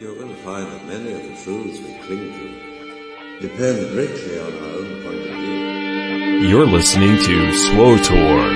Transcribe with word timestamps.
You're 0.00 0.14
going 0.14 0.30
to 0.30 0.34
find 0.36 0.66
that 0.66 0.86
many 0.86 1.12
of 1.12 1.22
the 1.22 1.44
truths 1.44 1.78
we 1.78 1.92
cling 2.06 2.32
to 2.32 3.38
depend 3.46 3.90
greatly 3.92 4.38
on 4.40 4.50
our 4.50 4.78
own 4.78 5.02
point 5.02 5.20
of 5.28 5.36
view. 5.36 6.48
You're 6.48 6.64
listening 6.64 7.18
to 7.18 7.50
SWTOR 7.52 8.46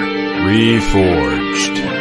Reforged. 0.48 1.93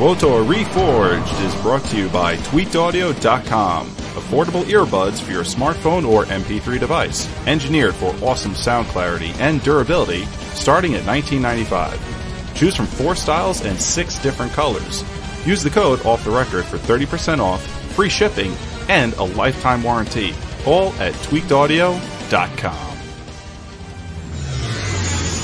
SWTOR 0.00 0.50
Reforged 0.50 1.44
is 1.44 1.54
brought 1.56 1.84
to 1.84 1.96
you 1.98 2.08
by 2.08 2.34
TweakedAudio.com. 2.34 3.86
Affordable 3.86 4.62
earbuds 4.62 5.20
for 5.20 5.30
your 5.30 5.42
smartphone 5.42 6.08
or 6.08 6.24
MP3 6.24 6.80
device. 6.80 7.28
Engineered 7.46 7.94
for 7.94 8.14
awesome 8.22 8.54
sound 8.54 8.86
clarity 8.88 9.32
and 9.40 9.62
durability, 9.62 10.24
starting 10.54 10.94
at 10.94 11.02
$19.95. 11.02 12.54
Choose 12.56 12.74
from 12.74 12.86
four 12.86 13.14
styles 13.14 13.62
and 13.66 13.78
six 13.78 14.18
different 14.22 14.52
colors. 14.52 15.04
Use 15.44 15.62
the 15.62 15.68
code 15.68 16.00
off 16.06 16.24
the 16.24 16.30
record 16.30 16.64
for 16.64 16.78
30% 16.78 17.38
off, 17.38 17.62
free 17.94 18.08
shipping, 18.08 18.54
and 18.88 19.12
a 19.18 19.24
lifetime 19.24 19.82
warranty. 19.82 20.32
All 20.64 20.94
at 20.94 21.12
tweakedaudio.com. 21.12 22.89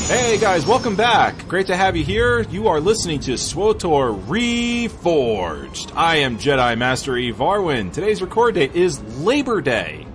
Hey 0.06 0.38
guys, 0.38 0.64
welcome 0.64 0.94
back. 0.94 1.48
Great 1.48 1.66
to 1.66 1.76
have 1.76 1.96
you 1.96 2.04
here. 2.04 2.42
You 2.42 2.68
are 2.68 2.78
listening 2.78 3.18
to 3.20 3.32
SWTOR 3.32 4.26
Reforged. 4.26 5.96
I 5.96 6.18
am 6.18 6.38
Jedi 6.38 6.78
Master 6.78 7.14
Evarwin. 7.14 7.92
Today's 7.92 8.22
record 8.22 8.54
date 8.54 8.76
is 8.76 9.02
Labor 9.18 9.60
Day. 9.60 10.06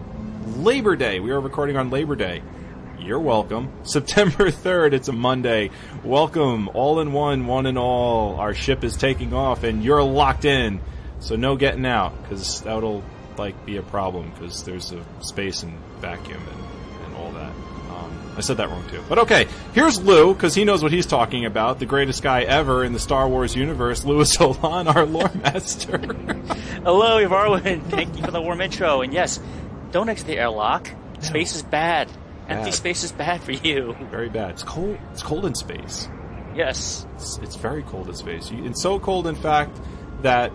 Labor 0.55 0.95
Day. 0.95 1.19
We 1.19 1.31
are 1.31 1.41
recording 1.41 1.75
on 1.75 1.89
Labor 1.89 2.15
Day. 2.15 2.41
You're 2.99 3.19
welcome. 3.19 3.69
September 3.83 4.49
3rd, 4.49 4.93
it's 4.93 5.09
a 5.09 5.11
Monday. 5.11 5.71
Welcome, 6.05 6.69
all 6.69 7.01
in 7.01 7.11
one, 7.11 7.45
one 7.45 7.65
and 7.65 7.77
all. 7.77 8.35
Our 8.35 8.53
ship 8.53 8.85
is 8.85 8.95
taking 8.95 9.33
off 9.33 9.63
and 9.65 9.83
you're 9.83 10.01
locked 10.01 10.45
in. 10.45 10.79
So 11.19 11.35
no 11.35 11.57
getting 11.57 11.85
out, 11.85 12.13
because 12.23 12.61
that'll 12.61 13.03
like 13.37 13.65
be 13.65 13.75
a 13.75 13.83
problem, 13.83 14.31
because 14.31 14.63
there's 14.63 14.93
a 14.93 15.03
space 15.19 15.63
and 15.63 15.77
vacuum 15.99 16.41
and, 16.49 16.70
I 18.37 18.41
said 18.41 18.57
that 18.57 18.69
wrong 18.69 18.83
too. 18.89 19.03
But 19.09 19.19
okay, 19.19 19.47
here's 19.73 20.01
Lou, 20.01 20.33
because 20.33 20.55
he 20.55 20.63
knows 20.63 20.81
what 20.81 20.91
he's 20.91 21.05
talking 21.05 21.45
about. 21.45 21.79
The 21.79 21.85
greatest 21.85 22.23
guy 22.23 22.43
ever 22.43 22.83
in 22.83 22.93
the 22.93 22.99
Star 22.99 23.27
Wars 23.27 23.55
universe, 23.55 24.05
Louis 24.05 24.35
Olan, 24.39 24.93
our 24.93 25.05
lore 25.05 25.31
master. 25.35 25.97
Hello, 26.83 27.23
Evarwin. 27.23 27.83
Thank 27.89 28.17
you 28.17 28.23
for 28.23 28.31
the 28.31 28.41
warm 28.41 28.61
intro. 28.61 29.01
And 29.01 29.13
yes, 29.13 29.39
don't 29.91 30.07
exit 30.09 30.27
the 30.27 30.37
airlock. 30.37 30.89
Space 31.19 31.55
is 31.55 31.63
bad. 31.63 32.09
Empty 32.47 32.71
space 32.71 33.03
is 33.03 33.11
bad 33.11 33.41
for 33.43 33.51
you. 33.51 33.95
very 34.09 34.29
bad. 34.29 34.51
It's 34.51 34.63
cold. 34.63 34.97
It's 35.11 35.23
cold 35.23 35.45
in 35.45 35.55
space. 35.55 36.09
Yes. 36.55 37.05
It's, 37.15 37.37
it's 37.39 37.55
very 37.55 37.83
cold 37.83 38.07
in 38.09 38.15
space. 38.15 38.51
You, 38.51 38.65
it's 38.65 38.81
so 38.81 38.99
cold, 38.99 39.27
in 39.27 39.35
fact, 39.35 39.77
that 40.21 40.51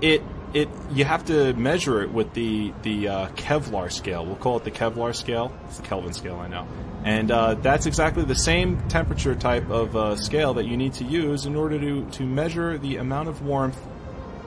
it 0.00 0.22
it 0.54 0.68
you 0.92 1.04
have 1.04 1.26
to 1.26 1.52
measure 1.54 2.02
it 2.02 2.12
with 2.12 2.32
the 2.34 2.72
the 2.82 3.08
uh, 3.08 3.28
Kevlar 3.30 3.92
scale. 3.92 4.24
We'll 4.24 4.36
call 4.36 4.56
it 4.56 4.64
the 4.64 4.70
Kevlar 4.70 5.14
scale. 5.14 5.52
It's 5.66 5.78
the 5.78 5.86
Kelvin 5.86 6.12
scale, 6.12 6.36
I 6.36 6.48
know. 6.48 6.66
And 7.04 7.30
uh, 7.30 7.54
that's 7.54 7.86
exactly 7.86 8.24
the 8.24 8.34
same 8.34 8.88
temperature 8.88 9.34
type 9.34 9.70
of 9.70 9.96
uh, 9.96 10.16
scale 10.16 10.54
that 10.54 10.66
you 10.66 10.76
need 10.76 10.94
to 10.94 11.04
use 11.04 11.46
in 11.46 11.54
order 11.54 11.78
to, 11.78 12.04
to 12.10 12.24
measure 12.24 12.76
the 12.76 12.96
amount 12.96 13.28
of 13.28 13.40
warmth 13.42 13.78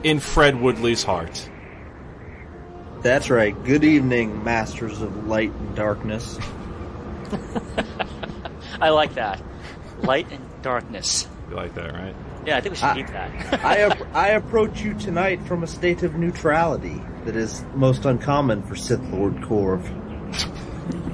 in 0.04 0.20
Fred 0.20 0.60
Woodley's 0.60 1.02
heart. 1.02 1.48
That's 3.00 3.30
right. 3.30 3.52
Good 3.64 3.84
evening, 3.84 4.44
masters 4.44 5.00
of 5.00 5.26
light 5.26 5.50
and 5.50 5.74
darkness. 5.74 6.38
I 8.80 8.90
like 8.90 9.14
that. 9.14 9.42
Light 10.02 10.30
and 10.30 10.44
darkness. 10.62 11.26
You 11.48 11.56
like 11.56 11.74
that, 11.74 11.92
right? 11.92 12.14
Yeah, 12.44 12.56
I 12.56 12.60
think 12.60 12.72
we 12.72 12.76
should 12.76 12.84
Ah. 12.84 12.94
keep 12.94 13.06
that. 13.08 13.64
I 13.64 13.76
ap- 13.78 14.06
I 14.14 14.28
approach 14.30 14.80
you 14.82 14.94
tonight 14.94 15.40
from 15.46 15.62
a 15.62 15.66
state 15.66 16.02
of 16.02 16.14
neutrality 16.16 17.00
that 17.24 17.36
is 17.36 17.64
most 17.74 18.04
uncommon 18.04 18.62
for 18.64 18.74
Sith 18.74 19.02
Lord 19.10 19.36
Corv. 19.36 19.82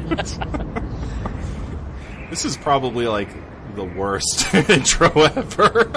This 2.31 2.45
is 2.45 2.57
probably 2.59 3.07
like 3.07 3.31
the 3.75 3.85
worst 3.85 4.53
intro 4.55 5.09
ever. 5.23 5.89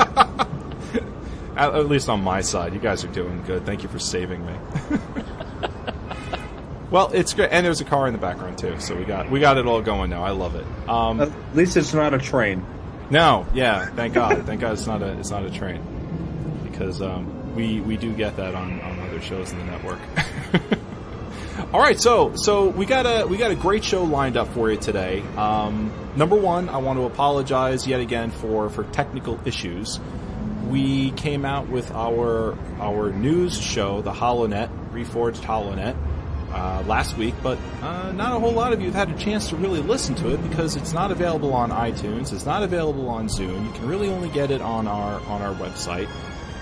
at, 1.57 1.75
at 1.75 1.89
least 1.89 2.07
on 2.07 2.23
my 2.23 2.39
side. 2.41 2.73
You 2.73 2.79
guys 2.79 3.03
are 3.03 3.09
doing 3.09 3.43
good. 3.43 3.65
Thank 3.65 3.83
you 3.83 3.89
for 3.89 3.99
saving 3.99 4.45
me. 4.45 4.53
well, 6.89 7.11
it's 7.13 7.33
great, 7.33 7.49
and 7.51 7.65
there's 7.65 7.81
a 7.81 7.85
car 7.85 8.07
in 8.07 8.13
the 8.13 8.19
background 8.19 8.57
too, 8.57 8.79
so 8.79 8.95
we 8.95 9.03
got 9.03 9.29
we 9.29 9.41
got 9.41 9.57
it 9.57 9.65
all 9.67 9.81
going 9.81 10.09
now. 10.09 10.23
I 10.23 10.31
love 10.31 10.55
it. 10.55 10.65
Um, 10.89 11.19
At 11.19 11.31
least 11.53 11.75
it's 11.75 11.93
not 11.93 12.13
a 12.13 12.17
train. 12.17 12.65
No, 13.11 13.45
yeah, 13.53 13.87
thank 13.87 14.13
God, 14.13 14.45
thank 14.45 14.61
God 14.61 14.73
it's 14.73 14.87
not 14.87 15.01
a 15.01 15.19
it's 15.19 15.29
not 15.29 15.45
a 15.45 15.51
train 15.51 15.81
because 16.63 17.01
um, 17.01 17.55
we 17.55 17.81
we 17.81 17.97
do 17.97 18.13
get 18.13 18.37
that 18.37 18.55
on 18.55 18.79
on 18.81 18.99
other 19.01 19.21
shows 19.21 19.51
in 19.51 19.57
the 19.59 19.65
network. 19.65 19.99
All 21.73 21.79
right, 21.79 21.99
so 21.99 22.35
so 22.35 22.69
we 22.69 22.85
got 22.85 23.05
a 23.05 23.27
we 23.27 23.37
got 23.37 23.51
a 23.51 23.55
great 23.55 23.83
show 23.83 24.03
lined 24.03 24.37
up 24.37 24.47
for 24.49 24.71
you 24.71 24.77
today. 24.77 25.21
Um, 25.37 25.91
number 26.15 26.35
one, 26.35 26.69
I 26.69 26.77
want 26.77 26.99
to 26.99 27.05
apologize 27.05 27.85
yet 27.85 27.99
again 27.99 28.31
for 28.31 28.69
for 28.69 28.83
technical 28.85 29.39
issues. 29.45 29.99
We 30.69 31.11
came 31.11 31.45
out 31.45 31.67
with 31.67 31.91
our 31.91 32.57
our 32.79 33.11
news 33.11 33.59
show, 33.59 34.01
the 34.01 34.11
HoloNet, 34.11 34.69
Reforged 34.91 35.41
HoloNet, 35.41 35.95
uh, 36.53 36.83
last 36.85 37.17
week, 37.17 37.33
but 37.41 37.57
uh, 37.81 38.11
not 38.11 38.35
a 38.35 38.39
whole 38.39 38.51
lot 38.51 38.73
of 38.73 38.81
you 38.81 38.91
have 38.91 39.07
had 39.07 39.15
a 39.15 39.19
chance 39.19 39.49
to 39.49 39.55
really 39.55 39.81
listen 39.81 40.15
to 40.15 40.33
it 40.33 40.49
because 40.49 40.75
it's 40.75 40.93
not 40.93 41.11
available 41.11 41.53
on 41.53 41.71
iTunes. 41.71 42.33
It's 42.33 42.45
not 42.45 42.63
available 42.63 43.09
on 43.09 43.27
Zune. 43.27 43.65
You 43.65 43.71
can 43.71 43.87
really 43.87 44.09
only 44.09 44.29
get 44.29 44.51
it 44.51 44.61
on 44.61 44.87
our 44.87 45.19
on 45.21 45.41
our 45.41 45.53
website. 45.55 46.09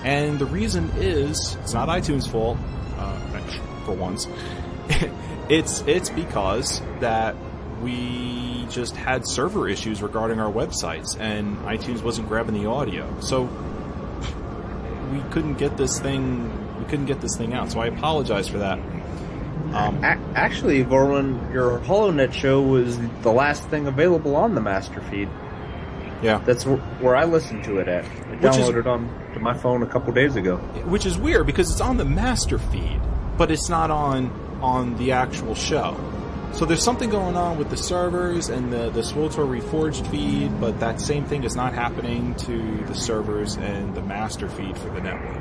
And 0.03 0.39
the 0.39 0.45
reason 0.45 0.89
is 0.97 1.57
it's 1.61 1.73
not 1.73 1.89
iTunes' 1.89 2.29
fault, 2.29 2.57
uh, 2.97 3.41
for 3.85 3.93
once. 3.93 4.27
it's 5.49 5.81
it's 5.87 6.09
because 6.09 6.81
that 6.99 7.35
we 7.81 8.67
just 8.69 8.95
had 8.95 9.27
server 9.27 9.67
issues 9.67 10.01
regarding 10.01 10.39
our 10.39 10.51
websites, 10.51 11.19
and 11.19 11.57
iTunes 11.59 12.03
wasn't 12.03 12.27
grabbing 12.27 12.61
the 12.61 12.69
audio, 12.69 13.19
so 13.19 13.43
we 15.11 15.21
couldn't 15.31 15.55
get 15.55 15.77
this 15.77 15.99
thing. 15.99 16.77
We 16.79 16.85
couldn't 16.85 17.07
get 17.07 17.21
this 17.21 17.35
thing 17.35 17.53
out. 17.53 17.71
So 17.71 17.79
I 17.79 17.87
apologize 17.87 18.47
for 18.47 18.59
that. 18.59 18.79
Um, 19.73 20.03
A- 20.03 20.17
actually, 20.35 20.83
Vorlin, 20.83 21.53
your 21.53 21.79
HoloNet 21.79 22.33
show 22.33 22.61
was 22.61 22.97
the 23.21 23.31
last 23.31 23.63
thing 23.69 23.87
available 23.87 24.35
on 24.35 24.55
the 24.55 24.61
master 24.61 25.01
feed. 25.01 25.29
yeah, 26.21 26.39
That's 26.45 26.63
wh- 26.63 26.79
where 27.01 27.15
I 27.15 27.25
listened 27.25 27.63
to 27.65 27.77
it 27.79 27.87
at. 27.87 28.03
I 28.03 28.07
Which 28.07 28.57
is- 28.57 28.67
downloaded 28.67 28.79
it 28.81 28.87
on 28.87 29.09
to 29.35 29.39
my 29.39 29.53
phone 29.53 29.83
a 29.83 29.85
couple 29.85 30.11
days 30.13 30.35
ago. 30.35 30.57
which 30.85 31.05
is 31.05 31.17
weird 31.17 31.45
because 31.45 31.71
it's 31.71 31.81
on 31.81 31.97
the 31.97 32.05
master 32.05 32.57
feed, 32.57 32.99
but 33.37 33.51
it's 33.51 33.69
not 33.69 33.91
on 33.91 34.31
on 34.61 34.97
the 34.97 35.13
actual 35.13 35.55
show. 35.55 35.95
So 36.51 36.65
there's 36.65 36.83
something 36.83 37.09
going 37.09 37.37
on 37.37 37.57
with 37.57 37.69
the 37.69 37.77
servers 37.77 38.49
and 38.49 38.73
the 38.73 38.89
the 38.89 39.01
SWTOR 39.03 39.45
Reforged 39.47 40.05
feed, 40.07 40.59
but 40.59 40.79
that 40.81 40.99
same 40.99 41.23
thing 41.25 41.43
is 41.43 41.55
not 41.55 41.73
happening 41.73 42.33
to 42.39 42.83
the 42.87 42.95
servers 42.95 43.55
and 43.55 43.93
the 43.95 44.01
master 44.01 44.49
feed 44.49 44.77
for 44.77 44.89
the 44.89 44.99
network. 44.99 45.37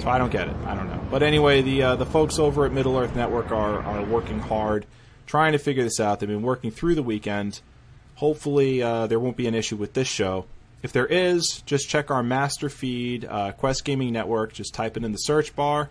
So 0.00 0.08
I 0.08 0.18
don't 0.18 0.32
get 0.32 0.48
it. 0.48 0.56
I 0.64 0.74
don't 0.74 0.88
know. 0.88 1.00
But 1.10 1.22
anyway, 1.22 1.60
the 1.60 1.82
uh, 1.82 1.96
the 1.96 2.06
folks 2.06 2.38
over 2.38 2.64
at 2.64 2.72
Middle 2.72 2.96
Earth 2.96 3.14
Network 3.14 3.50
are 3.50 3.82
are 3.82 4.02
working 4.04 4.38
hard, 4.38 4.86
trying 5.26 5.52
to 5.52 5.58
figure 5.58 5.84
this 5.84 6.00
out. 6.00 6.20
They've 6.20 6.28
been 6.28 6.42
working 6.42 6.70
through 6.70 6.94
the 6.94 7.02
weekend. 7.02 7.60
Hopefully, 8.14 8.82
uh, 8.82 9.06
there 9.06 9.20
won't 9.20 9.36
be 9.36 9.46
an 9.46 9.54
issue 9.54 9.76
with 9.76 9.92
this 9.92 10.08
show. 10.08 10.46
If 10.82 10.92
there 10.92 11.06
is, 11.06 11.62
just 11.66 11.88
check 11.88 12.10
our 12.10 12.22
master 12.22 12.70
feed, 12.70 13.26
uh, 13.26 13.52
Quest 13.52 13.84
Gaming 13.84 14.12
Network. 14.12 14.54
Just 14.54 14.72
type 14.72 14.96
it 14.96 15.04
in 15.04 15.12
the 15.12 15.18
search 15.18 15.54
bar 15.54 15.90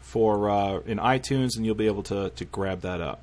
for 0.00 0.50
uh, 0.50 0.80
in 0.80 0.98
iTunes, 0.98 1.56
and 1.56 1.64
you'll 1.64 1.74
be 1.74 1.86
able 1.86 2.02
to 2.04 2.30
to 2.30 2.44
grab 2.44 2.82
that 2.82 3.00
up. 3.00 3.22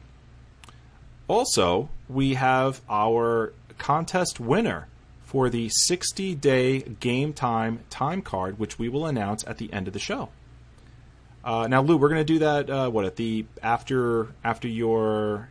Also, 1.28 1.90
we 2.09 2.34
have 2.34 2.81
our 2.90 3.53
contest 3.78 4.40
winner 4.40 4.87
for 5.28 5.50
the 5.50 5.70
60 5.70 6.35
day 6.35 6.79
game 6.79 7.34
time 7.34 7.82
time 7.90 8.22
card, 8.22 8.58
which 8.58 8.79
we 8.79 8.90
will 8.90 9.06
announce 9.06 9.44
at 9.46 9.58
the 9.58 9.72
end 9.72 9.88
of 9.88 9.94
the 9.94 10.00
show. 10.00 10.29
Uh, 11.44 11.68
now, 11.68 11.82
Lou, 11.82 11.97
we're 11.97 12.09
going 12.09 12.26
to 12.26 12.34
do 12.34 12.40
that. 12.40 12.70
Uh, 12.70 12.90
what 12.90 13.06
at 13.06 13.16
the 13.18 13.46
after 13.62 14.29
after 14.44 14.68
your 14.68 15.50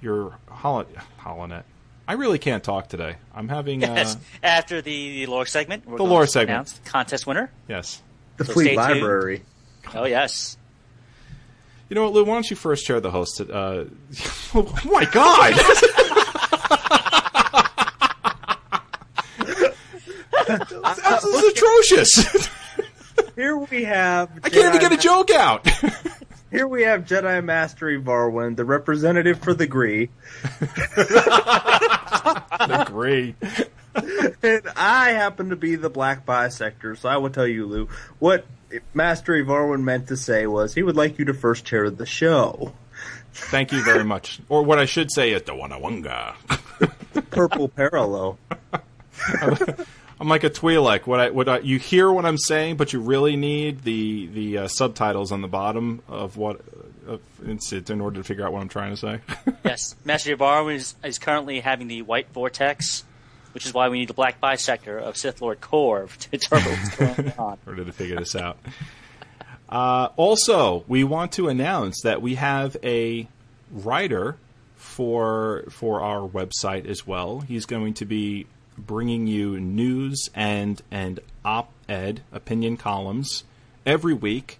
your 0.00 0.38
holo, 0.48 0.86
holonet? 1.20 1.64
I 2.06 2.14
really 2.14 2.38
can't 2.38 2.62
talk 2.62 2.88
today. 2.88 3.16
I'm 3.34 3.48
having 3.48 3.82
uh, 3.84 3.94
Yes. 3.94 4.16
After 4.42 4.82
the 4.82 5.26
lore 5.26 5.46
segment, 5.46 5.86
we're 5.86 5.92
The 5.92 5.98
going 5.98 6.10
lore 6.10 6.24
to 6.26 6.30
segment. 6.30 6.50
announce 6.50 6.72
the 6.74 6.90
contest 6.90 7.26
winner. 7.26 7.50
yes. 7.68 8.02
The 8.36 8.44
So 8.44 8.52
Fleet 8.54 8.64
stay 8.64 8.74
tuned. 8.76 8.88
Library. 9.00 9.42
Oh 9.94 10.04
yes. 10.04 10.56
You 11.88 11.94
know 11.94 12.04
what, 12.04 12.12
Lou? 12.12 12.24
Why 12.24 12.34
don't 12.34 12.48
you 12.50 12.56
first 12.56 12.84
share 12.86 13.00
the 13.00 13.10
host? 13.10 13.40
Uh, 13.40 13.84
oh 14.54 14.80
my 14.84 15.04
God! 15.04 15.54
this 20.46 21.24
is 21.24 21.34
atrocious. 21.54 22.48
Here 23.36 23.56
we 23.56 23.84
have. 23.84 24.30
I 24.42 24.50
can't 24.50 24.74
even 24.74 24.80
get 24.80 24.92
a 24.92 24.96
joke 24.96 25.30
out. 25.30 25.68
here 26.50 26.66
we 26.68 26.82
have 26.82 27.04
Jedi 27.04 27.42
Master 27.44 27.86
Varwin, 28.00 28.56
the 28.56 28.64
representative 28.64 29.40
for 29.40 29.54
the 29.54 29.66
Gree, 29.66 30.08
Agree. 32.60 33.34
and 34.42 34.62
I 34.76 35.10
happen 35.10 35.50
to 35.50 35.56
be 35.56 35.74
the 35.74 35.90
black 35.90 36.24
bisector. 36.24 36.96
So 36.96 37.08
I 37.08 37.16
will 37.16 37.30
tell 37.30 37.46
you, 37.46 37.66
Lou, 37.66 37.88
what 38.20 38.46
Master 38.94 39.32
Varwin 39.44 39.82
meant 39.82 40.06
to 40.08 40.16
say 40.16 40.46
was 40.46 40.74
he 40.74 40.82
would 40.84 40.96
like 40.96 41.18
you 41.18 41.24
to 41.24 41.34
first 41.34 41.64
chair 41.64 41.90
the 41.90 42.06
show. 42.06 42.72
Thank 43.32 43.72
you 43.72 43.82
very 43.82 44.04
much. 44.04 44.40
Or 44.48 44.62
what 44.62 44.78
I 44.78 44.84
should 44.84 45.10
say 45.10 45.32
is 45.32 45.42
the 45.42 45.52
Wanawanga. 45.52 46.34
Purple 47.30 47.68
parallel. 47.68 48.38
I'm 50.24 50.30
like 50.30 50.42
a 50.42 50.48
Twi'lek. 50.48 51.06
What 51.06 51.20
I 51.20 51.28
what 51.28 51.50
I, 51.50 51.58
you 51.58 51.78
hear 51.78 52.10
what 52.10 52.24
I'm 52.24 52.38
saying, 52.38 52.78
but 52.78 52.94
you 52.94 53.00
really 53.00 53.36
need 53.36 53.82
the 53.82 54.26
the 54.28 54.58
uh, 54.58 54.68
subtitles 54.68 55.30
on 55.32 55.42
the 55.42 55.48
bottom 55.48 56.00
of 56.08 56.38
what 56.38 56.62
of, 57.06 57.20
in 57.46 58.00
order 58.00 58.20
to 58.20 58.24
figure 58.24 58.46
out 58.46 58.50
what 58.54 58.62
I'm 58.62 58.70
trying 58.70 58.92
to 58.92 58.96
say. 58.96 59.20
yes, 59.66 59.94
Master 60.02 60.34
Jabbar 60.34 60.74
is, 60.74 60.94
is 61.04 61.18
currently 61.18 61.60
having 61.60 61.88
the 61.88 62.00
white 62.00 62.30
vortex, 62.32 63.04
which 63.52 63.66
is 63.66 63.74
why 63.74 63.90
we 63.90 63.98
need 63.98 64.08
the 64.08 64.14
black 64.14 64.40
bisector 64.40 64.98
of 64.98 65.18
Sith 65.18 65.42
Lord 65.42 65.60
Corv 65.60 66.16
to 66.16 66.30
determine 66.38 66.70
what's 66.70 66.96
going 66.96 67.32
on. 67.38 67.58
in 67.66 67.68
order 67.68 67.84
to 67.84 67.92
figure 67.92 68.16
this 68.16 68.34
out. 68.34 68.56
Uh, 69.68 70.08
also, 70.16 70.84
we 70.88 71.04
want 71.04 71.32
to 71.32 71.48
announce 71.48 72.00
that 72.00 72.22
we 72.22 72.36
have 72.36 72.78
a 72.82 73.28
writer 73.70 74.38
for 74.76 75.64
for 75.68 76.00
our 76.00 76.26
website 76.26 76.86
as 76.86 77.06
well. 77.06 77.40
He's 77.40 77.66
going 77.66 77.92
to 77.92 78.06
be 78.06 78.46
bringing 78.76 79.26
you 79.26 79.58
news 79.60 80.30
and 80.34 80.82
and 80.90 81.20
op-ed 81.44 82.22
opinion 82.32 82.76
columns 82.76 83.44
every 83.86 84.14
week, 84.14 84.58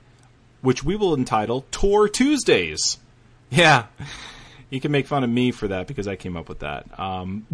which 0.61 0.85
we 0.85 0.97
will 0.97 1.15
entitle 1.15 1.65
Tour 1.71 2.09
Tuesdays. 2.09 2.99
Yeah. 3.51 3.87
You 4.71 4.81
can 4.81 4.91
make 4.91 5.07
fun 5.07 5.23
of 5.23 5.31
me 5.31 5.53
for 5.53 5.69
that 5.69 5.87
because 5.87 6.09
I 6.09 6.17
came 6.17 6.37
up 6.37 6.49
with 6.49 6.61
that. 6.61 6.99
Um, 6.99 7.47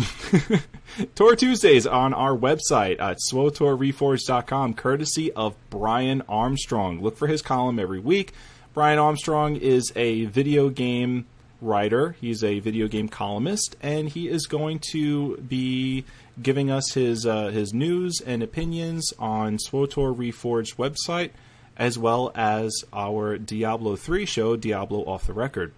Tour 1.15 1.37
Tuesdays 1.37 1.87
on 1.87 2.15
our 2.15 2.35
website 2.35 3.01
at 3.01 3.19
swtorreforged.com, 3.31 4.75
courtesy 4.75 5.31
of 5.33 5.55
Brian 5.69 6.23
Armstrong. 6.29 7.03
Look 7.03 7.19
for 7.19 7.27
his 7.27 7.43
column 7.43 7.79
every 7.79 8.01
week. 8.01 8.33
Brian 8.73 8.99
Armstrong 8.99 9.57
is 9.57 9.93
a 9.97 10.25
video 10.27 10.71
game 10.71 11.27
writer, 11.61 12.17
he's 12.21 12.43
a 12.43 12.61
video 12.61 12.89
game 12.89 13.09
columnist, 13.09 13.77
and 13.83 14.09
he 14.09 14.29
is 14.29 14.47
going 14.47 14.81
to 14.93 15.37
be 15.39 16.05
giving 16.41 16.71
us 16.71 16.93
his 16.93 17.27
uh, 17.27 17.49
his 17.49 17.73
news 17.75 18.21
and 18.25 18.43
opinions 18.43 19.13
on 19.19 19.59
SWTOR 19.59 20.17
Reforged 20.17 20.77
website, 20.77 21.31
as 21.77 21.99
well 21.99 22.33
as 22.35 22.85
our 22.93 23.39
Diablo 23.39 23.97
3 23.97 24.25
show, 24.25 24.57
Diablo 24.57 25.05
Off 25.05 25.27
the 25.27 25.33
Record. 25.33 25.73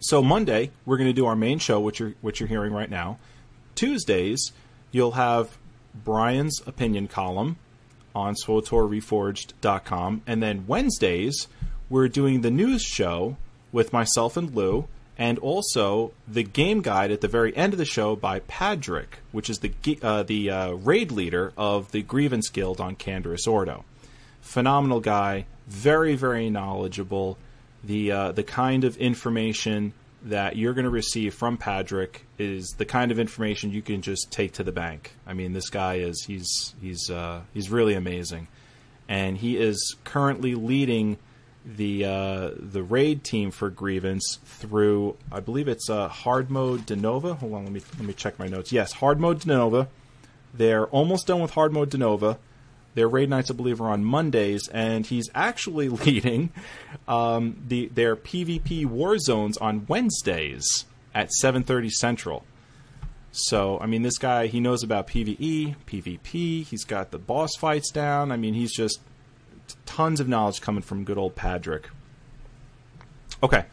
So 0.00 0.22
Monday 0.22 0.70
we're 0.84 0.96
going 0.96 1.10
to 1.10 1.14
do 1.14 1.26
our 1.26 1.36
main 1.36 1.58
show, 1.58 1.80
which 1.80 2.00
you're 2.00 2.14
which 2.20 2.40
you're 2.40 2.48
hearing 2.48 2.72
right 2.72 2.90
now. 2.90 3.18
Tuesdays 3.74 4.52
you'll 4.92 5.12
have 5.12 5.58
Brian's 5.94 6.60
opinion 6.66 7.08
column 7.08 7.56
on 8.14 8.34
SWTORReforged.com, 8.34 10.22
and 10.26 10.42
then 10.42 10.66
Wednesdays 10.66 11.48
we're 11.88 12.08
doing 12.08 12.40
the 12.40 12.50
news 12.50 12.82
show 12.82 13.36
with 13.72 13.92
myself 13.92 14.36
and 14.36 14.54
Lou, 14.54 14.88
and 15.18 15.38
also 15.38 16.12
the 16.28 16.42
game 16.42 16.82
guide 16.82 17.10
at 17.10 17.20
the 17.20 17.28
very 17.28 17.56
end 17.56 17.72
of 17.72 17.78
the 17.78 17.84
show 17.84 18.16
by 18.16 18.40
Padrick, 18.40 19.20
which 19.32 19.48
is 19.48 19.60
the 19.60 19.72
uh, 20.02 20.22
the 20.22 20.50
uh, 20.50 20.72
raid 20.72 21.10
leader 21.10 21.52
of 21.56 21.90
the 21.92 22.02
Grievance 22.02 22.48
Guild 22.50 22.80
on 22.80 22.96
Canderous 22.96 23.46
Ordo. 23.48 23.84
Phenomenal 24.40 25.00
guy, 25.00 25.46
very 25.66 26.14
very 26.14 26.50
knowledgeable. 26.50 27.38
The 27.82 28.12
uh, 28.12 28.32
the 28.32 28.42
kind 28.42 28.84
of 28.84 28.96
information 28.98 29.94
that 30.26 30.56
you're 30.56 30.74
going 30.74 30.84
to 30.84 30.90
receive 30.90 31.34
from 31.34 31.56
Padrick 31.56 32.22
is 32.36 32.74
the 32.78 32.84
kind 32.84 33.12
of 33.12 33.18
information 33.18 33.70
you 33.70 33.82
can 33.82 34.02
just 34.02 34.30
take 34.32 34.54
to 34.54 34.64
the 34.64 34.72
bank. 34.72 35.12
I 35.26 35.34
mean, 35.34 35.52
this 35.52 35.70
guy 35.70 35.96
is 35.96 36.24
he's 36.26 36.74
he's 36.80 37.10
uh, 37.10 37.42
he's 37.54 37.70
really 37.70 37.94
amazing, 37.94 38.48
and 39.08 39.38
he 39.38 39.56
is 39.56 39.96
currently 40.04 40.54
leading 40.54 41.16
the 41.66 42.04
uh, 42.04 42.50
the 42.56 42.82
raid 42.82 43.24
team 43.24 43.50
for 43.50 43.70
Grievance 43.70 44.38
through 44.44 45.16
I 45.32 45.40
believe 45.40 45.66
it's 45.66 45.90
uh, 45.90 46.08
hard 46.08 46.50
mode 46.50 46.86
Denova. 46.86 47.36
Hold 47.38 47.54
on, 47.54 47.64
let 47.64 47.72
me 47.72 47.82
let 47.98 48.06
me 48.06 48.14
check 48.14 48.38
my 48.38 48.46
notes. 48.46 48.72
Yes, 48.72 48.92
hard 48.92 49.20
mode 49.20 49.40
Denova. 49.40 49.88
They're 50.54 50.86
almost 50.86 51.26
done 51.26 51.40
with 51.40 51.50
hard 51.52 51.72
mode 51.72 51.90
Denova. 51.90 52.38
Their 52.94 53.08
raid 53.08 53.28
nights, 53.28 53.50
I 53.50 53.54
believe, 53.54 53.80
are 53.82 53.90
on 53.90 54.04
Mondays, 54.04 54.68
and 54.68 55.04
he's 55.04 55.28
actually 55.34 55.88
leading 56.06 56.50
um, 57.08 57.62
the 57.66 57.86
their 57.88 58.14
PvP 58.16 58.86
war 58.86 59.18
zones 59.18 59.58
on 59.58 59.86
Wednesdays 59.88 60.84
at 61.14 61.30
7:30 61.42 61.90
Central. 61.90 62.44
So, 63.32 63.78
I 63.80 63.86
mean, 63.86 64.00
this 64.00 64.16
guy 64.16 64.46
he 64.46 64.60
knows 64.60 64.82
about 64.82 65.08
PVE, 65.08 65.74
PvP. 65.86 66.64
He's 66.64 66.84
got 66.84 67.10
the 67.10 67.18
boss 67.18 67.54
fights 67.56 67.90
down. 67.90 68.32
I 68.32 68.36
mean, 68.36 68.54
he's 68.54 68.74
just 68.74 69.00
tons 69.86 70.20
of 70.20 70.28
knowledge 70.28 70.60
coming 70.60 70.82
from 70.82 71.04
good 71.04 71.18
old 71.18 71.34
Padrick. 71.34 71.84
Okay, 73.42 73.64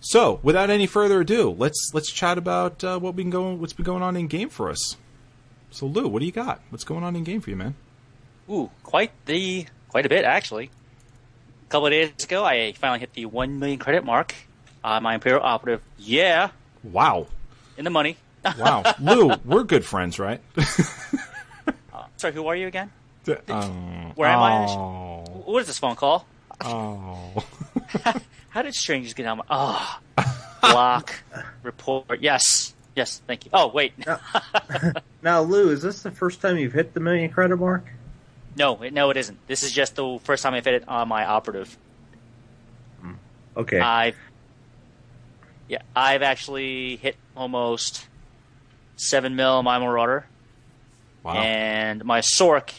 so 0.00 0.40
without 0.42 0.70
any 0.70 0.86
further 0.86 1.20
ado, 1.20 1.50
let's 1.50 1.90
let's 1.92 2.10
chat 2.10 2.38
about 2.38 2.82
uh, 2.84 2.98
what 2.98 3.16
been 3.16 3.30
going 3.30 3.60
what's 3.60 3.72
been 3.72 3.84
going 3.84 4.02
on 4.02 4.16
in 4.16 4.26
game 4.26 4.48
for 4.48 4.70
us. 4.70 4.96
So 5.70 5.86
Lou, 5.86 6.08
what 6.08 6.20
do 6.20 6.26
you 6.26 6.32
got? 6.32 6.60
What's 6.70 6.84
going 6.84 7.04
on 7.04 7.16
in 7.16 7.24
game 7.24 7.40
for 7.40 7.50
you, 7.50 7.56
man? 7.56 7.74
Ooh, 8.50 8.70
quite 8.82 9.12
the 9.26 9.66
quite 9.88 10.06
a 10.06 10.08
bit 10.08 10.24
actually. 10.24 10.70
A 11.66 11.70
couple 11.70 11.86
of 11.86 11.92
days 11.92 12.24
ago, 12.24 12.44
I 12.44 12.72
finally 12.72 13.00
hit 13.00 13.12
the 13.12 13.26
one 13.26 13.58
million 13.58 13.78
credit 13.78 14.04
mark. 14.04 14.34
Uh, 14.82 15.00
my 15.00 15.14
Imperial 15.14 15.42
Operative, 15.42 15.82
yeah, 15.98 16.50
Wow, 16.82 17.26
in 17.76 17.84
the 17.84 17.90
money. 17.90 18.16
wow, 18.58 18.94
Lou, 19.00 19.32
we're 19.44 19.64
good 19.64 19.84
friends, 19.84 20.18
right? 20.18 20.40
Sorry, 22.16 22.32
who 22.32 22.46
are 22.46 22.56
you 22.56 22.68
again? 22.68 22.90
Oh, 23.28 24.12
Where 24.14 24.28
am 24.28 24.38
I? 24.40 24.66
oh, 24.68 25.24
What 25.44 25.60
is 25.60 25.66
this 25.66 25.78
phone 25.78 25.96
call? 25.96 26.26
oh. 26.62 27.44
How 28.50 28.62
did 28.62 28.74
strangers 28.74 29.14
get 29.14 29.26
on 29.26 29.38
my? 29.38 29.44
Oh, 29.50 30.00
block 30.62 31.14
report. 31.62 32.20
Yes, 32.20 32.74
yes. 32.96 33.20
Thank 33.26 33.44
you. 33.44 33.50
Oh 33.54 33.68
wait, 33.68 33.92
Now, 35.22 35.42
Lou, 35.42 35.70
is 35.70 35.82
this 35.82 36.02
the 36.02 36.10
first 36.10 36.40
time 36.40 36.56
you've 36.58 36.72
hit 36.72 36.94
the 36.94 37.00
million 37.00 37.30
credit 37.30 37.56
mark? 37.56 37.84
no, 38.56 38.82
it- 38.82 38.92
no, 38.92 39.10
it 39.10 39.16
isn't. 39.16 39.38
This 39.46 39.62
is 39.62 39.70
just 39.72 39.94
the 39.96 40.18
first 40.24 40.42
time 40.42 40.54
I've 40.54 40.64
hit 40.64 40.74
it 40.74 40.88
on 40.88 41.06
my 41.08 41.24
operative. 41.24 41.76
Hmm, 43.00 43.12
okay. 43.56 43.78
I've 43.80 44.16
yeah, 45.68 45.82
I've 45.94 46.22
actually 46.22 46.96
hit 46.96 47.16
almost 47.36 48.06
seven 48.96 49.36
mil 49.36 49.50
on 49.52 49.64
my 49.64 49.78
Marauder, 49.78 50.26
Wow. 51.22 51.34
and 51.34 52.04
my 52.04 52.20
Sorc, 52.20 52.72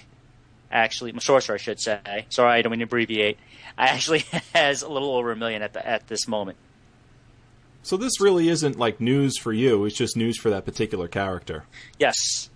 actually, 0.71 1.11
my 1.11 1.19
Sorcerer, 1.19 1.55
I 1.55 1.57
should 1.57 1.79
say. 1.79 2.25
Sorry, 2.29 2.51
I 2.51 2.61
don't 2.61 2.71
mean 2.71 2.79
to 2.79 2.85
abbreviate. 2.85 3.37
I 3.77 3.87
actually 3.87 4.19
has 4.53 4.81
a 4.81 4.89
little 4.89 5.15
over 5.15 5.31
a 5.31 5.35
million 5.35 5.61
at 5.61 5.73
the 5.73 5.85
at 5.85 6.07
this 6.07 6.27
moment. 6.27 6.57
So 7.81 7.97
this 7.97 8.19
really 8.19 8.49
isn't 8.49 8.77
like 8.77 8.99
news 8.99 9.37
for 9.37 9.53
you. 9.53 9.85
It's 9.85 9.95
just 9.95 10.17
news 10.17 10.37
for 10.37 10.49
that 10.49 10.65
particular 10.65 11.07
character. 11.07 11.63
Yes. 11.97 12.49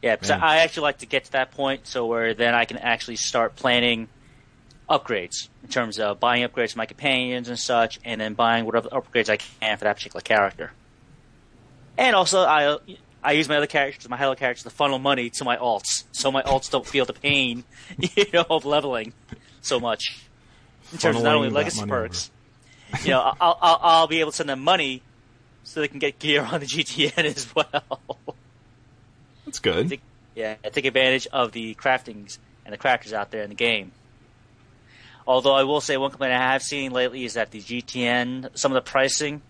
Yeah, 0.00 0.16
because 0.16 0.30
I 0.30 0.58
actually 0.58 0.82
like 0.82 0.98
to 0.98 1.06
get 1.06 1.24
to 1.24 1.32
that 1.32 1.50
point 1.52 1.86
so 1.86 2.06
where 2.06 2.34
then 2.34 2.54
I 2.54 2.66
can 2.66 2.76
actually 2.76 3.16
start 3.16 3.56
planning 3.56 4.08
upgrades 4.88 5.48
in 5.62 5.70
terms 5.70 5.98
of 5.98 6.20
buying 6.20 6.46
upgrades 6.46 6.72
for 6.72 6.78
my 6.78 6.86
companions 6.86 7.48
and 7.48 7.58
such, 7.58 7.98
and 8.04 8.20
then 8.20 8.34
buying 8.34 8.66
whatever 8.66 8.88
upgrades 8.90 9.30
I 9.30 9.38
can 9.38 9.78
for 9.78 9.84
that 9.84 9.96
particular 9.96 10.20
character. 10.20 10.72
And 11.96 12.14
also, 12.14 12.40
I 12.40 12.76
I 13.24 13.32
use 13.32 13.48
my 13.48 13.56
other 13.56 13.66
characters, 13.66 14.08
my 14.08 14.18
hello 14.18 14.34
characters, 14.34 14.64
to 14.64 14.70
funnel 14.70 14.98
money 14.98 15.30
to 15.30 15.44
my 15.44 15.56
alts, 15.56 16.04
so 16.12 16.30
my 16.30 16.42
alts 16.42 16.70
don't 16.70 16.86
feel 16.86 17.06
the 17.06 17.14
pain, 17.14 17.64
you 17.98 18.26
know, 18.32 18.44
of 18.50 18.66
leveling 18.66 19.14
so 19.62 19.80
much. 19.80 20.26
In 20.92 20.98
terms 20.98 21.16
of 21.16 21.22
not 21.22 21.34
only 21.34 21.48
legacy 21.48 21.86
perks, 21.86 22.30
you 23.02 23.10
know, 23.10 23.34
I'll, 23.40 23.58
I'll 23.60 23.78
I'll 23.82 24.06
be 24.06 24.20
able 24.20 24.30
to 24.30 24.36
send 24.36 24.50
them 24.50 24.60
money 24.60 25.02
so 25.64 25.80
they 25.80 25.88
can 25.88 25.98
get 25.98 26.18
gear 26.18 26.42
on 26.42 26.60
the 26.60 26.66
GTN 26.74 27.24
as 27.24 27.52
well. 27.54 28.18
That's 29.46 29.58
good. 29.58 29.88
Take- 29.88 30.02
yeah, 30.34 30.56
take 30.72 30.84
advantage 30.84 31.26
of 31.32 31.52
the 31.52 31.74
craftings 31.76 32.38
and 32.66 32.72
the 32.72 32.78
crafters 32.78 33.12
out 33.12 33.30
there 33.30 33.42
in 33.42 33.50
the 33.50 33.54
game. 33.56 33.92
Although 35.26 35.54
I 35.54 35.62
will 35.62 35.80
say 35.80 35.96
one 35.96 36.10
complaint 36.10 36.34
I 36.34 36.52
have 36.52 36.62
seen 36.62 36.92
lately 36.92 37.24
is 37.24 37.34
that 37.34 37.50
the 37.50 37.60
GTN, 37.60 38.50
some 38.58 38.72
of 38.72 38.74
the 38.74 38.90
pricing, 38.90 39.42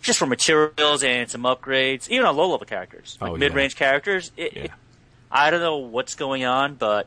just 0.00 0.18
for 0.18 0.26
materials 0.26 1.02
and 1.02 1.30
some 1.30 1.42
upgrades, 1.42 2.08
even 2.08 2.26
on 2.26 2.36
low 2.36 2.50
level 2.50 2.66
characters, 2.66 3.18
like 3.20 3.30
Oh, 3.30 3.34
yeah. 3.34 3.38
mid 3.40 3.54
range 3.54 3.76
characters, 3.76 4.32
it, 4.36 4.52
Yeah. 4.54 4.62
it- 4.64 4.70
I 5.30 5.50
don't 5.50 5.60
know 5.60 5.78
what's 5.78 6.14
going 6.14 6.44
on, 6.44 6.74
but 6.74 7.06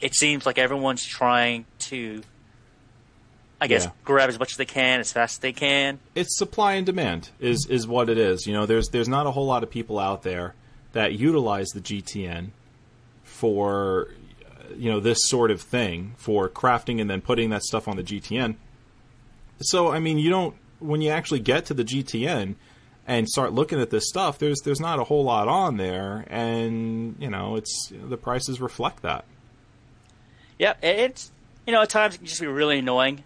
it 0.00 0.14
seems 0.14 0.44
like 0.46 0.58
everyone's 0.58 1.04
trying 1.04 1.64
to, 1.80 2.22
I 3.60 3.66
guess, 3.68 3.84
Yeah. 3.84 3.90
grab 4.04 4.28
as 4.28 4.38
much 4.38 4.52
as 4.52 4.56
they 4.58 4.64
can 4.66 5.00
as 5.00 5.12
fast 5.12 5.34
as 5.36 5.38
they 5.38 5.52
can. 5.52 5.98
it's 6.14 6.36
supply 6.36 6.74
and 6.74 6.84
demand 6.86 7.30
is 7.40 7.66
is 7.70 7.86
what 7.86 8.08
it 8.10 8.18
is. 8.18 8.46
You 8.46 8.52
know, 8.52 8.66
there's 8.66 8.88
there's 8.90 9.08
not 9.08 9.26
a 9.26 9.30
whole 9.30 9.46
lot 9.46 9.62
of 9.62 9.70
people 9.70 9.98
out 9.98 10.22
there 10.22 10.54
that 10.92 11.14
utilize 11.14 11.68
the 11.68 11.80
GTN 11.80 12.50
for 13.24 14.08
you 14.76 14.90
know 14.90 15.00
this 15.00 15.18
sort 15.28 15.50
of 15.50 15.60
thing 15.60 16.14
for 16.16 16.48
crafting 16.48 17.00
and 17.00 17.08
then 17.10 17.20
putting 17.20 17.50
that 17.50 17.62
stuff 17.62 17.88
on 17.88 17.96
the 17.96 18.02
GTN. 18.02 18.56
So 19.60 19.90
I 19.90 19.98
mean, 20.00 20.18
you 20.18 20.30
don't 20.30 20.54
when 20.80 21.00
you 21.00 21.10
actually 21.10 21.40
get 21.40 21.66
to 21.66 21.74
the 21.74 21.84
GTN 21.84 22.56
and 23.06 23.28
start 23.28 23.52
looking 23.52 23.80
at 23.80 23.90
this 23.90 24.08
stuff, 24.08 24.38
there's 24.38 24.60
there's 24.60 24.80
not 24.80 24.98
a 24.98 25.04
whole 25.04 25.24
lot 25.24 25.48
on 25.48 25.76
there, 25.76 26.24
and 26.28 27.16
you 27.18 27.30
know 27.30 27.56
it's 27.56 27.92
the 27.92 28.16
prices 28.16 28.60
reflect 28.60 29.02
that. 29.02 29.24
Yeah, 30.58 30.74
it's 30.82 31.30
you 31.66 31.72
know 31.72 31.82
at 31.82 31.90
times 31.90 32.14
it 32.14 32.18
can 32.18 32.26
just 32.26 32.40
be 32.40 32.46
really 32.46 32.78
annoying, 32.78 33.24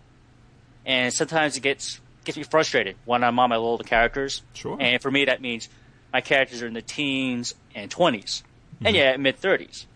and 0.85 1.13
sometimes 1.13 1.57
it 1.57 1.61
gets 1.61 2.01
gets 2.25 2.39
me 2.39 2.45
frustrated 2.45 2.97
when 3.05 3.23
I'm 3.23 3.39
on 3.39 3.51
my 3.51 3.57
older 3.57 3.85
characters. 3.85 4.43
Sure. 4.55 4.77
And 4.81 5.01
for 5.01 5.11
me, 5.11 5.27
that 5.27 5.41
means 5.41 5.69
my 6.13 6.21
characters 6.21 6.63
are 6.63 6.67
in 6.67 6.75
the 6.75 6.83
teens 6.83 7.55
and 7.75 7.91
20s, 7.91 8.43
and 8.81 8.89
mm-hmm. 8.89 8.97
yeah, 8.97 9.17
mid 9.17 9.41
30s. 9.41 9.87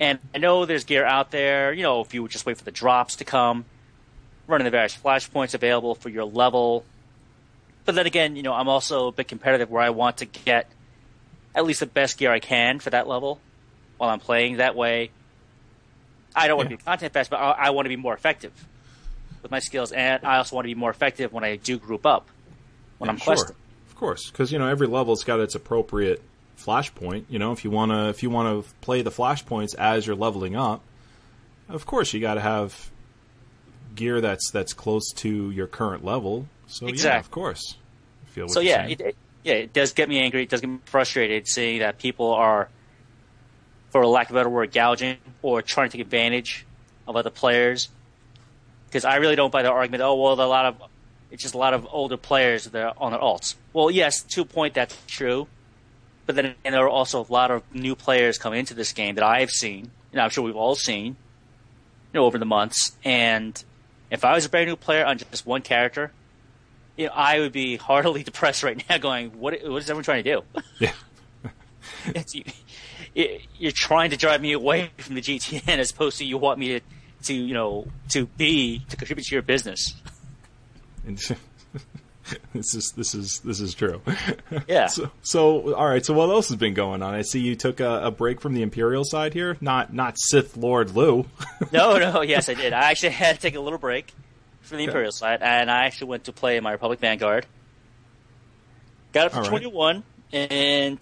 And 0.00 0.18
I 0.34 0.38
know 0.38 0.64
there's 0.64 0.84
gear 0.84 1.04
out 1.04 1.30
there. 1.30 1.72
You 1.72 1.82
know, 1.82 2.00
if 2.00 2.14
you 2.14 2.22
would 2.22 2.30
just 2.30 2.46
wait 2.46 2.58
for 2.58 2.64
the 2.64 2.72
drops 2.72 3.16
to 3.16 3.24
come, 3.24 3.64
running 4.46 4.64
the 4.64 4.70
various 4.70 4.96
flashpoints 4.96 5.54
available 5.54 5.94
for 5.94 6.08
your 6.08 6.24
level. 6.24 6.84
But 7.84 7.94
then 7.94 8.06
again, 8.06 8.36
you 8.36 8.42
know, 8.42 8.52
I'm 8.52 8.68
also 8.68 9.08
a 9.08 9.12
bit 9.12 9.28
competitive 9.28 9.70
where 9.70 9.82
I 9.82 9.90
want 9.90 10.18
to 10.18 10.26
get 10.26 10.70
at 11.54 11.64
least 11.64 11.80
the 11.80 11.86
best 11.86 12.18
gear 12.18 12.32
I 12.32 12.40
can 12.40 12.78
for 12.78 12.90
that 12.90 13.06
level 13.06 13.40
while 13.98 14.10
I'm 14.10 14.20
playing. 14.20 14.56
That 14.56 14.74
way, 14.74 15.10
I 16.34 16.48
don't 16.48 16.56
want 16.56 16.70
to 16.70 16.76
be 16.76 16.82
content 16.82 17.12
fast, 17.12 17.30
but 17.30 17.36
I, 17.36 17.50
I 17.52 17.70
want 17.70 17.86
to 17.86 17.90
be 17.90 17.96
more 17.96 18.14
effective 18.14 18.52
with 19.42 19.50
my 19.50 19.60
skills, 19.60 19.92
and 19.92 20.24
I 20.24 20.38
also 20.38 20.56
want 20.56 20.64
to 20.64 20.74
be 20.74 20.78
more 20.78 20.90
effective 20.90 21.32
when 21.32 21.44
I 21.44 21.56
do 21.56 21.78
group 21.78 22.06
up 22.06 22.28
when 22.98 23.10
I'm 23.10 23.18
Sure. 23.18 23.34
questing. 23.34 23.56
Of 23.88 23.96
course, 23.96 24.30
because 24.30 24.50
you 24.50 24.58
know 24.58 24.66
every 24.66 24.86
level's 24.86 25.22
got 25.22 25.38
its 25.40 25.54
appropriate 25.54 26.20
flashpoint. 26.58 27.24
You 27.28 27.38
know, 27.38 27.52
if 27.52 27.64
you 27.64 27.70
wanna 27.70 28.08
if 28.08 28.22
you 28.22 28.30
wanna 28.30 28.62
play 28.80 29.02
the 29.02 29.10
flashpoints 29.10 29.74
as 29.76 30.06
you're 30.06 30.16
leveling 30.16 30.56
up, 30.56 30.80
of 31.68 31.86
course 31.86 32.12
you 32.12 32.20
got 32.20 32.34
to 32.34 32.40
have 32.40 32.90
gear 33.94 34.20
that's 34.20 34.50
that's 34.50 34.72
close 34.72 35.12
to 35.16 35.50
your 35.50 35.66
current 35.66 36.04
level. 36.04 36.46
So 36.66 36.88
yeah, 36.88 37.18
of 37.18 37.30
course. 37.30 37.76
I 38.24 38.30
feel 38.30 38.48
So 38.48 38.60
yeah, 38.60 38.86
it, 38.86 39.00
it, 39.00 39.16
yeah, 39.42 39.54
it 39.54 39.72
does 39.72 39.92
get 39.92 40.08
me 40.08 40.20
angry. 40.20 40.42
It 40.42 40.48
does 40.48 40.60
get 40.60 40.70
me 40.70 40.78
frustrated 40.86 41.46
seeing 41.46 41.80
that 41.80 41.98
people 41.98 42.32
are, 42.32 42.68
for 43.90 44.04
lack 44.06 44.30
of 44.30 44.36
a 44.36 44.38
better 44.38 44.48
word, 44.48 44.72
gouging 44.72 45.18
or 45.42 45.62
trying 45.62 45.88
to 45.90 45.96
take 45.96 46.04
advantage 46.04 46.66
of 47.06 47.16
other 47.16 47.30
players. 47.30 47.88
Because 48.86 49.04
I 49.04 49.16
really 49.16 49.36
don't 49.36 49.52
buy 49.52 49.62
the 49.62 49.70
argument. 49.70 50.02
Oh 50.02 50.14
well, 50.14 50.34
a 50.34 50.46
lot 50.46 50.66
of 50.66 50.82
it's 51.30 51.42
just 51.42 51.54
a 51.54 51.58
lot 51.58 51.74
of 51.74 51.86
older 51.90 52.16
players 52.16 52.64
that 52.64 52.80
are 52.80 52.94
on 52.96 53.12
their 53.12 53.20
alts. 53.20 53.56
Well, 53.72 53.90
yes, 53.90 54.22
to 54.22 54.42
a 54.42 54.44
point 54.44 54.74
that's 54.74 54.96
true, 55.06 55.48
but 56.26 56.36
then 56.36 56.54
and 56.64 56.74
there 56.74 56.84
are 56.84 56.88
also 56.88 57.24
a 57.24 57.32
lot 57.32 57.50
of 57.50 57.62
new 57.74 57.94
players 57.94 58.38
coming 58.38 58.60
into 58.60 58.74
this 58.74 58.92
game 58.92 59.16
that 59.16 59.24
I've 59.24 59.50
seen, 59.50 59.90
and 60.12 60.20
I'm 60.20 60.30
sure 60.30 60.44
we've 60.44 60.56
all 60.56 60.76
seen, 60.76 61.06
you 61.06 62.20
know, 62.20 62.24
over 62.24 62.38
the 62.38 62.44
months. 62.44 62.92
And 63.04 63.62
if 64.10 64.24
I 64.24 64.34
was 64.34 64.44
a 64.44 64.48
brand 64.48 64.68
new 64.68 64.76
player 64.76 65.04
on 65.04 65.18
just 65.18 65.46
one 65.46 65.62
character, 65.62 66.12
you 66.96 67.06
know, 67.06 67.12
I 67.14 67.40
would 67.40 67.52
be 67.52 67.76
heartily 67.90 68.22
depressed 68.22 68.62
right 68.62 68.82
now, 68.88 68.98
going, 68.98 69.38
"What? 69.38 69.58
What 69.64 69.82
is 69.82 69.90
everyone 69.90 70.04
trying 70.04 70.24
to 70.24 70.34
do? 70.36 70.62
yeah. 70.78 70.92
you, 72.32 72.44
you're 73.58 73.72
trying 73.72 74.10
to 74.10 74.16
drive 74.16 74.40
me 74.40 74.52
away 74.52 74.90
from 74.98 75.14
the 75.14 75.20
GTN 75.20 75.78
as 75.78 75.90
opposed 75.90 76.18
to 76.18 76.24
you 76.24 76.38
want 76.38 76.58
me 76.58 76.68
to, 76.68 76.80
to 77.24 77.34
you 77.34 77.54
know, 77.54 77.86
to 78.10 78.26
be 78.26 78.80
to 78.88 78.96
contribute 78.96 79.24
to 79.24 79.34
your 79.34 79.42
business." 79.42 79.94
This 82.54 82.74
is 82.74 82.92
this 82.96 83.14
is 83.14 83.40
this 83.44 83.60
is 83.60 83.74
true. 83.74 84.00
Yeah. 84.68 84.86
So, 84.86 85.10
so 85.22 85.74
all 85.74 85.88
right. 85.88 86.04
So 86.04 86.14
what 86.14 86.30
else 86.30 86.48
has 86.48 86.56
been 86.56 86.74
going 86.74 87.02
on? 87.02 87.14
I 87.14 87.22
see 87.22 87.40
you 87.40 87.56
took 87.56 87.80
a, 87.80 88.04
a 88.04 88.10
break 88.10 88.40
from 88.40 88.54
the 88.54 88.62
Imperial 88.62 89.04
side 89.04 89.34
here. 89.34 89.56
Not 89.60 89.92
not 89.92 90.14
Sith 90.18 90.56
Lord 90.56 90.94
Lou. 90.94 91.26
no, 91.72 91.98
no, 91.98 92.22
yes, 92.22 92.48
I 92.48 92.54
did. 92.54 92.72
I 92.72 92.90
actually 92.90 93.10
had 93.10 93.36
to 93.36 93.42
take 93.42 93.56
a 93.56 93.60
little 93.60 93.78
break 93.78 94.12
from 94.62 94.78
the. 94.78 94.84
Imperial 94.84 95.12
side, 95.12 95.42
and 95.42 95.70
I 95.70 95.86
actually 95.86 96.08
went 96.08 96.24
to 96.24 96.32
play 96.32 96.58
my 96.60 96.72
Republic 96.72 97.00
Vanguard. 97.00 97.46
Got 99.12 99.26
up 99.26 99.32
to 99.32 99.38
All 99.38 99.42
right. 99.44 99.50
21, 99.50 100.02
and 100.32 100.98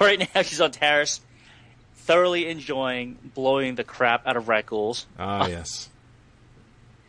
right 0.00 0.28
now 0.34 0.42
she's 0.42 0.60
on 0.60 0.72
Taris, 0.72 1.20
thoroughly 1.94 2.48
enjoying 2.48 3.18
blowing 3.34 3.74
the 3.74 3.84
crap 3.84 4.26
out 4.26 4.36
of 4.36 4.48
rat 4.48 4.66
ghouls. 4.66 5.06
Ah, 5.18 5.46
yes. 5.46 5.88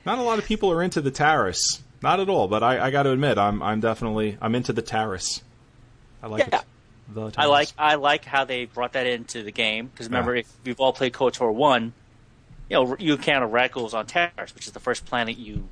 Not 0.05 0.17
a 0.19 0.23
lot 0.23 0.39
of 0.39 0.45
people 0.45 0.71
are 0.71 0.81
into 0.81 1.01
the 1.01 1.11
Taris. 1.11 1.79
Not 2.01 2.19
at 2.19 2.29
all. 2.29 2.47
But 2.47 2.63
I, 2.63 2.87
I 2.87 2.91
got 2.91 3.03
to 3.03 3.11
admit, 3.11 3.37
I'm 3.37 3.61
I'm 3.61 3.79
definitely 3.79 4.37
I'm 4.41 4.55
into 4.55 4.73
the 4.73 4.81
Taris. 4.81 5.41
I 6.23 6.27
like 6.27 6.47
Yeah. 6.47 6.59
it. 6.59 6.65
The 7.13 7.31
I 7.37 7.45
like 7.45 7.69
I 7.77 7.95
like 7.95 8.23
how 8.25 8.45
they 8.45 8.65
brought 8.65 8.93
that 8.93 9.05
into 9.05 9.43
the 9.43 9.51
game 9.51 9.87
because 9.87 10.07
remember, 10.07 10.35
Yeah. 10.35 10.41
if 10.41 10.51
you've 10.63 10.79
all 10.79 10.93
played 10.93 11.13
KOTOR 11.13 11.53
one, 11.53 11.93
you 12.69 12.75
know 12.77 12.95
you 12.99 13.13
encounter 13.13 13.47
rat 13.47 13.71
ghouls 13.73 13.93
on 13.93 14.05
Taris, 14.07 14.53
which 14.55 14.65
is 14.67 14.71
the 14.73 14.79
first 14.79 15.05
planet 15.05 15.37
you 15.37 15.67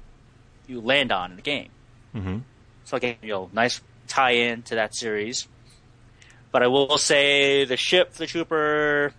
you 0.67 0.81
land 0.81 1.11
on 1.11 1.31
in 1.31 1.35
the 1.37 1.41
game. 1.41 1.69
Mhm. 2.15 2.41
So 2.85 2.97
again, 2.97 3.15
you 3.21 3.29
know, 3.29 3.49
nice 3.53 3.81
tie-in 4.07 4.63
to 4.63 4.75
that 4.75 4.95
series. 4.95 5.47
But 6.51 6.63
I 6.63 6.67
will 6.67 6.97
say 6.97 7.65
the 7.65 7.77
ship, 7.77 8.13
the 8.13 8.25
trooper, 8.25 9.13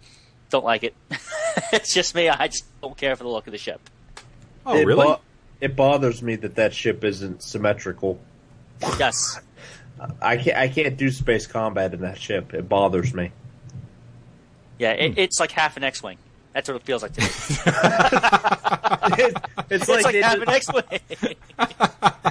don't 0.51 0.65
like 0.65 0.83
it. 0.85 0.95
it's 1.73 1.95
just 1.95 2.15
me. 2.15 2.29
I 2.29 2.49
just 2.49 2.65
don't 2.83 2.97
care 2.97 3.15
for 3.17 3.23
the 3.23 3.29
look 3.31 3.47
of 3.47 3.53
the 3.53 3.59
ship. 3.59 3.81
Oh, 4.67 4.77
it 4.77 4.85
really? 4.85 5.05
bo- 5.07 5.21
it 5.61 5.77
bothers 5.77 6.23
me 6.23 6.37
that 6.37 6.55
that 6.57 6.73
ship 6.75 7.05
isn't 7.05 7.43
symmetrical. 7.43 8.19
Yes. 8.99 9.41
I 10.23 10.37
can't. 10.39 10.57
I 10.57 10.69
can't 10.69 10.97
do 10.97 11.11
space 11.11 11.47
combat 11.47 11.93
in 11.93 12.01
that 12.01 12.19
ship. 12.19 12.55
It 12.55 12.69
bothers 12.69 13.13
me. 13.13 13.33
Yeah, 14.79 14.95
Hmm. 14.95 15.01
it, 15.03 15.19
it's 15.19 15.39
like 15.41 15.51
half 15.51 15.77
an 15.77 15.85
X-wing. 15.85 16.17
That's 16.55 16.69
what 16.69 16.77
it 16.77 16.83
feels 16.85 17.03
like 17.03 17.13
to 17.13 17.21
me. 17.21 17.27
It- 19.13 19.37
it's, 19.71 19.89
it's 19.89 19.89
like, 19.89 20.05
like 20.05 20.15
half 20.17 20.35
did- 20.35 20.43
an 20.43 20.55
X-wing. 20.55 21.01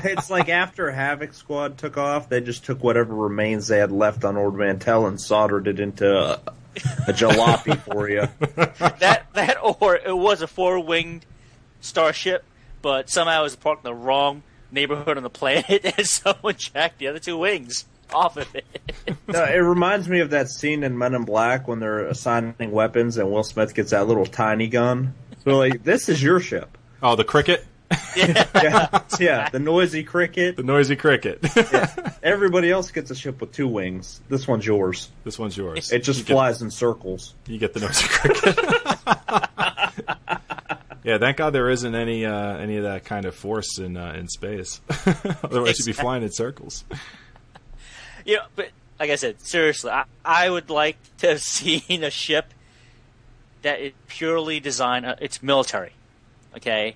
it's 0.04 0.30
like 0.30 0.50
after 0.50 0.90
Havoc 0.92 1.34
Squad 1.34 1.78
took 1.78 1.98
off, 1.98 2.30
they 2.30 2.42
just 2.42 2.66
took 2.66 2.84
whatever 2.84 3.14
remains 3.14 3.68
they 3.68 3.78
had 3.78 3.92
left 3.92 4.24
on 4.26 4.38
Ord 4.38 4.56
Mantell 4.56 5.06
and 5.08 5.20
soldered 5.20 5.68
it 5.68 5.80
into 5.80 6.10
a, 6.18 6.34
a 7.08 7.14
jalopy 7.14 7.78
for 7.82 8.10
you. 8.10 8.28
that 9.00 9.26
that 9.34 9.58
or 9.62 9.96
it 9.96 10.16
was 10.16 10.42
a 10.42 10.48
four-winged 10.48 11.26
starship, 11.82 12.44
but 12.82 13.10
somehow 13.10 13.42
it 13.42 13.44
was 13.44 13.56
parked 13.56 13.86
in 13.86 13.90
the 13.90 13.96
wrong 13.96 14.44
neighborhood 14.72 15.18
on 15.18 15.24
the 15.24 15.30
planet, 15.30 15.82
and 15.98 16.06
someone 16.08 16.56
jacked 16.56 17.00
the 17.00 17.08
other 17.08 17.20
two 17.20 17.38
wings 17.38 17.86
off 18.14 18.38
of 18.38 18.54
it. 18.56 18.66
No, 19.28 19.44
it 19.44 19.58
reminds 19.58 20.10
me 20.10 20.20
of 20.22 20.32
that 20.32 20.50
scene 20.50 20.84
in 20.84 20.98
Men 20.98 21.14
in 21.14 21.24
Black 21.24 21.68
when 21.68 21.80
they're 21.80 22.06
assigning 22.06 22.72
weapons 22.72 23.18
and 23.18 23.32
Will 23.32 23.44
Smith 23.44 23.76
gets 23.76 23.92
that 23.92 24.08
little 24.08 24.26
tiny 24.26 24.68
gun. 24.68 25.14
So 25.44 25.58
like, 25.58 25.84
this 25.84 26.10
is 26.10 26.22
your 26.22 26.40
ship. 26.40 26.76
Oh, 27.04 27.16
the 27.16 27.24
cricket, 27.24 27.64
Yeah, 28.16 29.02
yeah. 29.20 29.50
The 29.50 29.60
noisy 29.60 30.04
cricket. 30.04 30.56
the 30.58 30.64
noisy 30.64 30.96
cricket. 30.96 31.46
Everybody 32.24 32.72
else 32.72 32.90
gets 32.90 33.12
a 33.12 33.16
ship 33.16 33.40
with 33.40 33.52
two 33.52 33.68
wings. 33.68 34.20
This 34.30 34.48
one's 34.48 34.66
yours. 34.66 35.10
this 35.24 35.38
one's 35.38 35.56
yours. 35.56 35.92
It 35.92 36.00
just 36.00 36.20
you 36.20 36.26
get, 36.26 36.34
flies 36.34 36.62
in 36.64 36.72
circles. 36.72 37.36
you 37.46 37.60
get 37.60 37.74
the 37.74 37.82
noisy 37.82 38.08
cricket. 38.08 38.58
Yeah, 41.04 41.18
thank 41.18 41.38
God 41.38 41.52
there 41.52 41.70
isn't 41.70 41.96
any 41.96 42.26
uh, 42.26 42.58
any 42.58 42.78
of 42.78 42.84
that 42.84 43.06
kind 43.06 43.26
of 43.26 43.36
force 43.36 43.78
in 43.78 43.98
uh, 43.98 44.14
in 44.14 44.28
space. 44.28 44.82
Otherwise, 45.44 45.80
you'd 45.80 45.86
be 45.86 45.94
flying 45.94 46.24
in 46.24 46.32
circles. 46.32 46.84
you 48.26 48.36
know, 48.38 48.44
but 48.56 48.70
like 49.00 49.10
I 49.10 49.16
said, 49.16 49.42
seriously, 49.42 49.92
I, 49.92 50.06
I 50.24 50.50
would 50.50 50.70
like 50.70 50.98
to 51.20 51.30
have 51.30 51.42
seen 51.42 52.04
a 52.04 52.10
ship 52.10 52.54
that 53.62 53.80
is 53.80 53.94
purely 54.08 54.60
designed. 54.60 55.06
Uh, 55.06 55.16
it's 55.22 55.42
military, 55.42 55.94
okay. 56.58 56.96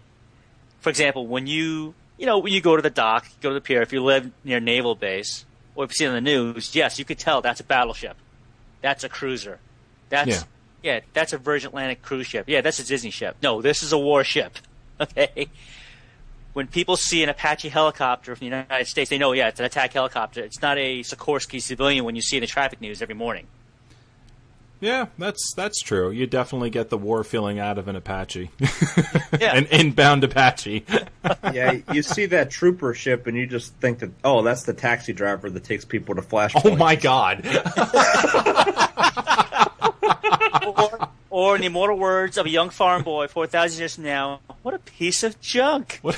For 0.82 0.90
example, 0.90 1.28
when 1.28 1.48
you 1.48 1.94
you 2.18 2.26
know 2.26 2.40
when 2.40 2.52
you 2.54 2.62
go 2.62 2.76
to 2.76 2.82
the 2.82 2.90
dock, 2.90 3.26
go 3.42 3.50
to 3.50 3.56
the 3.56 3.62
pier. 3.62 3.82
If 3.82 3.94
you 3.94 4.04
live 4.04 4.32
near 4.44 4.58
a 4.58 4.62
naval 4.62 4.96
base, 4.96 5.46
or 5.76 5.86
if 5.86 5.92
you 5.92 5.96
see 5.96 6.06
it 6.06 6.10
on 6.10 6.16
the 6.16 6.22
news, 6.22 6.76
yes, 6.76 7.00
you 7.00 7.06
could 7.06 7.20
tell 7.20 7.42
that's 7.42 7.62
a 7.62 7.64
battleship. 7.64 8.18
That's 8.82 9.06
a 9.06 9.10
cruiser. 9.10 9.60
That's 10.10 10.28
Yeah. 10.30 10.44
Yeah, 10.84 11.00
that's 11.14 11.34
a 11.34 11.38
Virgin 11.38 11.70
Atlantic 11.70 12.02
cruise 12.04 12.28
ship. 12.28 12.46
Yeah, 12.48 12.62
that's 12.62 12.78
a 12.80 12.86
Disney 12.86 13.10
ship. 13.10 13.38
No, 13.42 13.62
this 13.62 13.82
is 13.84 13.92
a 13.94 13.98
warship. 14.00 14.58
Okay. 15.02 15.48
When 16.54 16.68
people 16.68 16.98
see 16.98 17.24
an 17.24 17.30
Apache 17.30 17.70
helicopter 17.70 18.36
from 18.36 18.48
the 18.48 18.56
United 18.56 18.86
States, 18.86 19.10
they 19.10 19.18
know, 19.18 19.32
yeah, 19.32 19.48
it's 19.48 19.60
an 19.60 19.66
attack 19.66 19.92
helicopter. 19.94 20.42
It's 20.44 20.62
not 20.62 20.78
a 20.78 21.00
Sikorsky 21.02 21.60
civilian 21.60 22.06
when 22.06 22.16
you 22.16 22.22
see 22.22 22.38
in 22.38 22.42
the 22.42 22.48
traffic 22.48 22.80
news 22.80 23.02
every 23.02 23.16
morning. 23.16 23.48
Yeah, 24.80 25.08
that's 25.18 25.54
that's 25.56 25.82
true. 25.82 26.12
You 26.12 26.28
definitely 26.28 26.70
get 26.70 26.90
the 26.90 26.98
war 26.98 27.24
feeling 27.24 27.58
out 27.58 27.78
of 27.80 27.88
an 27.88 27.96
Apache, 27.96 28.52
Yeah. 29.40 29.56
an 29.56 29.66
inbound 29.72 30.24
Apache. 30.24 30.86
Yeah, 31.54 31.78
you 31.92 32.04
see 32.04 32.26
that 32.28 32.52
trooper 32.52 32.94
ship 32.94 33.26
and 33.28 33.36
you 33.38 33.48
just 33.48 33.74
think 33.76 34.00
that, 34.00 34.12
oh, 34.24 34.42
that's 34.44 34.64
the 34.64 34.74
taxi 34.74 35.14
driver 35.14 35.50
that 35.50 35.64
takes 35.64 35.86
people 35.86 36.16
to 36.16 36.22
Flash. 36.22 36.52
oh 36.64 36.76
my 36.76 36.96
God! 36.96 37.42
Or, 40.04 41.10
or 41.30 41.56
in 41.56 41.62
the 41.62 41.68
immortal 41.68 41.98
words 41.98 42.38
of 42.38 42.46
a 42.46 42.50
young 42.50 42.70
farm 42.70 43.04
boy 43.04 43.28
4,000 43.28 43.80
years 43.80 43.96
from 43.96 44.04
now, 44.04 44.42
what 44.62 44.74
a 44.74 44.80
piece 44.80 45.24
of 45.24 45.40
junk. 45.42 46.02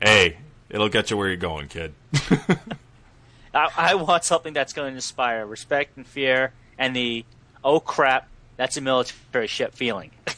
Hey, 0.00 0.36
it'll 0.68 0.88
get 0.88 1.10
you 1.10 1.16
where 1.16 1.28
you're 1.28 1.36
going, 1.36 1.68
kid. 1.68 1.94
I, 3.54 3.70
I 3.76 3.94
want 3.94 4.24
something 4.24 4.52
that's 4.52 4.72
going 4.72 4.90
to 4.90 4.94
inspire 4.94 5.46
respect 5.46 5.96
and 5.96 6.06
fear 6.06 6.52
and 6.78 6.94
the, 6.94 7.24
oh 7.64 7.80
crap, 7.80 8.28
That's 8.56 8.76
a 8.76 8.80
military 8.80 9.46
ship 9.46 9.74
feeling. 9.74 10.10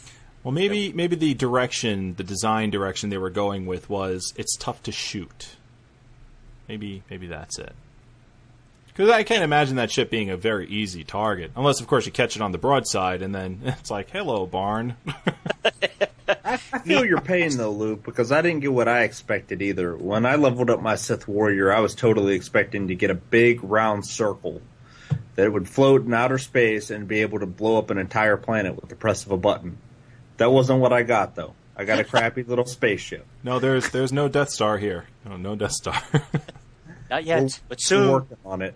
Well, 0.44 0.52
maybe 0.52 0.92
maybe 0.92 1.16
the 1.16 1.35
direction, 1.35 2.14
the 2.14 2.23
design 2.23 2.70
direction 2.70 3.11
they 3.11 3.18
were 3.18 3.28
going 3.28 3.66
with 3.66 3.90
was 3.90 4.32
it's 4.37 4.56
tough 4.56 4.82
to 4.85 4.92
shoot. 4.92 5.56
Maybe 6.68 7.02
maybe 7.11 7.26
that's 7.26 7.58
it. 7.58 7.75
Because 8.99 9.12
I 9.12 9.23
can't 9.23 9.45
imagine 9.45 9.76
that 9.76 9.93
ship 9.93 10.11
being 10.11 10.28
a 10.28 10.37
very 10.37 10.67
easy 10.67 11.05
target, 11.05 11.52
unless 11.55 11.81
of 11.81 11.87
course 11.87 12.05
you 12.05 12.11
catch 12.11 12.35
it 12.35 12.43
on 12.43 12.50
the 12.50 12.59
broadside 12.59 13.23
and 13.23 13.33
then 13.33 13.61
it's 13.64 13.93
like, 13.93 14.11
"Hello, 14.11 14.45
barn." 14.45 14.97
I 16.45 16.57
feel 16.57 17.05
your 17.05 17.21
pain 17.21 17.57
though, 17.57 17.71
Luke, 17.71 18.02
because 18.02 18.33
I 18.33 18.43
didn't 18.43 18.61
get 18.61 18.73
what 18.73 18.88
I 18.88 19.05
expected 19.05 19.62
either. 19.62 19.97
When 19.97 20.26
I 20.26 20.35
leveled 20.35 20.69
up 20.69 20.83
my 20.83 20.97
Sith 20.97 21.28
warrior, 21.28 21.73
I 21.73 21.78
was 21.81 21.95
totally 21.95 22.35
expecting 22.35 22.88
to 22.88 22.97
get 22.97 23.11
a 23.11 23.14
big 23.14 23.62
round 23.62 24.05
circle 24.05 24.61
that 25.37 25.52
would 25.52 25.69
float 25.69 26.05
in 26.05 26.12
outer 26.12 26.38
space 26.38 26.90
and 26.90 27.07
be 27.07 27.21
able 27.23 27.38
to 27.38 27.47
blow 27.47 27.78
up 27.78 27.90
an 27.90 27.99
entire 27.99 28.37
planet 28.37 28.75
with 28.75 28.88
the 28.90 28.97
press 28.97 29.25
of 29.25 29.31
a 29.31 29.37
button. 29.37 29.78
That 30.38 30.50
wasn't 30.50 30.81
what 30.81 30.93
I 30.93 31.02
got 31.05 31.35
though. 31.37 31.55
I 31.76 31.85
got 31.85 32.00
a 32.00 32.05
crappy 32.12 32.43
little 32.43 32.67
spaceship. 32.67 33.25
no, 33.45 33.61
there's 33.61 33.90
there's 33.90 34.12
no 34.12 34.28
Death 34.28 34.50
Star 34.50 34.76
here. 34.76 35.07
No, 35.25 35.37
no 35.37 35.55
Death 35.55 35.73
Star. 35.73 36.02
Not 37.09 37.25
yet, 37.25 37.38
We're- 37.38 37.50
but 37.69 37.78
We're 37.78 37.87
soon. 37.87 38.11
working 38.11 38.37
on 38.45 38.61
it. 38.62 38.75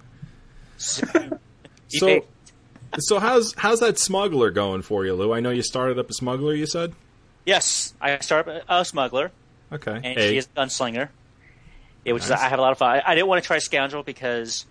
so, 1.88 2.24
so 2.98 3.18
how's 3.18 3.54
how's 3.54 3.80
that 3.80 3.98
smuggler 3.98 4.50
going 4.50 4.82
for 4.82 5.04
you, 5.04 5.14
Lou? 5.14 5.32
I 5.32 5.40
know 5.40 5.50
you 5.50 5.62
started 5.62 5.98
up 5.98 6.10
a 6.10 6.14
smuggler. 6.14 6.54
You 6.54 6.66
said. 6.66 6.94
yes, 7.46 7.94
I 8.00 8.18
started 8.18 8.62
a 8.68 8.84
smuggler, 8.84 9.30
Okay. 9.72 9.94
and 10.02 10.18
A. 10.18 10.28
she 10.30 10.36
is 10.38 10.48
a 10.56 10.60
gunslinger. 10.60 11.08
Yeah, 12.04 12.14
which 12.14 12.22
Nice. 12.28 12.30
is 12.38 12.44
I 12.44 12.48
have 12.48 12.58
a 12.58 12.62
lot 12.62 12.72
of 12.72 12.78
fun. 12.78 12.96
I, 12.96 13.12
I 13.12 13.14
didn't 13.14 13.28
want 13.28 13.42
to 13.42 13.46
try 13.46 13.58
scoundrel 13.58 14.02
because 14.02 14.66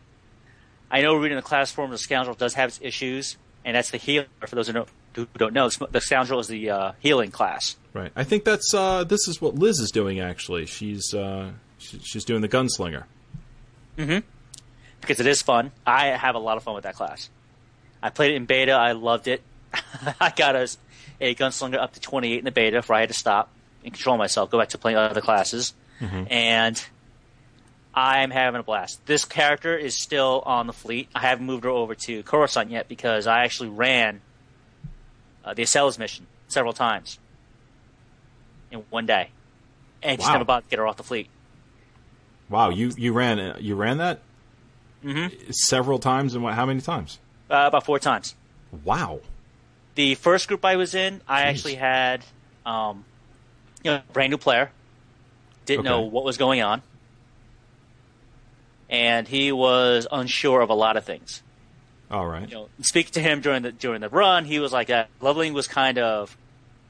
I 0.90 1.02
know 1.02 1.16
reading 1.16 1.38
the 1.38 1.42
class 1.42 1.72
form, 1.72 1.90
the 1.92 1.98
scoundrel 1.98 2.36
does 2.36 2.54
have 2.56 2.70
its 2.70 2.80
issues, 2.82 3.38
and 3.64 3.76
that's 3.76 3.90
the 3.92 3.98
healer. 3.98 4.26
For 4.46 4.56
those 4.56 4.68
who 4.68 4.74
don't, 4.74 4.90
who 5.16 5.28
don't 5.38 5.54
know, 5.54 5.70
the 5.70 6.02
scoundrel 6.02 6.42
is 6.42 6.48
the 6.48 6.70
uh, 6.70 6.92
healing 7.00 7.32
class. 7.32 7.78
Right. 7.94 8.12
I 8.18 8.26
think 8.26 8.44
that's 8.44 8.74
uh, 8.74 9.06
this 9.06 9.28
is 9.30 9.42
what 9.42 9.56
Liz 9.56 9.80
is 9.80 9.92
doing. 9.92 10.20
Actually, 10.20 10.66
she's 10.66 11.14
uh, 11.14 11.52
she, 11.78 12.00
she's 12.00 12.26
doing 12.26 12.42
the 12.42 12.50
gunslinger. 12.50 13.06
Because 15.02 15.20
it 15.20 15.28
is 15.28 15.42
fun. 15.42 15.72
I 15.86 16.08
have 16.08 16.36
a 16.36 16.40
lot 16.40 16.58
of 16.58 16.64
fun 16.64 16.76
with 16.76 16.84
that 16.84 16.96
class. 16.96 17.30
I 18.02 18.10
played 18.10 18.32
it 18.32 18.36
in 18.36 18.46
beta. 18.46 18.72
I 18.74 18.94
loved 18.94 19.28
it. 19.28 19.42
I 20.20 20.32
got 20.36 20.56
a, 20.56 20.68
a 21.20 21.36
gunslinger 21.36 21.78
up 21.78 21.94
to 21.94 22.00
28 22.00 22.40
in 22.40 22.46
the 22.46 22.52
beta 22.52 22.78
before 22.78 22.96
I 22.96 23.02
had 23.02 23.10
to 23.10 23.16
stop 23.16 23.50
and 23.84 23.94
control 23.94 24.18
myself, 24.18 24.50
go 24.52 24.60
back 24.60 24.70
to 24.70 24.78
playing 24.78 24.98
other 24.98 25.22
classes. 25.22 25.74
And 26.30 26.84
I'm 27.94 28.32
having 28.32 28.60
a 28.60 28.64
blast. 28.64 29.06
This 29.06 29.26
character 29.26 29.78
is 29.78 30.02
still 30.02 30.42
on 30.46 30.66
the 30.66 30.74
fleet. 30.74 31.10
I 31.14 31.20
haven't 31.20 31.46
moved 31.46 31.64
her 31.64 31.70
over 31.70 31.94
to 31.94 32.24
Coruscant 32.24 32.72
yet 32.72 32.88
because 32.88 33.28
I 33.28 33.44
actually 33.44 33.70
ran 33.70 34.22
uh, 35.46 35.54
the 35.54 35.62
Esseles 35.64 36.00
mission 36.00 36.26
several 36.48 36.74
times 36.74 37.20
in 38.72 38.80
one 38.90 39.06
day. 39.06 39.30
And 40.02 40.18
just 40.18 40.28
Wow. 40.30 40.34
never 40.34 40.46
bothered 40.46 40.64
to 40.66 40.70
get 40.72 40.80
her 40.80 40.88
off 40.88 40.98
the 40.98 41.04
fleet. 41.04 41.28
Wow, 42.50 42.70
you 42.70 42.92
you 42.98 43.14
ran 43.14 43.40
uh, 43.40 43.58
you 43.60 43.76
ran 43.76 43.98
that 44.00 44.22
Mhm. 45.04 45.54
several 45.54 45.98
times 46.00 46.36
and 46.36 46.44
what? 46.44 46.54
How 46.54 46.66
many 46.66 46.82
times? 46.82 47.20
Uh, 47.50 47.66
about 47.68 47.86
four 47.86 48.00
times. 48.00 48.36
Wow. 48.84 49.20
the 49.96 50.16
first 50.16 50.48
group 50.48 50.64
I 50.64 50.78
was 50.78 50.96
in, 50.96 51.20
I 51.28 51.42
actually 51.44 51.76
had, 51.76 52.24
um, 52.66 53.04
you 53.84 53.92
know, 53.92 53.98
a 53.98 54.14
brand 54.14 54.32
new 54.32 54.38
player. 54.38 54.72
Didn't 55.66 55.84
know 55.84 56.02
what 56.02 56.24
was 56.24 56.38
going 56.38 56.62
on, 56.62 56.82
and 58.90 59.28
he 59.28 59.52
was 59.52 60.08
unsure 60.12 60.62
of 60.62 60.70
a 60.70 60.74
lot 60.74 60.98
of 60.98 61.04
things. 61.06 61.44
All 62.10 62.26
right. 62.26 62.48
You 62.50 62.56
know, 62.56 62.70
speaking 62.82 63.12
to 63.14 63.20
him 63.22 63.42
during 63.42 63.64
the 63.64 63.72
during 63.72 64.02
the 64.02 64.10
run, 64.10 64.46
he 64.46 64.60
was 64.60 64.72
like, 64.74 64.90
uh, 64.90 65.06
leveling 65.22 65.54
was 65.54 65.68
kind 65.68 65.98
of, 65.98 66.36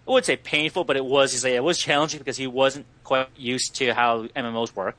I 0.07 0.11
wouldn't 0.11 0.25
say 0.25 0.35
painful, 0.35 0.83
but 0.83 0.95
it 0.95 1.05
was. 1.05 1.31
He's 1.31 1.43
like, 1.43 1.53
it 1.53 1.63
was 1.63 1.77
challenging 1.79 2.19
because 2.19 2.37
he 2.37 2.47
wasn't 2.47 2.85
quite 3.03 3.27
used 3.37 3.75
to 3.75 3.93
how 3.93 4.25
MMOs 4.35 4.75
work. 4.75 4.95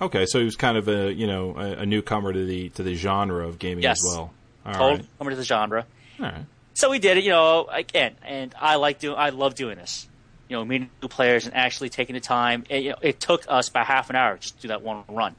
Okay, 0.00 0.24
so 0.26 0.38
he 0.38 0.44
was 0.44 0.56
kind 0.56 0.76
of 0.78 0.88
a 0.88 1.12
you 1.12 1.26
know 1.26 1.54
a, 1.56 1.80
a 1.80 1.86
newcomer 1.86 2.32
to 2.32 2.44
the 2.46 2.70
to 2.70 2.82
the 2.82 2.94
genre 2.94 3.46
of 3.46 3.58
gaming 3.58 3.82
Yes. 3.82 3.98
as 4.04 4.14
well. 4.16 4.32
All 4.64 4.72
Total 4.72 4.96
right. 4.96 5.06
coming 5.18 5.30
to 5.32 5.36
the 5.36 5.44
genre. 5.44 5.86
All 6.18 6.26
right. 6.26 6.44
So 6.74 6.88
we 6.90 6.98
did 6.98 7.18
it, 7.18 7.24
you 7.24 7.30
know, 7.30 7.66
again, 7.70 8.14
and 8.24 8.54
I 8.58 8.76
like 8.76 8.98
doing, 9.00 9.16
I 9.18 9.30
love 9.30 9.54
doing 9.54 9.76
this. 9.76 10.06
You 10.48 10.56
know, 10.56 10.64
meeting 10.64 10.88
new 11.02 11.08
players 11.08 11.44
and 11.46 11.54
actually 11.54 11.90
taking 11.90 12.14
the 12.14 12.20
time. 12.20 12.64
It, 12.70 12.82
you 12.84 12.90
know, 12.90 12.96
it 13.02 13.20
took 13.20 13.44
us 13.48 13.68
about 13.68 13.86
half 13.86 14.08
an 14.10 14.16
hour 14.16 14.36
just 14.38 14.56
to 14.56 14.62
do 14.62 14.68
that 14.68 14.82
one 14.82 15.04
run. 15.08 15.34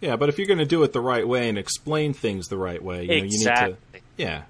Yeah, 0.00 0.16
but 0.16 0.28
if 0.28 0.38
you're 0.38 0.48
going 0.48 0.58
to 0.58 0.64
do 0.66 0.82
it 0.82 0.92
the 0.92 1.00
right 1.00 1.26
way 1.26 1.48
and 1.48 1.56
explain 1.56 2.12
things 2.12 2.48
the 2.48 2.56
right 2.56 2.82
way, 2.82 3.02
you 3.02 3.08
know, 3.08 3.14
you 3.14 3.22
need 3.22 3.44
to 3.44 3.76
yeah, 4.16 4.42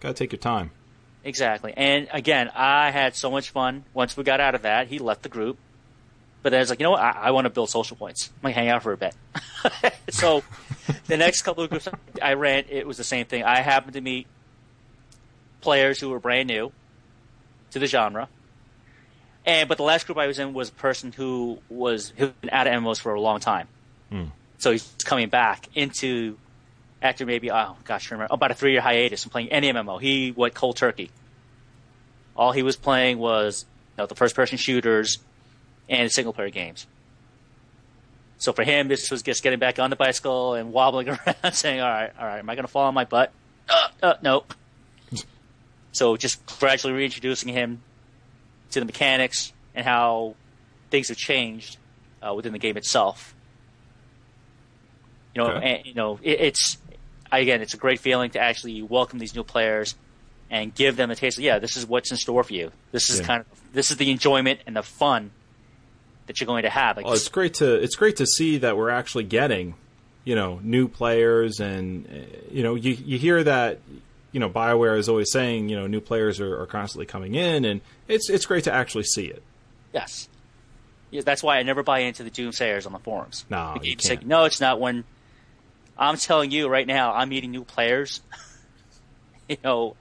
got 0.00 0.08
to 0.08 0.14
take 0.14 0.32
your 0.32 0.38
time. 0.38 0.70
exactly. 1.24 1.72
And 1.76 2.08
again, 2.12 2.50
I 2.54 2.90
had 2.90 3.16
so 3.16 3.30
much 3.30 3.50
fun. 3.50 3.84
Once 3.94 4.16
we 4.16 4.24
got 4.24 4.40
out 4.40 4.54
of 4.54 4.62
that, 4.62 4.88
he 4.88 4.98
left 4.98 5.22
the 5.22 5.28
group. 5.30 5.58
But 6.42 6.50
then 6.50 6.58
I 6.58 6.62
was 6.62 6.70
like, 6.70 6.78
you 6.78 6.84
know 6.84 6.92
what? 6.92 7.00
I, 7.00 7.10
I 7.10 7.30
want 7.32 7.46
to 7.46 7.50
build 7.50 7.68
social 7.68 7.96
points. 7.96 8.30
I'm 8.36 8.42
gonna 8.42 8.54
hang 8.54 8.68
out 8.68 8.82
for 8.82 8.92
a 8.92 8.96
bit. 8.96 9.14
so 10.10 10.42
the 11.06 11.16
next 11.16 11.42
couple 11.42 11.64
of 11.64 11.70
groups 11.70 11.88
I 12.22 12.34
ran, 12.34 12.64
it 12.68 12.86
was 12.86 12.96
the 12.96 13.04
same 13.04 13.26
thing. 13.26 13.42
I 13.42 13.60
happened 13.60 13.94
to 13.94 14.00
meet 14.00 14.26
players 15.60 16.00
who 16.00 16.10
were 16.10 16.20
brand 16.20 16.48
new 16.48 16.72
to 17.72 17.78
the 17.78 17.86
genre. 17.86 18.28
And 19.44 19.68
but 19.68 19.78
the 19.78 19.84
last 19.84 20.06
group 20.06 20.18
I 20.18 20.26
was 20.26 20.38
in 20.38 20.54
was 20.54 20.68
a 20.68 20.72
person 20.72 21.12
who 21.12 21.58
was 21.68 22.12
who'd 22.16 22.40
been 22.40 22.50
out 22.50 22.66
of 22.66 22.72
MMOs 22.74 23.00
for 23.00 23.14
a 23.14 23.20
long 23.20 23.40
time. 23.40 23.66
Hmm. 24.10 24.24
So 24.58 24.72
he's 24.72 24.94
coming 25.04 25.28
back 25.28 25.68
into 25.74 26.36
after 27.02 27.26
maybe 27.26 27.50
oh 27.50 27.76
gosh, 27.84 28.10
I 28.10 28.14
remember 28.14 28.34
about 28.34 28.50
a 28.50 28.54
three 28.54 28.72
year 28.72 28.80
hiatus 28.80 29.22
from 29.22 29.30
playing 29.30 29.48
any 29.48 29.72
MMO. 29.72 30.00
He 30.00 30.32
went 30.32 30.54
cold 30.54 30.76
turkey. 30.76 31.10
All 32.36 32.52
he 32.52 32.62
was 32.62 32.76
playing 32.76 33.18
was 33.18 33.64
you 33.96 34.02
know, 34.02 34.06
the 34.06 34.14
first 34.14 34.36
person 34.36 34.58
shooters 34.58 35.18
and 35.88 36.10
single 36.10 36.32
player 36.32 36.50
games. 36.50 36.86
So 38.38 38.52
for 38.52 38.62
him, 38.62 38.88
this 38.88 39.10
was 39.10 39.22
just 39.22 39.42
getting 39.42 39.58
back 39.58 39.78
on 39.78 39.90
the 39.90 39.96
bicycle 39.96 40.54
and 40.54 40.72
wobbling 40.72 41.08
around, 41.44 41.52
saying, 41.52 41.80
"All 41.80 41.88
right, 41.88 42.12
all 42.18 42.26
right, 42.26 42.38
am 42.38 42.48
I 42.48 42.54
going 42.54 42.64
to 42.66 42.70
fall 42.70 42.84
on 42.84 42.94
my 42.94 43.04
butt? 43.04 43.32
Uh, 43.68 43.88
uh, 44.02 44.14
nope." 44.22 44.54
so 45.92 46.16
just 46.16 46.44
gradually 46.60 46.92
reintroducing 46.92 47.52
him 47.52 47.82
to 48.70 48.78
the 48.78 48.86
mechanics 48.86 49.52
and 49.74 49.84
how 49.84 50.34
things 50.90 51.08
have 51.08 51.16
changed 51.16 51.76
uh, 52.22 52.32
within 52.34 52.52
the 52.52 52.58
game 52.58 52.76
itself. 52.76 53.34
You 55.34 55.42
know, 55.42 55.50
Okay. 55.52 55.74
and, 55.76 55.86
you 55.86 55.94
know, 55.94 56.20
it, 56.22 56.40
it's 56.40 56.78
again, 57.32 57.60
it's 57.62 57.74
a 57.74 57.78
great 57.78 57.98
feeling 58.00 58.30
to 58.30 58.38
actually 58.40 58.80
welcome 58.82 59.18
these 59.18 59.34
new 59.34 59.42
players 59.42 59.96
and 60.50 60.72
give 60.74 60.96
them 60.96 61.10
a 61.10 61.16
taste. 61.16 61.38
Of, 61.38 61.44
yeah, 61.44 61.58
this 61.58 61.76
is 61.76 61.86
what's 61.86 62.10
in 62.10 62.16
store 62.16 62.44
for 62.44 62.52
you. 62.54 62.70
This 62.92 63.10
is 63.10 63.18
Yeah. 63.20 63.26
kind 63.26 63.44
of 63.50 63.72
this 63.72 63.90
is 63.90 63.96
the 63.96 64.10
enjoyment 64.10 64.60
and 64.66 64.76
the 64.76 64.82
fun 64.82 65.30
that 66.28 66.40
you're 66.40 66.46
going 66.46 66.62
to 66.62 66.70
have. 66.70 66.96
Like 66.96 67.06
Well, 67.06 67.14
it's 67.14 67.28
great 67.28 67.54
to 67.54 67.74
it's 67.74 67.96
great 67.96 68.16
to 68.16 68.26
see 68.26 68.58
that 68.58 68.76
we're 68.76 68.90
actually 68.90 69.24
getting, 69.24 69.74
you 70.24 70.36
know, 70.36 70.60
new 70.62 70.86
players, 70.88 71.58
and 71.58 72.06
uh, 72.06 72.36
you 72.50 72.62
know, 72.62 72.76
you 72.76 72.92
you 72.92 73.18
hear 73.18 73.42
that, 73.42 73.80
you 74.30 74.38
know, 74.40 74.48
Bioware 74.48 74.96
is 74.96 75.08
always 75.08 75.32
saying, 75.32 75.68
you 75.68 75.76
know, 75.76 75.86
new 75.86 76.00
players 76.00 76.38
are, 76.40 76.60
are 76.62 76.66
constantly 76.66 77.06
coming 77.06 77.34
in, 77.34 77.64
and 77.64 77.80
it's 78.06 78.30
it's 78.30 78.46
great 78.46 78.64
to 78.64 78.72
actually 78.72 79.04
see 79.04 79.26
it. 79.26 79.42
Yes. 79.92 80.28
Yeah, 81.10 81.22
that's 81.24 81.42
why 81.42 81.58
I 81.58 81.62
never 81.62 81.82
buy 81.82 82.00
into 82.00 82.22
the 82.22 82.30
doomsayers 82.30 82.84
on 82.86 82.92
the 82.92 82.98
forums. 82.98 83.46
No, 83.48 83.72
The 83.80 83.86
you 83.88 83.96
game's 83.96 84.10
like, 84.10 84.18
can't. 84.20 84.28
no, 84.28 84.44
it's 84.44 84.60
not. 84.60 84.78
When 84.78 85.04
I'm 85.96 86.18
telling 86.18 86.50
you 86.50 86.68
right 86.68 86.86
now, 86.86 87.14
I'm 87.14 87.30
meeting 87.30 87.50
new 87.50 87.64
players. 87.64 88.20
you 89.48 89.56
know, 89.64 89.96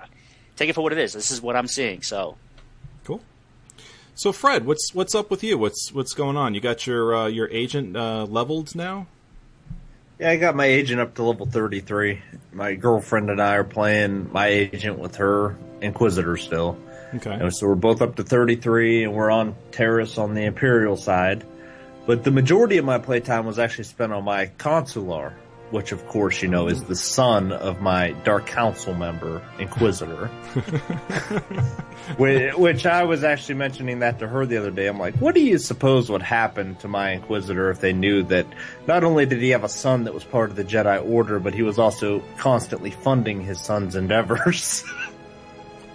take 0.57 0.69
it 0.69 0.73
for 0.73 0.81
what 0.81 0.91
it 0.91 0.99
is. 0.99 1.13
This 1.13 1.31
is 1.31 1.41
what 1.41 1.55
I'm 1.55 1.67
seeing. 1.67 2.01
So. 2.01 2.37
So 4.17 4.31
Fred, 4.31 4.65
what's 4.65 4.95
what's 4.95 5.13
up 5.13 5.29
with 5.29 5.43
you? 5.43 5.59
What's 5.59 5.93
what's 5.93 6.15
going 6.15 6.37
on? 6.37 6.55
You 6.55 6.59
got 6.59 6.87
your 6.87 7.15
uh, 7.15 7.27
your 7.27 7.47
agent 7.51 7.95
uh, 7.95 8.25
leveled 8.25 8.75
now? 8.75 9.05
Yeah, 10.19 10.31
I 10.31 10.37
got 10.37 10.55
my 10.55 10.65
agent 10.65 10.99
up 10.99 11.13
to 11.15 11.23
level 11.23 11.45
33. 11.45 12.19
My 12.51 12.73
girlfriend 12.73 13.29
and 13.29 13.39
I 13.39 13.57
are 13.57 13.63
playing 13.63 14.33
my 14.33 14.47
agent 14.47 14.97
with 14.97 15.17
her 15.17 15.55
Inquisitor 15.81 16.35
still. 16.35 16.79
Okay. 17.13 17.29
And 17.29 17.55
so 17.55 17.67
we're 17.67 17.75
both 17.75 18.01
up 18.01 18.15
to 18.15 18.23
33 18.23 19.03
and 19.03 19.13
we're 19.13 19.29
on 19.29 19.55
Taris 19.69 20.17
on 20.17 20.33
the 20.33 20.45
Imperial 20.45 20.97
side. 20.97 21.45
But 22.07 22.23
the 22.23 22.31
majority 22.31 22.79
of 22.79 22.85
my 22.85 22.97
playtime 22.97 23.45
was 23.45 23.59
actually 23.59 23.83
spent 23.83 24.13
on 24.13 24.23
my 24.23 24.47
Consular, 24.57 25.35
which 25.71 25.91
of 25.91 26.05
course, 26.07 26.41
you 26.41 26.47
know, 26.47 26.67
is 26.67 26.83
the 26.83 26.95
son 26.95 27.51
of 27.51 27.81
my 27.81 28.11
Dark 28.23 28.47
Council 28.47 28.93
member, 28.93 29.41
Inquisitor. 29.59 30.27
Which, 32.17 32.85
I 32.85 33.03
was 33.03 33.25
actually 33.25 33.55
mentioning 33.55 33.99
that 33.99 34.19
to 34.19 34.27
her 34.27 34.45
the 34.45 34.57
other 34.57 34.71
day. 34.71 34.87
I'm 34.87 34.97
like, 34.97 35.15
what 35.15 35.35
do 35.35 35.41
you 35.41 35.57
suppose 35.57 36.09
would 36.09 36.21
happen 36.21 36.75
to 36.75 36.87
my 36.87 37.11
Inquisitor 37.11 37.69
if 37.69 37.81
they 37.81 37.91
knew 37.91 38.23
that 38.23 38.45
not 38.87 39.03
only 39.03 39.25
did 39.25 39.41
he 39.41 39.49
have 39.49 39.65
a 39.65 39.69
son 39.69 40.05
that 40.05 40.13
was 40.13 40.23
part 40.23 40.49
of 40.49 40.55
the 40.55 40.63
Jedi 40.63 41.05
Order, 41.05 41.39
but 41.39 41.53
he 41.53 41.63
was 41.63 41.77
also 41.77 42.23
constantly 42.37 42.91
funding 42.91 43.41
his 43.41 43.59
son's 43.59 43.95
endeavors? 43.95 44.85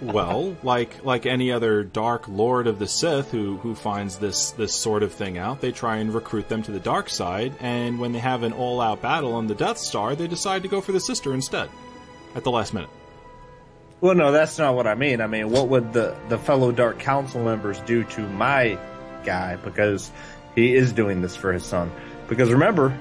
well, 0.03 0.55
like 0.63 1.03
like 1.05 1.25
any 1.25 1.51
other 1.51 1.83
dark 1.83 2.27
lord 2.27 2.67
of 2.67 2.79
the 2.79 2.87
Sith 2.87 3.31
who 3.31 3.57
who 3.57 3.75
finds 3.75 4.17
this 4.17 4.51
this 4.51 4.73
sort 4.73 5.03
of 5.03 5.11
thing 5.13 5.37
out, 5.37 5.61
they 5.61 5.71
try 5.71 5.97
and 5.97 6.13
recruit 6.13 6.49
them 6.49 6.63
to 6.63 6.71
the 6.71 6.79
dark 6.79 7.09
side, 7.09 7.53
and 7.59 7.99
when 7.99 8.11
they 8.11 8.19
have 8.19 8.43
an 8.43 8.53
all-out 8.53 9.01
battle 9.01 9.33
on 9.35 9.47
the 9.47 9.55
Death 9.55 9.77
Star, 9.77 10.15
they 10.15 10.27
decide 10.27 10.63
to 10.63 10.67
go 10.67 10.81
for 10.81 10.91
the 10.91 10.99
sister 10.99 11.33
instead 11.33 11.69
at 12.35 12.43
the 12.43 12.51
last 12.51 12.73
minute. 12.73 12.89
Well, 14.01 14.15
no, 14.15 14.31
that's 14.33 14.57
not 14.57 14.75
what 14.75 14.85
I 14.85 14.95
mean. 14.95 15.21
I 15.21 15.27
mean, 15.27 15.49
what 15.49 15.69
would 15.69 15.93
the, 15.93 16.13
the 16.27 16.37
fellow 16.37 16.73
Dark 16.73 16.99
Council 16.99 17.41
members 17.41 17.79
do 17.81 18.03
to 18.03 18.21
my 18.21 18.77
guy? 19.23 19.55
Because 19.55 20.11
he 20.55 20.75
is 20.75 20.91
doing 20.91 21.21
this 21.21 21.37
for 21.37 21.53
his 21.53 21.63
son. 21.63 21.89
Because 22.27 22.51
remember, 22.51 22.97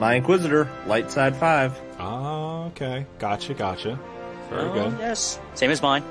my 0.00 0.14
Inquisitor, 0.14 0.68
light 0.86 1.10
side 1.12 1.36
five. 1.36 1.80
Ah, 2.00 2.64
okay. 2.68 3.06
Gotcha, 3.20 3.54
gotcha. 3.54 3.96
Very 4.48 4.62
Oh, 4.62 4.72
good. 4.72 4.98
Yes. 4.98 5.38
Same 5.54 5.70
as 5.70 5.80
mine. 5.82 6.02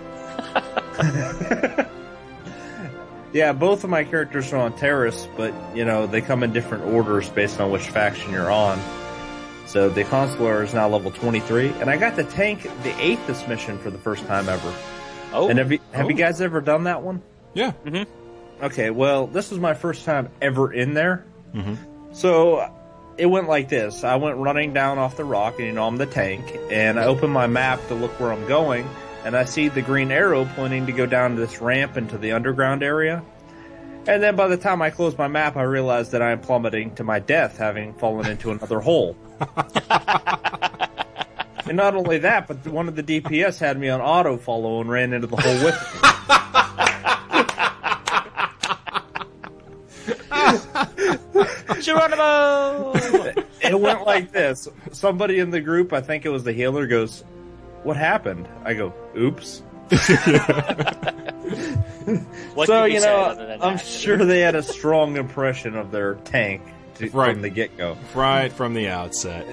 Yeah, 3.32 3.54
both 3.54 3.84
of 3.84 3.91
my 3.91 4.04
characters 4.06 4.52
are 4.54 4.58
on 4.58 4.73
terrorists, 4.75 5.28
but 5.38 5.54
you 5.75 5.86
know 5.86 6.08
they 6.08 6.19
come 6.19 6.41
in 6.41 6.52
different 6.52 6.86
orders 6.86 7.30
based 7.30 7.60
on 7.62 7.69
which 7.69 7.84
faction 7.88 8.32
you're 8.32 8.49
on. 8.52 8.80
So 9.67 9.88
the 9.88 10.04
Consular 10.04 10.63
is 10.63 10.73
now 10.73 10.89
level 10.89 11.12
23, 11.12 11.69
and 11.80 11.91
I 11.91 11.97
got 11.97 12.15
to 12.15 12.23
tank 12.23 12.63
the 12.63 12.89
Athiss 12.89 13.47
mission 13.47 13.78
for 13.78 13.91
the 13.91 13.99
first 13.99 14.25
time 14.25 14.49
ever. 14.49 14.73
Oh, 15.32 15.47
And 15.47 15.60
have 15.60 15.71
you 15.71 15.78
have 15.91 16.08
Oh. 16.08 16.10
you 16.10 16.15
guys 16.15 16.41
ever 16.41 16.60
done 16.60 16.86
that 16.86 17.04
one? 17.04 17.21
Yeah. 17.54 17.73
Okay, 18.63 18.89
well, 18.89 19.28
this 19.28 19.52
was 19.52 19.60
my 19.60 19.75
first 19.75 20.06
time 20.06 20.30
ever 20.41 20.73
in 20.73 20.95
there. 20.95 21.23
Mhm. 21.56 21.78
So 22.13 22.67
it 23.15 23.28
went 23.28 23.47
like 23.47 23.69
this. 23.69 24.04
I 24.04 24.15
went 24.15 24.38
running 24.38 24.73
down 24.73 24.97
off 24.97 25.17
the 25.17 25.23
rock, 25.23 25.60
and 25.60 25.67
you 25.67 25.71
know 25.73 25.86
I'm 25.86 25.97
the 25.97 26.08
tank, 26.08 26.58
and 26.71 26.99
I 26.99 27.06
opened 27.06 27.32
my 27.32 27.45
map 27.45 27.80
to 27.89 27.93
look 27.93 28.19
where 28.19 28.34
I'm 28.34 28.47
going, 28.47 28.89
and 29.23 29.36
I 29.36 29.45
see 29.45 29.67
the 29.67 29.82
green 29.82 30.12
arrow 30.12 30.45
pointing 30.55 30.86
to 30.86 30.91
go 30.91 31.05
down 31.05 31.36
this 31.36 31.62
ramp 31.62 31.97
into 31.97 32.17
the 32.17 32.32
underground 32.32 32.84
area. 32.84 33.23
And 34.08 34.23
then 34.23 34.36
by 34.36 34.47
the 34.47 34.58
time 34.58 34.82
I 34.82 34.89
close 34.89 35.17
my 35.17 35.27
map, 35.27 35.58
I 35.58 35.63
realize 35.63 36.12
that 36.12 36.21
I 36.21 36.32
am 36.32 36.39
plummeting 36.39 36.95
to 36.95 37.03
my 37.03 37.19
death, 37.19 37.58
having 37.58 37.93
fallen 37.93 38.27
into 38.27 38.51
another 38.51 38.79
hole. 38.79 39.15
and 41.67 41.77
not 41.77 41.95
only 41.95 42.19
that, 42.19 42.47
but 42.47 42.65
one 42.67 42.88
of 42.88 42.95
the 42.95 43.03
DPS 43.03 43.60
had 43.60 43.79
me 43.79 43.89
on 43.89 44.01
auto 44.01 44.38
follow 44.38 44.82
and 44.82 44.89
ran 44.89 45.13
into 45.13 45.27
the 45.27 45.38
hole 45.38 45.65
with 45.65 45.75
me. 45.75 46.10
Geronimo! 51.82 52.93
it 53.62 53.79
went 53.79 54.05
like 54.05 54.32
this. 54.32 54.67
Somebody 54.91 55.39
in 55.39 55.49
the 55.49 55.62
group, 55.62 55.93
I 55.93 56.01
think 56.01 56.25
it 56.25 56.29
was 56.29 56.43
the 56.43 56.53
healer, 56.53 56.88
goes, 56.88 57.23
"What 57.83 57.97
happened?" 57.97 58.47
I 58.63 58.73
go, 58.73 58.93
"Oops." 59.17 59.61
what 62.53 62.67
so 62.67 62.83
could 62.83 62.93
you 62.93 62.99
know, 62.99 63.57
I'm 63.61 63.77
that? 63.77 63.85
sure 63.85 64.17
they 64.17 64.39
had 64.41 64.55
a 64.55 64.63
strong 64.63 65.17
impression 65.17 65.75
of 65.75 65.91
their 65.91 66.15
tank 66.15 66.61
to, 66.95 67.09
Right. 67.09 67.33
from 67.33 67.41
the 67.41 67.49
get 67.49 67.77
go. 67.77 67.97
Right 68.13 68.51
from 68.51 68.73
the 68.73 68.89
outset. 68.89 69.47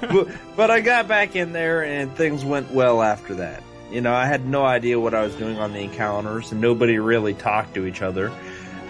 but, 0.00 0.28
but 0.56 0.70
I 0.70 0.80
got 0.80 1.08
back 1.08 1.36
in 1.36 1.52
there, 1.52 1.84
and 1.84 2.14
things 2.16 2.44
went 2.44 2.70
well 2.72 3.02
after 3.02 3.34
that. 3.36 3.62
You 3.90 4.00
know, 4.00 4.14
I 4.14 4.26
had 4.26 4.46
no 4.46 4.64
idea 4.64 4.98
what 4.98 5.14
I 5.14 5.22
was 5.22 5.34
doing 5.34 5.58
on 5.58 5.72
the 5.72 5.80
encounters, 5.80 6.52
and 6.52 6.60
nobody 6.60 6.98
really 6.98 7.34
talked 7.34 7.74
to 7.74 7.84
each 7.86 8.02
other. 8.02 8.30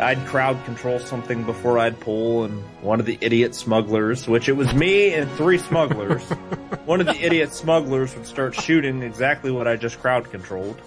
I'd 0.01 0.19
crowd 0.27 0.63
control 0.65 0.99
something 0.99 1.45
before 1.45 1.79
I'd 1.79 1.99
pull, 2.01 2.45
and 2.45 2.63
one 2.83 2.99
of 3.01 3.07
the 3.07 3.19
idiot 3.21 3.55
smugglers, 3.55 4.27
which 4.27 4.49
it 4.49 4.53
was 4.53 4.73
me 4.75 5.13
and 5.15 5.31
three 5.33 5.59
smugglers, 5.59 6.23
one 6.85 7.01
of 7.01 7.07
the 7.07 7.15
idiot 7.25 7.53
smugglers 7.53 8.15
would 8.17 8.27
start 8.27 8.55
shooting 8.55 9.03
exactly 9.03 9.51
what 9.51 9.69
I 9.69 9.77
just 9.77 10.01
crowd 10.01 10.31
controlled. 10.31 10.81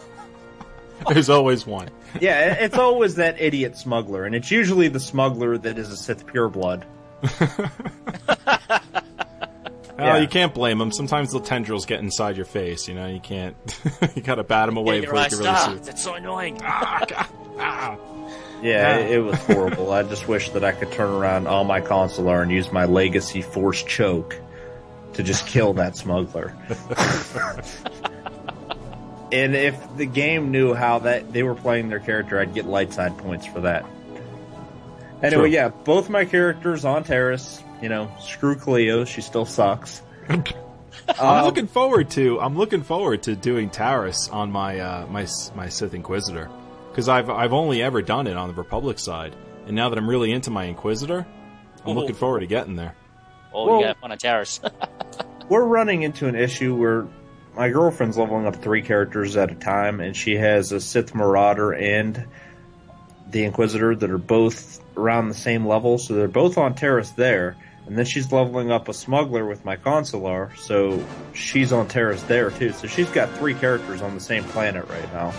There's 1.10 1.30
always 1.30 1.66
one. 1.66 1.90
Yeah, 2.22 2.54
it's 2.54 2.78
always 2.78 3.16
that 3.16 3.40
idiot 3.42 3.78
smuggler, 3.78 4.24
and 4.26 4.34
it's 4.36 4.50
usually 4.52 4.88
the 4.88 5.00
smuggler 5.00 5.58
that 5.58 5.78
is 5.78 5.90
a 5.92 5.98
Sith 5.98 6.26
pureblood. 6.26 6.84
Well, 9.98 10.18
Yeah. 10.18 10.22
you 10.22 10.28
can't 10.28 10.54
blame 10.54 10.78
them. 10.78 10.92
Sometimes 10.92 11.32
the 11.32 11.40
tendrils 11.40 11.86
get 11.86 12.02
inside 12.02 12.36
your 12.36 12.46
face. 12.46 12.86
You 12.90 12.96
know, 12.96 13.08
you 13.08 13.22
can't. 13.22 13.56
you 14.14 14.22
gotta 14.22 14.44
bat 14.44 14.66
them 14.66 14.76
away 14.76 15.00
Get 15.00 15.04
your 15.06 15.14
before 15.14 15.24
you 15.24 15.30
can 15.30 15.40
really 15.40 15.56
see. 15.56 15.62
stopped. 15.62 15.78
it. 15.78 15.84
That's 15.86 16.04
so 16.04 16.14
annoying. 16.16 16.60
Ah. 16.62 17.98
Yeah, 18.66 18.98
it, 18.98 19.12
it 19.12 19.20
was 19.20 19.36
horrible. 19.46 19.92
I 19.92 20.04
just 20.04 20.28
wish 20.28 20.50
that 20.52 20.64
I 20.64 20.72
could 20.72 20.92
turn 20.92 21.10
around 21.12 21.48
on 21.48 21.68
my 21.68 21.82
consular 21.82 22.42
and 22.42 22.52
use 22.52 22.72
my 22.72 22.86
legacy 22.86 23.42
force 23.42 23.84
choke 23.84 24.36
to 25.14 25.24
just 25.24 25.46
kill 25.48 25.74
that 25.74 25.96
smuggler. 25.96 26.54
and 29.32 29.56
if 29.56 29.76
the 29.98 30.06
game 30.06 30.52
knew 30.52 30.74
how 30.74 31.00
that 31.00 31.32
they 31.34 31.44
were 31.44 31.56
playing 31.56 31.90
their 31.90 32.00
character, 32.00 32.40
I'd 32.40 32.54
get 32.54 32.66
light 32.66 32.94
side 32.94 33.18
points 33.18 33.46
for 33.46 33.62
that. 33.62 33.86
Anyway, 35.24 35.44
True. 35.44 35.52
yeah, 35.52 35.70
both 35.70 36.10
my 36.10 36.26
characters 36.26 36.86
on 36.86 37.04
Taris. 37.04 37.62
You 37.82 37.90
know, 37.90 38.10
screw 38.22 38.56
Cleo, 38.56 39.06
she 39.06 39.22
still 39.22 39.46
sucks. 39.46 40.02
I'm 40.30 40.44
Um, 41.20 41.46
looking 41.46 41.68
forward 41.68 42.10
to. 42.12 42.40
I'm 42.40 42.58
looking 42.58 42.82
forward 42.84 43.24
to 43.24 43.36
doing 43.36 43.70
Taris 43.70 44.32
on 44.34 44.52
my 44.52 44.80
uh, 44.80 45.06
my 45.08 45.28
my 45.56 45.70
Sith 45.70 45.94
Inquisitor 45.94 46.50
because 46.96 47.10
I've 47.10 47.30
I've 47.30 47.52
only 47.52 47.84
ever 47.84 48.02
done 48.02 48.26
it 48.26 48.38
on 48.38 48.48
the 48.48 48.54
Republic 48.54 49.00
side, 49.00 49.36
and 49.68 49.76
now 49.76 49.90
that 49.90 49.98
I'm 49.98 50.10
really 50.10 50.32
into 50.32 50.50
my 50.50 50.64
Inquisitor, 50.64 51.28
I'm 51.84 51.92
Ooh. 51.92 52.00
looking 52.00 52.16
forward 52.16 52.40
to 52.40 52.48
getting 52.48 52.78
there. 52.78 52.96
Oh, 53.54 53.68
Well- 53.68 53.80
you 53.82 53.86
got 53.88 54.00
fun 54.00 54.12
on 54.14 54.18
Taris. 54.18 54.62
we're 55.50 55.66
running 55.66 56.04
into 56.04 56.28
an 56.28 56.36
issue 56.36 56.74
where 56.74 57.06
my 57.54 57.68
girlfriend's 57.70 58.18
leveling 58.18 58.46
up 58.48 58.56
three 58.56 58.82
characters 58.82 59.36
at 59.36 59.52
a 59.52 59.56
time, 59.56 60.00
and 60.00 60.16
she 60.16 60.38
has 60.38 60.72
a 60.72 60.80
Sith 60.80 61.14
Marauder 61.14 61.74
and 61.74 62.26
the 63.30 63.44
Inquisitor 63.44 63.94
that 63.94 64.10
are 64.10 64.18
both 64.18 64.80
around 64.96 65.28
the 65.28 65.34
same 65.34 65.68
level, 65.68 65.98
so 65.98 66.14
they're 66.14 66.30
both 66.30 66.58
on 66.58 66.76
Taris 66.76 67.14
there. 67.16 67.58
And 67.88 67.98
then 67.98 68.06
she's 68.06 68.32
leveling 68.32 68.72
up 68.72 68.88
a 68.88 68.94
smuggler 68.94 69.46
with 69.46 69.66
my 69.66 69.76
consular, 69.76 70.52
so 70.58 71.04
she's 71.34 71.74
on 71.74 71.88
Taris 71.90 72.26
there 72.28 72.52
too. 72.52 72.72
So 72.72 72.88
she's 72.88 73.10
got 73.10 73.30
three 73.38 73.54
characters 73.54 74.02
on 74.02 74.16
the 74.16 74.22
same 74.22 74.44
planet 74.46 74.88
right 74.90 75.14
now. 75.14 75.34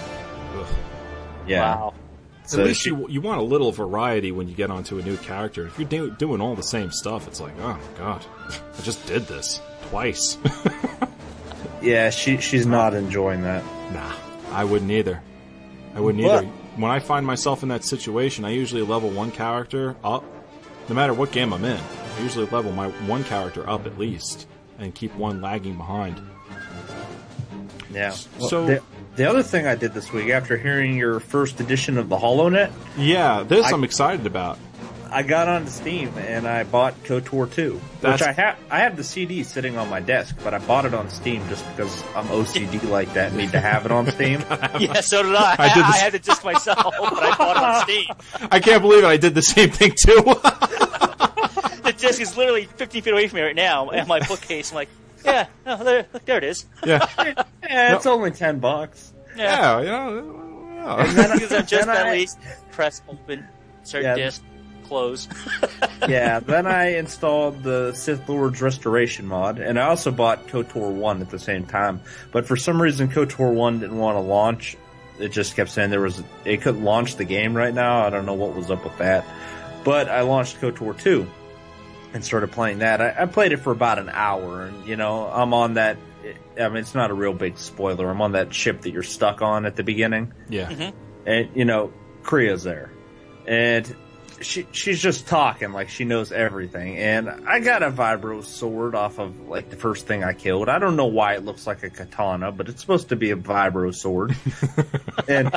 Ugh. 0.55 0.67
Yeah. 1.47 1.77
Wow. 1.77 1.95
So 2.47 2.61
At 2.61 2.67
least 2.67 2.83
she- 2.83 2.91
you 2.91 3.09
you 3.09 3.21
want 3.21 3.41
a 3.41 3.45
little 3.45 3.73
variety 3.73 4.31
when 4.31 4.49
you 4.49 4.55
get 4.55 4.71
onto 4.71 4.99
a 4.99 5.03
new 5.03 5.17
character. 5.17 5.67
If 5.67 5.79
you're 5.79 5.89
do, 5.89 6.11
doing 6.13 6.41
all 6.41 6.55
the 6.55 6.63
same 6.63 6.93
stuff, 6.93 7.27
it's 7.27 7.41
like, 7.41 7.55
oh 7.61 7.73
my 7.75 7.99
god, 7.99 8.25
I 8.79 8.83
just 8.83 9.05
did 9.07 9.23
this 9.27 9.61
twice. 9.91 10.39
yeah, 11.83 12.11
she 12.11 12.39
she's 12.39 12.67
not 12.67 12.95
enjoying 12.95 13.43
that. 13.43 13.65
Nah, 13.93 14.13
I 14.53 14.65
wouldn't 14.65 14.91
either. 14.91 15.21
I 15.95 16.01
wouldn't 16.01 16.23
But- 16.25 16.45
either. 16.45 16.53
When 16.77 16.91
I 16.91 16.99
find 16.99 17.25
myself 17.27 17.63
in 17.63 17.71
that 17.71 17.85
situation, 17.85 18.45
I 18.45 18.51
usually 18.51 18.83
level 18.83 19.09
one 19.09 19.31
character 19.33 19.97
up. 20.05 20.23
No 20.91 20.95
matter 20.95 21.15
what 21.15 21.33
game 21.33 21.55
I'm 21.55 21.65
in, 21.65 21.79
I 21.81 22.21
usually 22.23 22.45
level 22.47 22.71
my 22.71 22.89
one 23.09 23.25
character 23.25 23.67
up 23.69 23.87
at 23.87 23.99
least 23.99 24.47
and 24.79 24.95
keep 24.95 25.15
one 25.17 25.41
lagging 25.41 25.77
behind. 25.79 26.21
Yeah. 27.91 28.11
So- 28.11 28.79
the, 29.17 29.23
the 29.23 29.29
other 29.29 29.43
thing 29.43 29.67
I 29.67 29.75
did 29.75 29.95
this 29.95 30.13
week, 30.13 30.31
after 30.31 30.57
hearing 30.57 30.97
your 30.97 31.21
first 31.21 31.61
edition 31.61 31.99
of 31.99 32.09
the 32.09 32.17
HoloNet, 32.17 32.71
Yeah, 32.97 33.43
this 33.43 33.67
I- 33.67 33.71
I, 33.71 33.73
am 33.73 33.85
excited 33.85 34.27
about. 34.27 34.59
I 35.09 35.23
got 35.23 35.49
onto 35.49 35.71
Steam 35.71 36.13
and 36.19 36.49
I 36.49 36.65
bought 36.65 37.01
KOTOR 37.05 37.51
2, 37.53 37.81
That's- 38.01 38.21
which 38.21 38.29
I 38.29 38.33
have. 38.33 38.59
I 38.71 38.79
have 38.81 38.97
the 38.97 39.05
CD 39.05 39.45
sitting 39.45 39.79
on 39.79 39.89
my 39.89 40.01
desk, 40.01 40.37
but 40.43 40.53
I 40.53 40.59
bought 40.59 40.85
it 40.85 40.95
on 40.95 41.09
Steam 41.11 41.47
just 41.49 41.65
because 41.71 42.03
I'm 42.17 42.27
OCD 42.27 42.83
like 42.91 43.13
that, 43.15 43.29
and 43.29 43.37
need 43.37 43.53
to 43.53 43.61
have 43.61 43.87
it 43.87 43.93
on 43.93 44.11
Steam. 44.11 44.41
Yeah, 44.81 45.01
so 45.01 45.23
did 45.23 45.35
I. 45.35 45.55
I 45.59 45.75
did 45.75 45.83
I, 45.85 45.93
this- 45.93 46.01
had 46.01 46.13
the 46.13 46.19
disc 46.19 46.45
myself, 46.45 46.79
but 46.99 47.23
I 47.23 47.37
bought 47.37 47.57
it 47.57 47.63
on 47.63 47.83
Steam. 47.83 48.49
I 48.51 48.61
can't 48.61 48.83
believe 48.83 49.05
it. 49.05 49.07
I 49.07 49.17
did 49.17 49.35
the 49.35 49.43
same 49.43 49.71
thing 49.71 49.93
too. 49.93 50.23
The 51.83 51.95
disc 51.97 52.21
is 52.21 52.37
literally 52.37 52.65
15 52.65 53.03
feet 53.03 53.13
away 53.13 53.29
from 53.29 53.37
me 53.37 53.43
right 53.43 53.55
now, 53.57 53.91
and 53.91 54.09
my 54.09 54.19
bookcase. 54.27 54.71
I'm 54.73 54.75
like, 54.75 54.89
yeah, 55.25 55.47
no, 55.65 55.77
there, 55.85 56.07
there 56.25 56.39
it 56.39 56.45
is. 56.45 56.67
yeah, 56.85 57.07
yeah, 57.69 57.97
it's 57.97 58.07
only 58.07 58.31
ten 58.31 58.59
bucks. 58.59 59.13
Yeah, 59.37 59.81
yeah, 59.81 60.09
you 60.11 60.23
know. 60.23 60.69
yeah. 60.75 61.33
because 61.35 61.53
I'm 61.53 61.67
just 61.67 61.89
at 61.89 62.07
I- 62.07 62.13
least 62.13 62.39
press 62.71 63.03
open, 63.09 63.47
start 63.83 64.05
Yeah. 64.05 64.15
disc, 64.15 64.43
close. 64.85 65.29
yeah, 66.09 66.41
then 66.41 66.67
I 66.67 66.97
installed 66.97 67.63
the 67.63 67.93
Sith 67.95 68.29
Lord's 68.29 68.63
Restoration 68.63 69.27
mod, 69.27 69.59
and 69.59 69.79
I 69.79 69.89
also 69.89 70.11
bought 70.11 70.47
KOTOR 70.49 70.91
1 70.93 71.21
at 71.23 71.31
the 71.31 71.39
same 71.39 71.67
time. 71.67 72.01
But 72.33 72.47
for 72.47 72.57
some 72.57 72.81
reason, 72.81 73.09
KOTOR 73.09 73.53
1 73.53 73.81
didn't 73.81 73.99
want 73.99 74.17
to 74.17 74.21
launch. 74.21 74.77
It 75.19 75.31
just 75.31 75.57
kept 75.57 75.71
saying 75.71 75.91
there 75.91 76.01
was, 76.01 76.23
it 76.45 76.61
couldn't 76.63 76.85
launch 76.85 77.17
the 77.17 77.25
game 77.25 77.57
right 77.57 77.73
now. 77.75 78.07
I 78.07 78.11
don't 78.11 78.27
know 78.27 78.35
what 78.35 78.55
was 78.55 78.71
up 78.71 78.85
with 78.85 78.97
that. 78.99 79.25
But 79.85 80.09
I 80.09 80.21
launched 80.23 80.61
KOTOR 80.61 80.99
2 80.99 81.27
and 82.15 82.25
started 82.25 82.53
playing 82.53 82.79
that. 82.81 83.01
I, 83.01 83.23
I 83.23 83.27
played 83.27 83.53
it 83.53 83.59
for 83.59 83.73
about 83.73 83.99
an 83.99 84.09
hour, 84.11 84.65
and, 84.67 84.87
you 84.87 84.97
know, 84.97 85.27
I'm 85.27 85.53
on 85.55 85.75
that. 85.75 85.97
I 86.59 86.69
mean, 86.69 86.79
it's 86.79 86.95
not 86.95 87.11
a 87.11 87.15
real 87.15 87.33
big 87.33 87.59
spoiler. 87.59 88.09
I'm 88.09 88.21
on 88.21 88.33
that 88.33 88.55
ship 88.55 88.83
that 88.83 88.91
you're 88.91 89.03
stuck 89.03 89.43
on 89.43 89.67
at 89.67 89.77
the 89.77 89.83
beginning 89.83 90.33
yeah. 90.49 90.71
Mm-hmm. 90.71 90.97
and 91.29 91.51
you 91.55 91.65
know 91.65 91.93
Kreia's 92.23 92.63
there, 92.63 92.91
and 93.47 93.95
she 94.41 94.67
she's 94.73 95.01
just 95.01 95.27
talking 95.27 95.73
like 95.73 95.89
she 95.89 96.05
knows 96.05 96.33
everything. 96.33 96.97
And 96.97 97.29
I 97.29 97.61
got 97.61 97.83
a 97.83 97.91
vibro 97.91 98.45
sword 98.45 98.95
off 98.95 99.19
of 99.19 99.49
like 99.49 99.71
the 99.71 99.77
first 99.77 100.07
thing 100.07 100.25
I 100.25 100.33
killed. 100.33 100.69
I 100.69 100.79
don't 100.79 100.97
know 100.97 101.07
why 101.07 101.35
it 101.35 101.45
looks 101.45 101.67
like 101.67 101.83
a 101.83 101.91
katana, 101.91 102.53
but 102.53 102.69
it's 102.69 102.81
supposed 102.81 103.09
to 103.11 103.17
be 103.17 103.31
a 103.31 103.37
vibro 103.37 103.95
sword. 103.95 104.37
and 105.29 105.57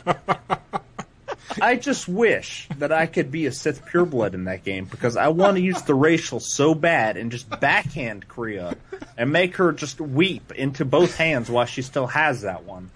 I 1.62 1.76
just 1.76 2.08
wish 2.08 2.68
that 2.78 2.92
I 2.92 3.06
could 3.06 3.32
be 3.32 3.46
a 3.46 3.52
Sith 3.52 3.86
pureblood 3.86 4.34
in 4.34 4.46
that 4.46 4.64
game 4.64 4.86
because 4.86 5.18
I 5.18 5.30
want 5.30 5.58
to 5.58 5.62
use 5.62 5.82
the 5.84 5.96
racial 5.96 6.40
so 6.40 6.76
bad 6.76 7.18
and 7.18 7.32
just 7.32 7.50
backhand 7.60 8.28
Kreia 8.28 8.76
and 9.18 9.32
make 9.32 9.56
her 9.58 9.72
just 9.72 10.00
weep 10.00 10.52
into 10.52 10.86
both 10.86 11.16
hands 11.16 11.50
while 11.50 11.66
she 11.66 11.82
still 11.82 12.08
has 12.08 12.42
that 12.42 12.64
one. 12.64 12.92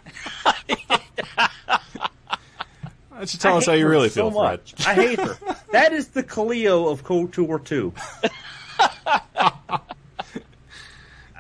You 3.31 3.39
tell 3.39 3.55
I 3.55 3.57
us 3.57 3.65
how 3.67 3.71
hate 3.71 3.79
you 3.79 3.85
her 3.85 3.91
really 3.91 4.09
so 4.09 4.29
feel, 4.29 4.41
Fred? 4.41 4.59
much. 4.59 4.87
I 4.87 4.93
hate 4.95 5.19
her. 5.19 5.37
That 5.71 5.93
is 5.93 6.09
the 6.09 6.23
Cleo 6.23 6.89
of 6.89 7.03
KOTOR 7.03 7.63
2. 7.63 7.93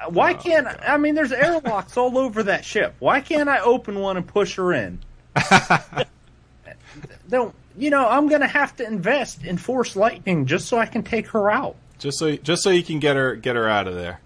Why 0.09 0.33
oh, 0.33 0.37
can't 0.37 0.67
I? 0.67 0.79
I 0.87 0.97
mean? 0.97 1.15
There's 1.15 1.31
airlocks 1.31 1.97
all 1.97 2.17
over 2.17 2.43
that 2.43 2.65
ship. 2.65 2.95
Why 2.99 3.21
can't 3.21 3.49
I 3.49 3.59
open 3.59 3.99
one 3.99 4.17
and 4.17 4.27
push 4.27 4.55
her 4.55 4.73
in? 4.73 4.99
Don't 7.33 7.55
you 7.75 7.89
know? 7.89 8.07
I'm 8.07 8.27
gonna 8.27 8.45
have 8.45 8.75
to 8.75 8.85
invest 8.85 9.43
in 9.43 9.57
Force 9.57 9.95
Lightning 9.95 10.45
just 10.45 10.67
so 10.67 10.77
I 10.77 10.85
can 10.85 11.01
take 11.01 11.25
her 11.29 11.49
out. 11.49 11.75
Just 11.97 12.19
so 12.19 12.35
just 12.35 12.61
so 12.61 12.69
you 12.69 12.83
can 12.83 12.99
get 12.99 13.15
her 13.15 13.35
get 13.35 13.55
her 13.55 13.67
out 13.67 13.87
of 13.87 13.95
there. 13.95 14.21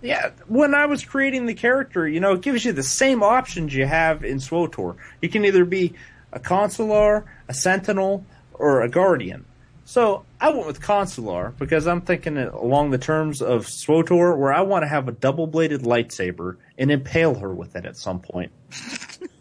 Yeah, 0.00 0.30
when 0.48 0.74
I 0.74 0.86
was 0.86 1.04
creating 1.04 1.44
the 1.44 1.52
character, 1.52 2.08
you 2.08 2.18
know, 2.18 2.32
it 2.32 2.40
gives 2.40 2.64
you 2.64 2.72
the 2.72 2.82
same 2.82 3.22
options 3.22 3.74
you 3.74 3.84
have 3.84 4.24
in 4.24 4.38
SWTOR. 4.38 4.96
You 5.20 5.28
can 5.28 5.44
either 5.44 5.66
be 5.66 5.92
a 6.32 6.40
consular, 6.40 7.26
a 7.46 7.52
sentinel, 7.52 8.24
or 8.54 8.80
a 8.80 8.88
guardian. 8.88 9.44
So 9.84 10.24
I 10.40 10.48
went 10.48 10.66
with 10.66 10.80
consular 10.80 11.52
because 11.58 11.86
I'm 11.86 12.00
thinking 12.00 12.38
along 12.38 12.90
the 12.90 12.98
terms 12.98 13.42
of 13.42 13.66
SWTOR, 13.66 14.38
where 14.38 14.54
I 14.54 14.62
want 14.62 14.82
to 14.82 14.88
have 14.88 15.08
a 15.08 15.12
double 15.12 15.46
bladed 15.46 15.82
lightsaber 15.82 16.56
and 16.78 16.90
impale 16.90 17.34
her 17.34 17.52
with 17.52 17.76
it 17.76 17.84
at 17.84 17.98
some 17.98 18.20
point. 18.20 18.50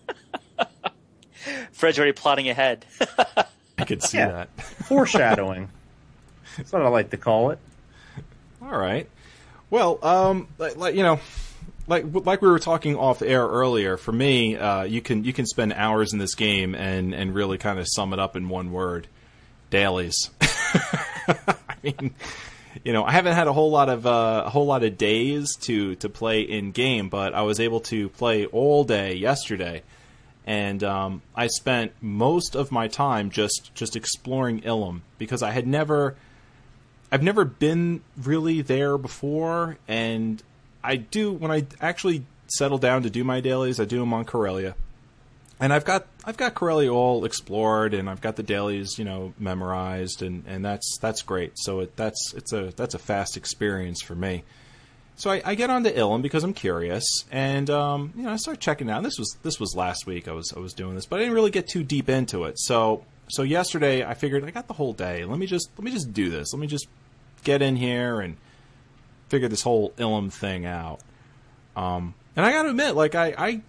Fred's 1.76 1.98
already 2.00 2.14
plotting 2.14 2.48
ahead. 2.50 2.86
I 3.78 3.84
could 3.86 4.02
see 4.02 4.18
Yeah. 4.18 4.32
that. 4.32 4.62
Foreshadowing. 4.88 5.70
That's 6.58 6.72
what 6.72 6.82
I 6.82 6.88
like 6.88 7.10
to 7.10 7.18
call 7.18 7.52
it. 7.52 7.60
All 8.62 8.78
right. 8.78 9.10
Well, 9.70 10.00
um, 10.02 10.48
like, 10.58 10.78
like 10.78 10.96
you 10.96 11.04
know, 11.04 11.20
like 11.88 12.06
like 12.12 12.42
we 12.42 12.48
were 12.48 12.60
talking 12.60 12.96
off 12.96 13.22
air 13.22 13.46
earlier. 13.46 13.98
For 13.98 14.12
me, 14.14 14.56
uh, 14.56 14.84
you 14.84 15.02
can 15.02 15.26
you 15.26 15.34
can 15.34 15.46
spend 15.46 15.74
hours 15.74 16.14
in 16.14 16.20
this 16.20 16.34
game 16.34 16.74
and 16.76 17.14
and 17.14 17.36
really 17.36 17.58
kind 17.58 17.78
of 17.78 17.88
sum 17.90 18.14
it 18.14 18.20
up 18.20 18.36
in 18.38 18.48
one 18.48 18.72
word: 18.72 19.08
dailies. 19.70 20.30
I 20.42 21.76
mean, 21.84 22.16
you 22.86 22.94
know, 22.94 23.04
I 23.04 23.12
haven't 23.12 23.34
had 23.36 23.48
a 23.48 23.54
whole 23.54 23.70
lot 23.72 23.90
of 23.90 24.06
uh, 24.06 24.44
a 24.46 24.50
whole 24.50 24.66
lot 24.66 24.84
of 24.84 24.98
days 24.98 25.56
to 25.64 25.96
to 25.96 26.08
play 26.08 26.42
in 26.42 26.72
game, 26.72 27.10
but 27.10 27.34
I 27.34 27.42
was 27.42 27.60
able 27.60 27.82
to 27.82 28.08
play 28.10 28.46
all 28.46 28.86
day 28.86 29.16
yesterday, 29.16 29.84
and 30.46 30.84
um, 30.84 31.24
I 31.36 31.48
spent 31.48 31.94
most 32.02 32.56
of 32.56 32.72
my 32.72 32.88
time 32.88 33.32
just 33.32 33.74
just 33.74 33.96
exploring 33.96 34.62
Ilum 34.62 35.02
because 35.18 35.42
I 35.42 35.52
had 35.52 35.68
never. 35.68 36.16
I've 37.12 37.24
never 37.24 37.46
been 37.46 38.02
really 38.18 38.62
there 38.62 38.98
before, 38.98 39.78
and 39.88 40.42
I 40.84 40.98
do 40.98 41.32
when 41.32 41.52
I 41.52 41.66
actually 41.80 42.26
settle 42.48 42.78
down 42.78 43.04
to 43.04 43.10
do 43.10 43.24
my 43.24 43.42
dailies, 43.42 43.80
I 43.80 43.86
do 43.86 44.00
them 44.00 44.14
on 44.14 44.26
Corellia, 44.26 44.76
and 45.60 45.72
I've 45.72 45.86
got 45.86 46.08
I've 46.26 46.38
got 46.38 46.56
Corellia 46.56 46.94
all 46.94 47.26
explored, 47.26 47.94
and 47.94 48.10
I've 48.10 48.22
got 48.22 48.36
the 48.36 48.44
dailies 48.44 49.00
you 49.00 49.06
know 49.06 49.34
memorized, 49.40 50.22
and, 50.22 50.44
and 50.48 50.66
that's 50.66 50.98
that's 51.00 51.22
great. 51.22 51.54
So 51.56 51.82
it, 51.82 51.96
that's 51.96 52.34
it's 52.36 52.54
a 52.54 52.74
that's 52.76 52.94
a 52.94 53.00
fast 53.00 53.38
experience 53.38 54.02
for 54.02 54.16
me. 54.16 54.44
So 55.18 55.32
I, 55.32 55.42
I 55.46 55.56
get 55.56 55.70
onto 55.70 55.90
Ilum 55.90 56.22
because 56.22 56.44
I'm 56.44 56.54
curious, 56.54 57.24
and 57.32 57.70
um, 57.70 58.12
you 58.18 58.24
know 58.24 58.32
I 58.32 58.36
start 58.36 58.60
checking 58.60 58.90
out. 58.90 59.02
This 59.04 59.18
was 59.18 59.38
this 59.44 59.60
was 59.60 59.74
last 59.76 60.06
week 60.06 60.28
I 60.28 60.34
was 60.34 60.54
I 60.56 60.60
was 60.60 60.74
doing 60.74 60.96
this, 60.96 61.06
but 61.06 61.18
I 61.18 61.20
didn't 61.20 61.36
really 61.36 61.52
get 61.52 61.68
too 61.68 61.84
deep 61.84 62.10
into 62.10 62.44
it. 62.44 62.60
So 62.60 63.06
so 63.30 63.44
yesterday 63.44 64.04
I 64.04 64.14
figured 64.14 64.44
I 64.44 64.52
got 64.52 64.68
the 64.68 64.74
whole 64.74 64.94
day. 64.94 65.24
Let 65.24 65.40
me 65.40 65.46
just 65.46 65.70
let 65.78 65.86
me 65.86 65.92
just 65.92 66.12
do 66.14 66.30
this. 66.30 66.54
Let 66.54 66.60
me 66.60 66.68
just 66.68 66.88
get 67.44 67.62
in 67.62 67.78
here 67.78 68.20
and 68.20 68.36
figure 69.30 69.48
this 69.48 69.62
whole 69.62 69.92
Ilum 69.92 70.32
thing 70.32 70.66
out. 70.66 71.00
Um, 71.76 72.14
and 72.36 72.46
I 72.46 72.52
got 72.52 72.64
to 72.64 72.70
admit, 72.70 72.96
like 72.96 73.16
I, 73.16 73.34
I 73.38 73.62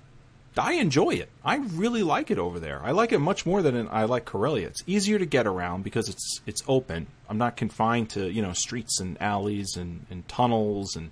I 0.59 0.73
enjoy 0.75 1.11
it. 1.11 1.29
I 1.45 1.57
really 1.57 2.03
like 2.03 2.31
it 2.31 2.39
over 2.39 2.59
there. 2.59 2.81
I 2.83 2.93
like 2.93 3.13
it 3.13 3.19
much 3.19 3.47
more 3.47 3.63
than 3.63 3.89
I 3.89 4.05
like 4.05 4.25
Corellia. 4.25 4.69
It's 4.69 4.83
easier 4.87 5.19
to 5.19 5.27
get 5.27 5.47
around 5.47 5.85
because 5.85 6.09
it's 6.09 6.41
it's 6.47 6.63
open. 6.67 7.07
I'm 7.29 7.39
not 7.39 7.57
confined 7.57 8.11
to 8.11 8.31
you 8.31 8.43
know 8.43 8.53
streets 8.53 8.99
and 9.01 9.21
alleys 9.21 9.77
and, 9.77 10.07
and 10.11 10.27
tunnels 10.29 10.97
and 10.97 11.11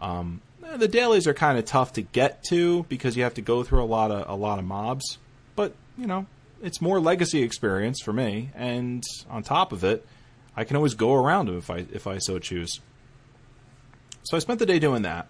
um, 0.00 0.40
the 0.76 0.88
dailies 0.88 1.26
are 1.26 1.34
kind 1.34 1.58
of 1.58 1.64
tough 1.64 1.94
to 1.94 2.02
get 2.02 2.44
to 2.44 2.84
because 2.84 3.16
you 3.16 3.22
have 3.22 3.34
to 3.34 3.42
go 3.42 3.62
through 3.62 3.82
a 3.82 3.86
lot 3.86 4.10
of 4.10 4.28
a 4.28 4.34
lot 4.34 4.58
of 4.58 4.64
mobs. 4.64 5.18
But 5.56 5.74
you 5.96 6.06
know, 6.06 6.26
it's 6.62 6.80
more 6.80 7.00
legacy 7.00 7.42
experience 7.42 8.00
for 8.02 8.12
me. 8.12 8.50
And 8.54 9.02
on 9.30 9.42
top 9.42 9.72
of 9.72 9.84
it, 9.84 10.06
I 10.56 10.64
can 10.64 10.76
always 10.76 10.94
go 10.94 11.14
around 11.14 11.46
them 11.46 11.58
if 11.58 11.70
I 11.70 11.86
if 11.92 12.06
I 12.06 12.18
so 12.18 12.38
choose. 12.38 12.80
So 14.24 14.36
I 14.36 14.40
spent 14.40 14.58
the 14.58 14.66
day 14.66 14.78
doing 14.78 15.02
that. 15.02 15.28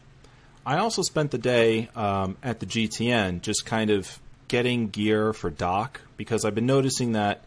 I 0.66 0.78
also 0.78 1.02
spent 1.02 1.31
the 1.31 1.38
day 1.38 1.88
um, 1.94 2.37
at 2.42 2.61
the 2.61 2.66
GTN 2.66 3.40
just 3.40 3.64
kind 3.64 3.90
of 3.90 4.18
getting 4.48 4.88
gear 4.88 5.33
for 5.33 5.50
Doc 5.50 6.00
because 6.16 6.44
I've 6.44 6.54
been 6.54 6.66
noticing 6.66 7.12
that 7.12 7.42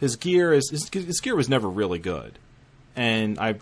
his 0.00 0.16
gear 0.16 0.52
is 0.52 0.70
his, 0.70 0.88
his 0.88 1.20
gear 1.20 1.36
was 1.36 1.48
never 1.48 1.68
really 1.68 1.98
good, 1.98 2.38
and 2.96 3.38
I 3.38 3.56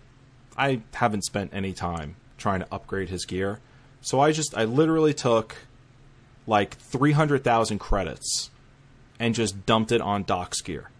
I 0.56 0.80
haven't 0.94 1.24
spent 1.24 1.52
any 1.52 1.72
time 1.72 2.16
trying 2.38 2.60
to 2.60 2.66
upgrade 2.72 3.08
his 3.08 3.24
gear. 3.24 3.60
So 4.00 4.20
I 4.20 4.32
just 4.32 4.56
I 4.56 4.64
literally 4.64 5.14
took 5.14 5.56
like 6.46 6.76
three 6.76 7.12
hundred 7.12 7.44
thousand 7.44 7.78
credits 7.78 8.50
and 9.18 9.34
just 9.34 9.66
dumped 9.66 9.92
it 9.92 10.00
on 10.00 10.24
Doc's 10.24 10.60
gear 10.60 10.90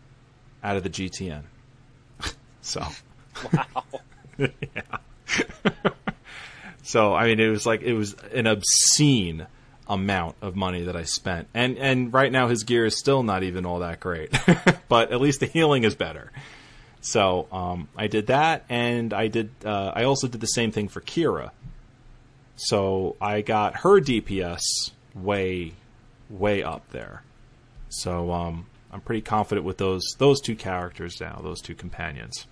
out 0.62 0.77
of 0.77 0.83
the 0.83 0.90
GTN. 0.90 1.42
so 2.61 2.85
wow. 3.53 3.85
yeah. 4.38 4.49
so 6.83 7.14
I 7.14 7.27
mean, 7.27 7.40
it 7.40 7.49
was 7.49 7.66
like 7.66 7.83
it 7.83 7.94
was 7.94 8.14
an 8.33 8.46
obscene 8.46 9.46
amount 9.88 10.35
of 10.42 10.57
money 10.57 10.83
that 10.85 10.96
I 10.96 11.05
spent, 11.05 11.49
and 11.55 11.79
and 11.79 12.12
right 12.12 12.33
now 12.33 12.49
his 12.49 12.64
gear 12.64 12.87
is 12.87 12.99
still 12.99 13.22
not 13.22 13.42
even 13.42 13.64
all 13.66 13.81
that 13.81 14.01
great, 14.01 14.37
but 14.88 15.12
at 15.12 15.20
least 15.20 15.40
the 15.40 15.46
healing 15.46 15.85
is 15.85 15.94
better. 15.94 16.33
So 17.07 17.47
um, 17.53 17.88
I 17.97 18.09
did 18.09 18.27
that, 18.27 18.64
and 18.69 19.14
I 19.14 19.29
did. 19.29 19.51
Uh, 19.64 19.92
I 19.95 20.05
also 20.05 20.27
did 20.27 20.40
the 20.40 20.49
same 20.49 20.73
thing 20.73 20.88
for 20.88 21.01
Kira. 21.01 21.51
So 22.57 23.14
I 23.21 23.42
got 23.42 23.77
her 23.77 24.01
DPS 24.01 24.90
way, 25.14 25.75
way 26.29 26.64
up 26.64 26.90
there. 26.90 27.23
So 27.90 28.33
um, 28.33 28.66
I'm 28.92 29.01
pretty 29.01 29.21
confident 29.21 29.64
with 29.64 29.79
those 29.79 30.03
those 30.19 30.40
two 30.40 30.57
characters 30.57 31.21
now, 31.21 31.38
those 31.45 31.61
two 31.61 31.77
companions. 31.77 32.47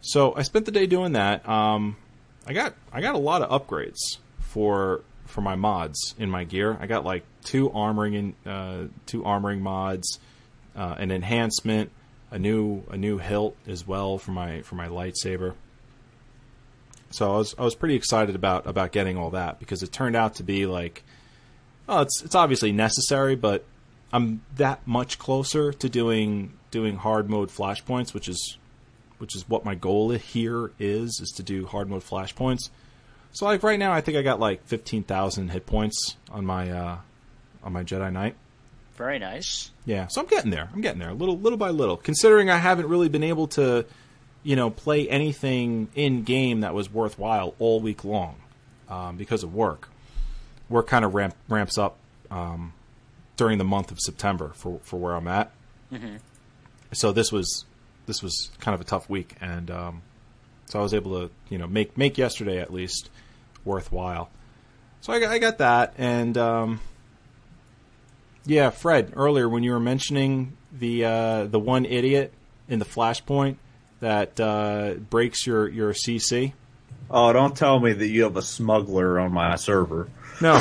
So 0.00 0.34
I 0.34 0.40
spent 0.42 0.64
the 0.64 0.72
day 0.72 0.86
doing 0.86 1.12
that. 1.12 1.46
Um, 1.46 1.98
I 2.46 2.54
got 2.54 2.74
I 2.94 3.02
got 3.02 3.14
a 3.14 3.18
lot 3.18 3.42
of 3.42 3.50
upgrades 3.50 4.16
for 4.38 5.02
for 5.26 5.42
my 5.42 5.54
mods 5.54 6.14
in 6.18 6.30
my 6.30 6.44
gear. 6.44 6.78
I 6.80 6.86
got 6.86 7.04
like 7.04 7.24
two 7.42 7.68
armoring 7.68 8.14
in, 8.14 8.50
uh, 8.50 8.84
two 9.04 9.20
armoring 9.20 9.60
mods, 9.60 10.18
uh, 10.74 10.94
an 10.96 11.10
enhancement, 11.10 11.90
a 12.34 12.38
new 12.38 12.82
a 12.90 12.96
new 12.96 13.18
hilt 13.18 13.56
as 13.68 13.86
well 13.86 14.18
for 14.18 14.32
my 14.32 14.60
for 14.62 14.74
my 14.74 14.88
lightsaber. 14.88 15.54
So 17.10 17.32
I 17.32 17.36
was 17.38 17.54
I 17.56 17.62
was 17.62 17.76
pretty 17.76 17.94
excited 17.94 18.34
about 18.34 18.66
about 18.66 18.90
getting 18.90 19.16
all 19.16 19.30
that 19.30 19.60
because 19.60 19.84
it 19.84 19.92
turned 19.92 20.16
out 20.16 20.34
to 20.34 20.42
be 20.42 20.66
like, 20.66 21.04
well, 21.86 22.02
it's 22.02 22.22
it's 22.24 22.34
obviously 22.34 22.72
necessary, 22.72 23.36
but 23.36 23.64
I'm 24.12 24.42
that 24.56 24.84
much 24.84 25.16
closer 25.16 25.72
to 25.72 25.88
doing 25.88 26.54
doing 26.72 26.96
hard 26.96 27.30
mode 27.30 27.50
flashpoints, 27.50 28.12
which 28.12 28.28
is 28.28 28.58
which 29.18 29.36
is 29.36 29.48
what 29.48 29.64
my 29.64 29.76
goal 29.76 30.10
here 30.10 30.72
is 30.80 31.20
is 31.22 31.30
to 31.36 31.44
do 31.44 31.66
hard 31.66 31.88
mode 31.88 32.02
flashpoints. 32.02 32.68
So 33.30 33.46
like 33.46 33.62
right 33.62 33.78
now, 33.78 33.92
I 33.92 34.00
think 34.00 34.18
I 34.18 34.22
got 34.22 34.40
like 34.40 34.66
fifteen 34.66 35.04
thousand 35.04 35.50
hit 35.50 35.66
points 35.66 36.16
on 36.32 36.44
my 36.44 36.68
uh, 36.68 36.98
on 37.62 37.72
my 37.72 37.84
Jedi 37.84 38.12
Knight. 38.12 38.34
Very 38.96 39.18
nice. 39.18 39.70
Yeah, 39.86 40.06
so 40.06 40.20
I'm 40.20 40.26
getting 40.28 40.50
there. 40.50 40.68
I'm 40.72 40.80
getting 40.80 41.00
there, 41.00 41.12
little 41.12 41.38
little 41.38 41.58
by 41.58 41.70
little. 41.70 41.96
Considering 41.96 42.48
I 42.50 42.58
haven't 42.58 42.88
really 42.88 43.08
been 43.08 43.24
able 43.24 43.48
to, 43.48 43.84
you 44.42 44.56
know, 44.56 44.70
play 44.70 45.08
anything 45.08 45.88
in 45.94 46.22
game 46.22 46.60
that 46.60 46.74
was 46.74 46.90
worthwhile 46.92 47.54
all 47.58 47.80
week 47.80 48.04
long 48.04 48.36
um, 48.88 49.16
because 49.16 49.42
of 49.42 49.52
work. 49.54 49.88
Work 50.68 50.86
kind 50.86 51.04
of 51.04 51.14
ramp, 51.14 51.34
ramps 51.48 51.76
up 51.76 51.96
um, 52.30 52.72
during 53.36 53.58
the 53.58 53.64
month 53.64 53.90
of 53.90 53.98
September 54.00 54.52
for 54.54 54.78
for 54.84 54.96
where 54.96 55.14
I'm 55.14 55.28
at. 55.28 55.50
Mhm. 55.92 56.20
So 56.92 57.12
this 57.12 57.32
was 57.32 57.64
this 58.06 58.22
was 58.22 58.50
kind 58.60 58.74
of 58.74 58.80
a 58.80 58.84
tough 58.84 59.10
week, 59.10 59.34
and 59.40 59.70
um, 59.70 60.02
so 60.66 60.78
I 60.78 60.82
was 60.82 60.94
able 60.94 61.20
to 61.20 61.30
you 61.48 61.58
know 61.58 61.66
make 61.66 61.98
make 61.98 62.16
yesterday 62.16 62.58
at 62.60 62.72
least 62.72 63.10
worthwhile. 63.64 64.30
So 65.00 65.12
I 65.12 65.20
got, 65.20 65.30
I 65.32 65.38
got 65.38 65.58
that, 65.58 65.94
and 65.98 66.38
um, 66.38 66.80
yeah, 68.46 68.70
Fred. 68.70 69.12
Earlier 69.16 69.48
when 69.48 69.62
you 69.62 69.72
were 69.72 69.80
mentioning 69.80 70.56
the 70.72 71.04
uh, 71.04 71.44
the 71.44 71.58
one 71.58 71.84
idiot 71.84 72.32
in 72.68 72.78
the 72.78 72.84
flashpoint 72.84 73.56
that 74.00 74.38
uh, 74.40 74.94
breaks 75.10 75.46
your 75.46 75.68
your 75.68 75.92
CC. 75.92 76.52
Oh, 77.10 77.32
don't 77.32 77.56
tell 77.56 77.80
me 77.80 77.92
that 77.92 78.08
you 78.08 78.24
have 78.24 78.36
a 78.36 78.42
smuggler 78.42 79.20
on 79.20 79.32
my 79.32 79.56
server. 79.56 80.08
No. 80.40 80.54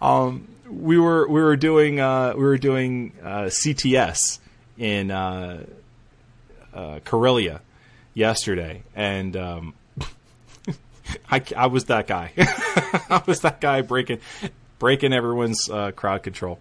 um, 0.00 0.46
we 0.70 0.98
were 0.98 1.26
we 1.28 1.42
were 1.42 1.56
doing 1.56 2.00
uh, 2.00 2.34
we 2.36 2.42
were 2.42 2.58
doing 2.58 3.12
uh, 3.22 3.44
CTS 3.44 4.38
in 4.76 5.10
uh, 5.10 5.64
uh, 6.72 7.00
Corellia 7.04 7.60
yesterday, 8.14 8.82
and 8.94 9.36
um, 9.36 9.74
I, 11.30 11.42
I 11.56 11.66
was 11.66 11.86
that 11.86 12.06
guy. 12.06 12.32
I 12.38 13.22
was 13.26 13.40
that 13.40 13.60
guy 13.60 13.82
breaking 13.82 14.20
breaking 14.78 15.12
everyone's 15.12 15.68
uh, 15.68 15.90
crowd 15.92 16.22
control. 16.22 16.58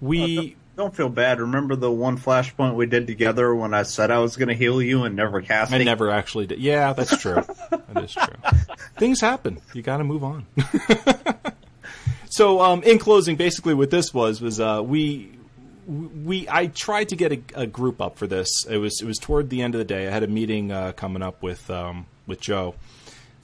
We 0.00 0.56
Don't 0.76 0.94
feel 0.94 1.08
bad. 1.08 1.40
Remember 1.40 1.76
the 1.76 1.90
one 1.90 2.18
flashpoint 2.18 2.74
we 2.74 2.86
did 2.86 3.06
together 3.06 3.54
when 3.54 3.72
I 3.74 3.84
said 3.84 4.10
I 4.10 4.18
was 4.18 4.36
going 4.36 4.48
to 4.48 4.54
heal 4.54 4.82
you 4.82 5.04
and 5.04 5.14
never 5.14 5.40
cast 5.40 5.72
I 5.72 5.78
never 5.78 6.10
actually 6.10 6.46
did. 6.46 6.58
Yeah, 6.58 6.92
that's 6.92 7.16
true. 7.18 7.42
that 7.70 8.04
is 8.04 8.12
true. 8.12 8.52
Things 8.98 9.20
happen. 9.20 9.60
You 9.72 9.82
got 9.82 9.98
to 9.98 10.04
move 10.04 10.24
on. 10.24 10.46
so, 12.28 12.60
um, 12.60 12.82
in 12.82 12.98
closing, 12.98 13.36
basically, 13.36 13.74
what 13.74 13.90
this 13.90 14.12
was 14.12 14.40
was 14.40 14.60
uh, 14.60 14.82
we 14.84 15.30
we 15.86 16.48
I 16.48 16.66
tried 16.66 17.10
to 17.10 17.16
get 17.16 17.32
a, 17.32 17.40
a, 17.54 17.66
group 17.66 18.00
up 18.00 18.16
for 18.16 18.26
this. 18.26 18.64
It 18.68 18.78
was 18.78 19.00
it 19.00 19.06
was 19.06 19.18
toward 19.18 19.50
the 19.50 19.62
end 19.62 19.74
of 19.74 19.78
the 19.78 19.84
day. 19.84 20.06
I 20.06 20.10
had 20.10 20.22
a 20.22 20.28
meeting 20.28 20.72
uh, 20.72 20.92
coming 20.92 21.22
up 21.22 21.42
with 21.42 21.70
um, 21.70 22.06
with 22.26 22.40
Joe, 22.40 22.74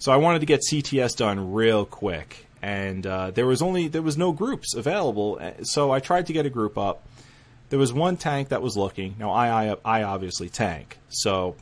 so 0.01 0.11
I 0.11 0.17
wanted 0.17 0.41
to 0.41 0.47
get 0.47 0.63
CTS 0.63 1.17
done 1.17 1.53
real 1.53 1.85
quick. 1.85 2.47
And 2.63 3.07
uh, 3.07 3.31
there 3.31 3.47
was 3.47 3.63
only 3.63 3.89
there 3.89 4.03
was 4.03 4.19
no 4.19 4.33
groups 4.33 4.75
available, 4.75 5.41
so 5.63 5.91
I 5.93 6.01
tried 6.01 6.27
to 6.27 6.33
get 6.33 6.45
a 6.45 6.51
group 6.51 6.77
up. 6.77 7.07
There 7.71 7.79
was 7.79 7.93
one 7.93 8.17
tank 8.17 8.49
that 8.49 8.61
was 8.61 8.77
looking. 8.77 9.15
Now 9.19 9.31
I 9.31 9.71
I, 9.71 9.77
I 9.85 10.03
obviously 10.03 10.49
tank, 10.51 10.99
so 11.09 11.55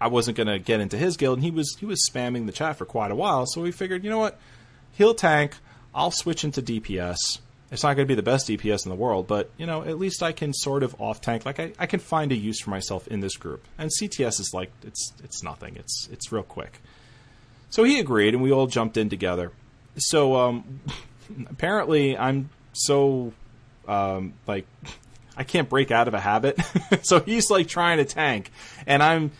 I 0.00 0.06
wasn't 0.06 0.36
going 0.36 0.46
to 0.46 0.58
get 0.58 0.80
into 0.80 0.96
his 0.96 1.16
guild, 1.16 1.38
and 1.38 1.44
he 1.44 1.50
was 1.50 1.76
he 1.80 1.86
was 1.86 2.08
spamming 2.08 2.46
the 2.46 2.52
chat 2.52 2.76
for 2.76 2.84
quite 2.84 3.10
a 3.10 3.16
while. 3.16 3.46
So 3.46 3.60
we 3.60 3.72
figured, 3.72 4.04
you 4.04 4.10
know 4.10 4.18
what, 4.18 4.38
he'll 4.92 5.14
tank. 5.14 5.56
I'll 5.94 6.12
switch 6.12 6.44
into 6.44 6.62
DPS. 6.62 7.38
It's 7.72 7.82
not 7.82 7.94
going 7.94 8.06
to 8.06 8.10
be 8.10 8.14
the 8.14 8.22
best 8.22 8.48
DPS 8.48 8.84
in 8.84 8.90
the 8.90 8.96
world, 8.96 9.26
but 9.26 9.50
you 9.56 9.66
know, 9.66 9.82
at 9.82 9.98
least 9.98 10.22
I 10.22 10.32
can 10.32 10.52
sort 10.52 10.82
of 10.82 10.94
off 11.00 11.20
tank. 11.20 11.44
Like 11.44 11.58
I, 11.58 11.72
I 11.78 11.86
can 11.86 12.00
find 12.00 12.30
a 12.30 12.36
use 12.36 12.60
for 12.60 12.70
myself 12.70 13.08
in 13.08 13.20
this 13.20 13.36
group. 13.36 13.66
And 13.78 13.90
CTS 13.90 14.40
is 14.40 14.50
like 14.54 14.70
it's 14.84 15.12
it's 15.24 15.42
nothing. 15.42 15.76
It's 15.76 16.08
it's 16.12 16.30
real 16.30 16.44
quick. 16.44 16.80
So 17.70 17.84
he 17.84 17.98
agreed, 17.98 18.34
and 18.34 18.42
we 18.42 18.52
all 18.52 18.66
jumped 18.66 18.96
in 18.96 19.08
together. 19.08 19.52
So 19.96 20.36
um, 20.36 20.80
apparently, 21.50 22.16
I'm 22.16 22.50
so 22.72 23.32
um, 23.88 24.34
like 24.46 24.66
I 25.36 25.44
can't 25.44 25.68
break 25.68 25.90
out 25.90 26.08
of 26.08 26.14
a 26.14 26.20
habit. 26.20 26.60
so 27.02 27.20
he's 27.20 27.50
like 27.50 27.68
trying 27.68 27.98
to 27.98 28.04
tank, 28.04 28.50
and 28.86 29.02
I'm, 29.02 29.32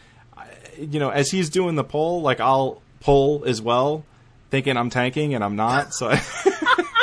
you 0.78 0.98
know, 1.00 1.10
as 1.10 1.30
he's 1.30 1.50
doing 1.50 1.74
the 1.74 1.84
pull, 1.84 2.22
like 2.22 2.40
I'll 2.40 2.80
pull 3.00 3.44
as 3.44 3.60
well, 3.60 4.04
thinking 4.50 4.76
I'm 4.76 4.90
tanking, 4.90 5.34
and 5.34 5.44
I'm 5.44 5.56
not. 5.56 5.92
So. 5.94 6.08
I 6.10 6.22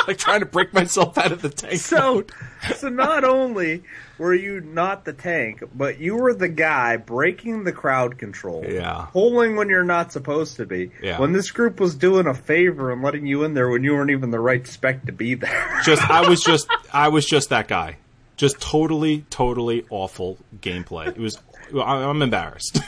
like 0.08 0.18
trying 0.18 0.40
to 0.40 0.46
break 0.46 0.72
myself 0.72 1.18
out 1.18 1.30
of 1.30 1.42
the 1.42 1.50
tank. 1.50 1.78
So, 1.80 2.24
so 2.74 2.88
not 2.88 3.24
only 3.24 3.82
were 4.16 4.34
you 4.34 4.60
not 4.60 5.04
the 5.04 5.12
tank, 5.12 5.62
but 5.74 6.00
you 6.00 6.16
were 6.16 6.32
the 6.32 6.48
guy 6.48 6.96
breaking 6.96 7.64
the 7.64 7.72
crowd 7.72 8.18
control. 8.18 8.64
Yeah. 8.66 9.06
Pulling 9.12 9.54
when 9.54 9.68
you're 9.68 9.84
not 9.84 10.10
supposed 10.10 10.56
to 10.56 10.66
be. 10.66 10.90
Yeah. 11.02 11.20
When 11.20 11.32
this 11.32 11.50
group 11.50 11.78
was 11.78 11.94
doing 11.94 12.26
a 12.26 12.34
favor 12.34 12.90
and 12.90 13.02
letting 13.02 13.26
you 13.26 13.44
in 13.44 13.52
there 13.52 13.68
when 13.68 13.84
you 13.84 13.92
weren't 13.92 14.10
even 14.10 14.30
the 14.30 14.40
right 14.40 14.66
spec 14.66 15.04
to 15.04 15.12
be 15.12 15.34
there. 15.34 15.80
just 15.84 16.02
I 16.10 16.26
was 16.26 16.40
just 16.40 16.68
I 16.92 17.08
was 17.08 17.26
just 17.26 17.50
that 17.50 17.68
guy. 17.68 17.98
Just 18.36 18.60
totally, 18.60 19.26
totally 19.30 19.84
awful 19.90 20.38
gameplay. 20.60 21.08
It 21.08 21.18
was. 21.18 21.38
I'm 21.74 22.22
embarrassed. 22.22 22.78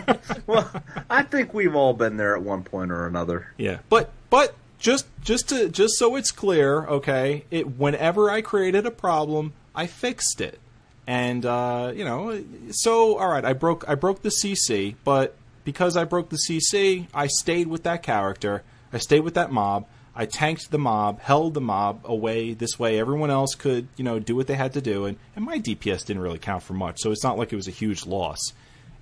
well, 0.46 0.70
I 1.10 1.24
think 1.24 1.52
we've 1.52 1.74
all 1.74 1.92
been 1.92 2.16
there 2.16 2.36
at 2.36 2.42
one 2.42 2.62
point 2.62 2.90
or 2.90 3.06
another. 3.06 3.52
Yeah, 3.58 3.80
but 3.90 4.12
but 4.30 4.54
just 4.80 5.06
just 5.20 5.50
to 5.50 5.68
just 5.68 5.94
so 5.94 6.16
it's 6.16 6.32
clear, 6.32 6.86
okay, 6.86 7.44
it 7.50 7.78
whenever 7.78 8.30
I 8.30 8.40
created 8.40 8.86
a 8.86 8.90
problem, 8.90 9.52
I 9.74 9.86
fixed 9.86 10.40
it. 10.40 10.58
And 11.06 11.46
uh, 11.46 11.92
you 11.94 12.04
know, 12.04 12.42
so 12.70 13.18
all 13.18 13.28
right, 13.28 13.44
I 13.44 13.52
broke 13.52 13.84
I 13.86 13.94
broke 13.94 14.22
the 14.22 14.32
CC, 14.42 14.96
but 15.04 15.36
because 15.64 15.96
I 15.96 16.04
broke 16.04 16.30
the 16.30 16.38
CC, 16.48 17.06
I 17.14 17.28
stayed 17.28 17.68
with 17.68 17.84
that 17.84 18.02
character. 18.02 18.64
I 18.92 18.98
stayed 18.98 19.20
with 19.20 19.34
that 19.34 19.52
mob. 19.52 19.86
I 20.16 20.26
tanked 20.26 20.70
the 20.70 20.78
mob, 20.78 21.20
held 21.20 21.54
the 21.54 21.60
mob 21.60 22.00
away 22.04 22.54
this 22.54 22.78
way. 22.78 22.98
Everyone 22.98 23.30
else 23.30 23.54
could, 23.54 23.86
you 23.96 24.02
know, 24.02 24.18
do 24.18 24.34
what 24.34 24.48
they 24.48 24.56
had 24.56 24.72
to 24.72 24.80
do, 24.80 25.04
and, 25.04 25.16
and 25.36 25.44
my 25.44 25.58
DPS 25.58 26.04
didn't 26.04 26.20
really 26.20 26.38
count 26.38 26.64
for 26.64 26.72
much, 26.72 26.98
so 26.98 27.12
it's 27.12 27.22
not 27.22 27.38
like 27.38 27.52
it 27.52 27.56
was 27.56 27.68
a 27.68 27.72
huge 27.72 28.04
loss. 28.04 28.40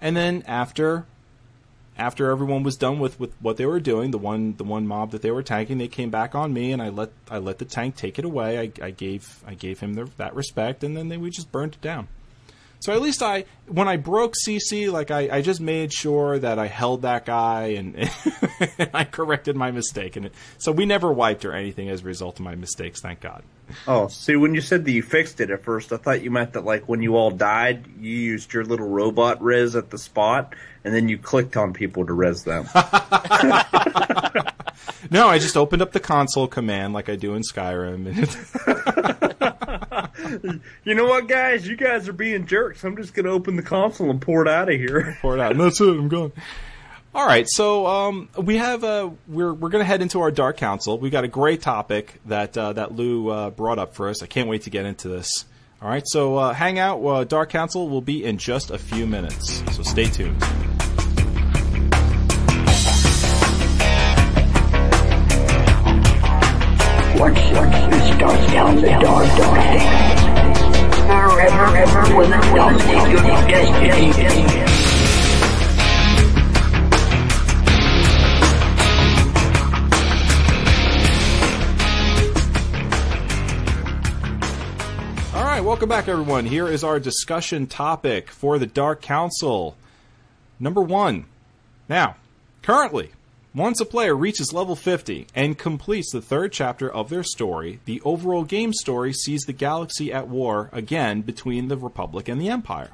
And 0.01 0.15
then 0.15 0.45
after 0.47 1.07
after 1.99 2.31
everyone 2.31 2.63
was 2.63 2.77
done 2.77 3.01
with, 3.01 3.19
with 3.19 3.35
what 3.41 3.57
they 3.57 3.67
were 3.67 3.81
doing, 3.81 4.13
the 4.13 4.19
one 4.19 4.57
the 4.57 4.65
one 4.65 4.87
mob 4.87 5.11
that 5.11 5.23
they 5.23 5.33
were 5.33 5.43
tanking, 5.43 5.79
they 5.79 5.89
came 5.89 6.11
back 6.11 6.35
on 6.35 6.53
me, 6.53 6.73
and 6.73 6.81
I 6.81 6.89
let 6.89 7.11
I 7.29 7.39
let 7.39 7.59
the 7.59 7.65
tank 7.65 7.97
take 7.97 8.19
it 8.19 8.25
away. 8.25 8.59
I, 8.59 8.87
I 8.87 8.91
gave 8.91 9.43
I 9.47 9.55
gave 9.55 9.81
him 9.81 9.95
the, 9.95 10.09
that 10.17 10.35
respect, 10.35 10.85
and 10.85 10.97
then 10.97 11.09
they, 11.09 11.17
we 11.17 11.31
just 11.31 11.51
burned 11.51 11.75
it 11.75 11.81
down. 11.81 12.09
So 12.81 12.93
at 12.93 13.03
least 13.03 13.23
I, 13.23 13.45
when 13.67 13.89
I 13.89 13.97
broke 13.97 14.35
CC, 14.47 14.91
like 14.91 15.11
I, 15.11 15.39
I 15.39 15.43
just 15.43 15.61
made 15.61 15.93
sure 15.93 16.39
that 16.39 16.59
I 16.59 16.67
held 16.67 17.03
that 17.03 17.27
guy 17.27 17.79
and, 17.79 17.97
and 17.97 18.91
I 18.95 19.05
corrected 19.05 19.57
my 19.57 19.71
mistake. 19.71 20.17
And 20.17 20.27
it, 20.27 20.35
so 20.59 20.71
we 20.71 20.87
never 20.87 21.13
wiped 21.13 21.45
or 21.45 21.53
anything 21.53 21.89
as 21.89 22.03
a 22.03 22.05
result 22.05 22.39
of 22.39 22.45
my 22.45 22.55
mistakes, 22.55 23.01
thank 23.01 23.21
God. 23.21 23.43
Oh, 23.87 24.09
see, 24.09 24.37
when 24.37 24.55
you 24.55 24.61
said 24.61 24.85
that 24.85 24.93
you 24.93 25.03
fixed 25.03 25.41
it 25.41 25.51
at 25.51 25.63
first, 25.63 25.93
I 25.93 25.97
thought 25.97 26.23
you 26.23 26.31
meant 26.31 26.55
that 26.55 26.65
like 26.65 26.89
when 26.89 27.03
you 27.03 27.17
all 27.17 27.31
died, 27.31 27.87
you 28.01 28.15
used 28.15 28.53
your 28.53 28.65
little 28.65 28.89
robot 28.89 29.43
res 29.43 29.77
at 29.77 29.91
the 29.91 29.99
spot, 29.99 30.55
and 30.85 30.95
then 30.95 31.09
you 31.09 31.19
clicked 31.19 31.57
on 31.57 31.73
people 31.73 32.07
to 32.07 32.13
res 32.13 32.45
them. 32.45 32.69
no, 35.11 35.29
I 35.29 35.39
just 35.39 35.57
opened 35.57 35.83
up 35.83 35.93
the 35.93 36.01
console 36.01 36.49
command 36.49 36.95
like 36.95 37.09
I 37.09 37.17
do 37.17 37.35
in 37.35 37.43
Skyrim. 37.43 39.55
you 40.85 40.95
know 40.95 41.07
what, 41.07 41.29
guys? 41.29 41.67
You 41.67 41.77
guys 41.77 42.09
are 42.09 42.13
being 42.13 42.47
jerks. 42.47 42.85
I'm 42.85 42.97
just 42.97 43.15
going 43.15 43.27
to 43.27 43.33
open 43.33 43.57
the 43.57 43.63
console 43.63 44.11
and 44.11 44.21
pour 44.21 44.43
it 44.43 44.49
out 44.49 44.69
of 44.69 44.79
here. 44.79 45.17
Pour 45.23 45.37
it 45.37 45.41
out. 45.41 45.53
And 45.53 45.61
that's 45.61 45.81
it. 45.81 45.89
I'm 45.89 46.09
gone. 46.09 46.33
All 47.15 47.27
right, 47.27 47.49
so 47.49 47.87
um, 47.87 48.29
we 48.37 48.59
have 48.59 48.85
uh, 48.85 49.11
we're 49.27 49.53
we're 49.53 49.71
to 49.71 49.83
head 49.83 50.03
into 50.03 50.21
our 50.21 50.31
Dark 50.31 50.59
Council. 50.59 50.99
We 50.99 51.09
got 51.11 51.25
a 51.25 51.29
great 51.29 51.63
topic 51.63 52.21
that 52.27 52.57
uh, 52.57 52.75
that 52.75 52.93
Lou 52.93 53.29
uh, 53.31 53.51
brought 53.51 53.79
up 53.79 53.95
for 53.95 54.09
us. 54.09 54.23
I 54.23 54.27
can't 54.27 54.49
wait 54.49 54.63
to 54.63 54.71
get 54.71 54.85
into 54.85 55.09
this. 55.09 55.47
All 55.81 55.89
right, 55.89 56.03
so 56.07 56.37
uh, 56.37 56.53
hang 56.53 56.79
out. 56.79 57.03
Uh, 57.03 57.25
Dark 57.25 57.49
Council 57.49 57.89
will 57.89 58.03
be 58.03 58.25
in 58.25 58.37
just 58.37 58.71
a 58.71 58.79
few 58.79 59.07
minutes, 59.07 59.63
so 59.75 59.83
stay 59.83 60.05
tuned. 60.05 60.45
Once, 67.19 67.41
once 67.51 67.75
you 67.75 68.15
start 68.15 68.51
down 68.53 68.77
the 68.77 68.83
dark, 68.83 69.27
dark 69.37 70.09
forever, 71.09 71.77
ever 71.77 72.17
will 72.17 72.33
it 72.33 72.41
dominate 72.55 73.11
your 73.11 73.23
destiny. 73.49 74.13
All 85.35 85.43
right, 85.43 85.61
welcome 85.61 85.89
back, 85.89 86.07
everyone. 86.07 86.47
Here 86.47 86.69
is 86.69 86.85
our 86.85 87.01
discussion 87.01 87.67
topic 87.67 88.31
for 88.31 88.61
the 88.61 88.67
Dark 88.67 89.03
Council. 89.03 89.77
Number 90.61 90.83
one. 90.83 91.25
Now, 91.89 92.15
currently, 92.63 93.11
once 93.55 93.81
a 93.81 93.85
player 93.87 94.15
reaches 94.15 94.53
level 94.53 94.77
50 94.77 95.27
and 95.35 95.59
completes 95.59 96.13
the 96.13 96.21
third 96.21 96.53
chapter 96.53 96.91
of 96.91 97.09
their 97.09 97.23
story, 97.23 97.81
the 97.87 98.01
overall 98.03 98.45
game 98.45 98.75
story 98.75 99.13
sees 99.13 99.43
the 99.43 99.55
galaxy 99.55 100.13
at 100.13 100.29
war 100.29 100.69
again 100.73 101.23
between 101.23 101.69
the 101.69 101.77
Republic 101.77 102.29
and 102.29 102.41
the 102.41 102.51
Empire. 102.51 102.91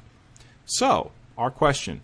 So, 0.65 1.11
our 1.37 1.51
question 1.51 2.01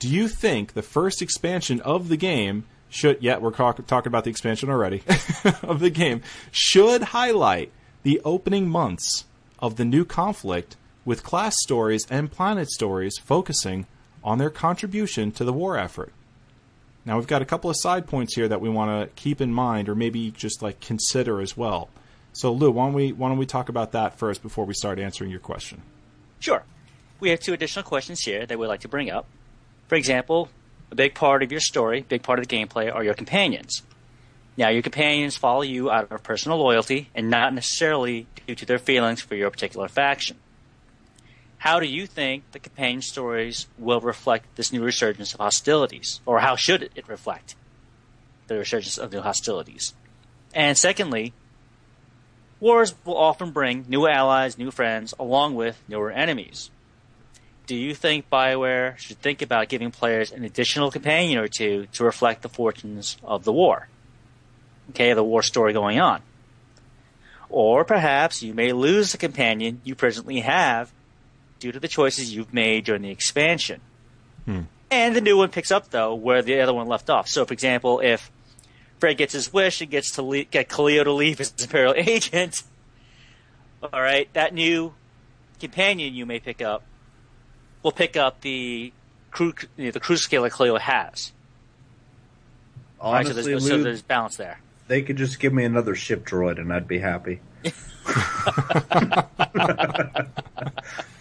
Do 0.00 0.08
you 0.08 0.26
think 0.28 0.72
the 0.72 0.82
first 0.82 1.22
expansion 1.22 1.80
of 1.82 2.08
the 2.08 2.16
game 2.16 2.64
should, 2.90 3.18
yeah, 3.20 3.38
we're 3.38 3.52
talk, 3.52 3.84
talking 3.86 4.10
about 4.10 4.24
the 4.24 4.30
expansion 4.30 4.70
already, 4.70 5.02
of 5.62 5.80
the 5.80 5.90
game, 5.90 6.22
should 6.50 7.02
highlight 7.02 7.70
the 8.02 8.20
opening 8.24 8.68
months 8.68 9.24
of 9.60 9.76
the 9.76 9.84
new 9.84 10.04
conflict 10.04 10.76
with 11.04 11.22
class 11.22 11.54
stories 11.60 12.06
and 12.10 12.30
planet 12.30 12.70
stories 12.70 13.18
focusing 13.18 13.86
on 14.22 14.38
their 14.38 14.50
contribution 14.50 15.30
to 15.32 15.44
the 15.44 15.52
war 15.52 15.78
effort? 15.78 16.12
Now 17.04 17.18
we've 17.18 17.26
got 17.26 17.42
a 17.42 17.44
couple 17.44 17.70
of 17.70 17.76
side 17.78 18.06
points 18.06 18.34
here 18.34 18.48
that 18.48 18.60
we 18.60 18.68
want 18.68 19.08
to 19.08 19.14
keep 19.14 19.40
in 19.40 19.52
mind, 19.52 19.88
or 19.88 19.94
maybe 19.94 20.30
just 20.30 20.62
like 20.62 20.80
consider 20.80 21.40
as 21.40 21.56
well. 21.56 21.90
So, 22.32 22.52
Lou, 22.52 22.70
why 22.70 22.86
don't 22.86 22.94
we 22.94 23.12
why 23.12 23.28
don't 23.28 23.38
we 23.38 23.46
talk 23.46 23.68
about 23.68 23.92
that 23.92 24.18
first 24.18 24.42
before 24.42 24.64
we 24.64 24.74
start 24.74 24.98
answering 24.98 25.30
your 25.30 25.40
question? 25.40 25.82
Sure. 26.40 26.64
We 27.20 27.30
have 27.30 27.40
two 27.40 27.52
additional 27.52 27.84
questions 27.84 28.20
here 28.20 28.44
that 28.44 28.58
we'd 28.58 28.66
like 28.66 28.80
to 28.80 28.88
bring 28.88 29.10
up. 29.10 29.26
For 29.88 29.94
example, 29.94 30.48
a 30.90 30.94
big 30.94 31.14
part 31.14 31.42
of 31.42 31.52
your 31.52 31.60
story, 31.60 32.04
big 32.08 32.22
part 32.22 32.38
of 32.38 32.48
the 32.48 32.56
gameplay, 32.56 32.92
are 32.92 33.04
your 33.04 33.14
companions. 33.14 33.82
Now, 34.56 34.68
your 34.68 34.82
companions 34.82 35.36
follow 35.36 35.62
you 35.62 35.90
out 35.90 36.10
of 36.10 36.22
personal 36.22 36.58
loyalty 36.58 37.10
and 37.14 37.28
not 37.28 37.52
necessarily 37.52 38.26
due 38.46 38.54
to 38.54 38.66
their 38.66 38.78
feelings 38.78 39.20
for 39.20 39.34
your 39.34 39.50
particular 39.50 39.88
faction. 39.88 40.36
How 41.64 41.80
do 41.80 41.86
you 41.86 42.06
think 42.06 42.52
the 42.52 42.58
companion 42.58 43.00
stories 43.00 43.68
will 43.78 44.02
reflect 44.02 44.54
this 44.54 44.70
new 44.70 44.84
resurgence 44.84 45.32
of 45.32 45.40
hostilities? 45.40 46.20
Or 46.26 46.40
how 46.40 46.56
should 46.56 46.82
it 46.82 47.08
reflect 47.08 47.54
the 48.48 48.58
resurgence 48.58 48.98
of 48.98 49.10
new 49.10 49.22
hostilities? 49.22 49.94
And 50.52 50.76
secondly, 50.76 51.32
wars 52.60 52.94
will 53.06 53.16
often 53.16 53.50
bring 53.50 53.86
new 53.88 54.06
allies, 54.06 54.58
new 54.58 54.70
friends, 54.70 55.14
along 55.18 55.54
with 55.54 55.82
newer 55.88 56.10
enemies. 56.10 56.70
do 57.66 57.74
you 57.74 57.94
think 57.94 58.28
BioWare 58.28 58.98
should 58.98 59.22
think 59.22 59.40
about 59.40 59.70
giving 59.70 59.90
players 59.90 60.30
an 60.32 60.44
additional 60.44 60.90
companion 60.90 61.38
or 61.38 61.48
two 61.48 61.86
to 61.94 62.04
reflect 62.04 62.42
the 62.42 62.50
fortunes 62.50 63.16
of 63.24 63.44
the 63.44 63.52
war? 63.54 63.88
Okay, 64.90 65.14
the 65.14 65.24
war 65.24 65.42
story 65.42 65.72
going 65.72 65.98
on. 65.98 66.20
Or 67.48 67.86
perhaps 67.86 68.42
you 68.42 68.52
may 68.52 68.72
lose 68.72 69.12
the 69.12 69.18
companion 69.18 69.80
you 69.82 69.94
presently 69.94 70.40
have 70.40 70.92
due 71.64 71.72
to 71.72 71.80
the 71.80 71.88
choices 71.88 72.34
you've 72.34 72.52
made 72.52 72.84
during 72.84 73.00
the 73.00 73.08
expansion. 73.08 73.80
Hmm. 74.44 74.64
And 74.90 75.16
the 75.16 75.22
new 75.22 75.38
one 75.38 75.48
picks 75.48 75.70
up 75.70 75.88
though 75.88 76.14
where 76.14 76.42
the 76.42 76.60
other 76.60 76.74
one 76.74 76.88
left 76.88 77.08
off. 77.08 77.26
So, 77.26 77.46
for 77.46 77.54
example, 77.54 78.00
if 78.00 78.30
Fred 79.00 79.16
gets 79.16 79.32
his 79.32 79.50
wish 79.50 79.80
and 79.80 79.90
gets 79.90 80.10
to 80.16 80.22
le- 80.22 80.44
get 80.44 80.68
Kaliyo 80.68 81.04
to 81.04 81.12
leave 81.12 81.40
as 81.40 81.54
Imperial 81.62 81.94
agent, 81.96 82.62
all 83.82 84.02
right, 84.02 84.28
that 84.34 84.52
new 84.52 84.92
companion 85.58 86.12
you 86.12 86.26
may 86.26 86.38
pick 86.38 86.60
up 86.60 86.82
will 87.82 87.92
pick 87.92 88.14
up 88.18 88.42
the 88.42 88.92
crew, 89.30 89.54
you 89.78 89.86
know, 89.86 89.90
the 89.90 90.00
cruise 90.00 90.20
scale 90.20 90.42
that 90.42 90.52
Kaliyo 90.52 90.78
has. 90.78 91.32
All 93.00 93.14
right, 93.14 93.24
so 93.24 93.32
Honestly, 93.32 93.52
there's, 93.52 93.66
so 93.66 93.82
there's 93.82 94.02
balance 94.02 94.36
there. 94.36 94.60
they 94.86 95.00
could 95.00 95.16
just 95.16 95.40
give 95.40 95.54
me 95.54 95.64
another 95.64 95.94
ship 95.94 96.26
droid 96.26 96.58
and 96.58 96.70
I'd 96.74 96.86
be 96.86 96.98
happy. 96.98 97.40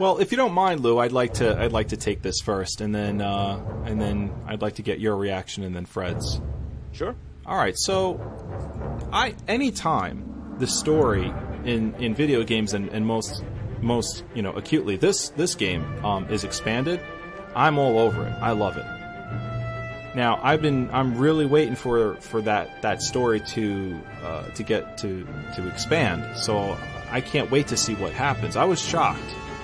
Well, 0.00 0.16
if 0.16 0.30
you 0.30 0.38
don't 0.38 0.54
mind, 0.54 0.80
Lou, 0.80 0.98
I'd 0.98 1.12
like 1.12 1.34
to 1.34 1.60
I'd 1.60 1.72
like 1.72 1.88
to 1.88 1.96
take 1.98 2.22
this 2.22 2.40
first, 2.40 2.80
and 2.80 2.94
then 2.94 3.20
uh, 3.20 3.62
and 3.84 4.00
then 4.00 4.32
I'd 4.46 4.62
like 4.62 4.76
to 4.76 4.82
get 4.82 4.98
your 4.98 5.14
reaction, 5.14 5.62
and 5.62 5.76
then 5.76 5.84
Fred's. 5.84 6.40
Sure. 6.92 7.14
All 7.44 7.58
right, 7.58 7.74
so 7.76 8.18
I 9.12 9.34
anytime 9.46 10.56
the 10.58 10.66
story 10.66 11.30
in 11.66 11.94
in 11.96 12.14
video 12.14 12.44
games 12.44 12.72
and, 12.72 12.88
and 12.88 13.06
most 13.06 13.44
most 13.82 14.24
you 14.34 14.40
know 14.40 14.52
acutely 14.52 14.96
this 14.96 15.28
this 15.36 15.54
game 15.54 15.84
um, 16.02 16.30
is 16.30 16.44
expanded, 16.44 16.98
I'm 17.54 17.78
all 17.78 17.98
over 17.98 18.26
it. 18.26 18.32
I 18.40 18.52
love 18.52 18.78
it. 18.78 18.86
Now 20.16 20.40
I've 20.42 20.62
been 20.62 20.88
I'm 20.94 21.18
really 21.18 21.44
waiting 21.44 21.76
for 21.76 22.14
for 22.20 22.40
that 22.40 22.80
that 22.80 23.02
story 23.02 23.40
to 23.40 24.00
uh, 24.24 24.44
to 24.44 24.62
get 24.62 24.96
to 24.96 25.26
to 25.56 25.68
expand. 25.68 26.38
So 26.38 26.78
I 27.10 27.20
can't 27.20 27.50
wait 27.50 27.66
to 27.66 27.76
see 27.76 27.94
what 27.96 28.14
happens. 28.14 28.56
I 28.56 28.64
was 28.64 28.80
shocked 28.80 29.20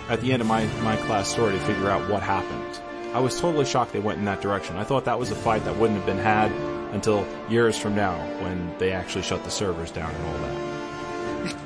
at 0.09 0.21
the 0.21 0.33
end 0.33 0.43
of 0.43 0.49
my 0.49 0.65
my 0.83 0.97
class 0.97 1.29
story 1.29 1.53
to 1.53 1.61
figure 1.61 1.91
out 1.91 2.09
what 2.11 2.23
happened. 2.23 2.81
I 3.15 3.21
was 3.21 3.41
totally 3.41 3.65
shocked 3.65 3.93
they 3.93 3.99
went 4.01 4.19
in 4.19 4.25
that 4.27 4.41
direction. 4.43 4.77
I 4.77 4.85
thought 4.85 5.07
that 5.07 5.19
was 5.19 5.31
a 5.31 5.35
fight 5.35 5.65
that 5.65 5.77
wouldn't 5.77 5.99
have 5.99 6.07
been 6.07 6.19
had 6.19 6.53
until 6.93 7.27
years 7.49 7.79
from 7.79 7.95
now 7.95 8.17
when 8.43 8.77
they 8.79 8.93
actually 8.93 9.23
shut 9.23 9.43
the 9.45 9.51
servers 9.51 9.91
down 9.91 10.15
and 10.15 10.27
all 10.27 10.39
that. 10.39 11.57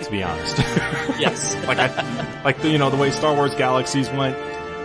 to 0.04 0.10
be 0.10 0.22
honest. 0.22 0.58
Yes. 1.18 1.56
like 1.66 1.78
I, 1.78 2.42
like 2.44 2.60
the, 2.60 2.70
you 2.70 2.78
know 2.78 2.90
the 2.90 2.96
way 2.96 3.10
Star 3.10 3.34
Wars 3.34 3.54
Galaxies 3.54 4.08
went. 4.10 4.36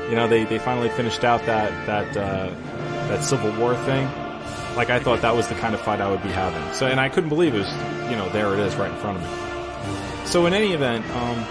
You 0.09 0.15
know 0.15 0.27
they, 0.27 0.45
they 0.45 0.57
finally 0.57 0.89
finished 0.89 1.23
out 1.23 1.45
that 1.45 1.71
that 1.85 2.17
uh, 2.17 2.49
that 3.09 3.23
Civil 3.23 3.51
War 3.59 3.75
thing. 3.85 4.05
Like 4.75 4.89
I 4.89 4.99
thought 4.99 5.21
that 5.21 5.35
was 5.35 5.47
the 5.47 5.55
kind 5.55 5.75
of 5.75 5.81
fight 5.81 6.01
I 6.01 6.09
would 6.09 6.23
be 6.23 6.29
having. 6.29 6.73
So 6.73 6.87
and 6.87 6.99
I 6.99 7.09
couldn't 7.09 7.29
believe 7.29 7.53
it 7.53 7.59
was 7.59 7.71
you 8.09 8.15
know 8.15 8.29
there 8.29 8.51
it 8.53 8.59
is 8.61 8.75
right 8.75 8.91
in 8.91 8.97
front 8.97 9.17
of 9.17 9.23
me. 9.23 10.25
So 10.27 10.45
in 10.47 10.53
any 10.53 10.71
event, 10.71 11.05
um, 11.15 11.45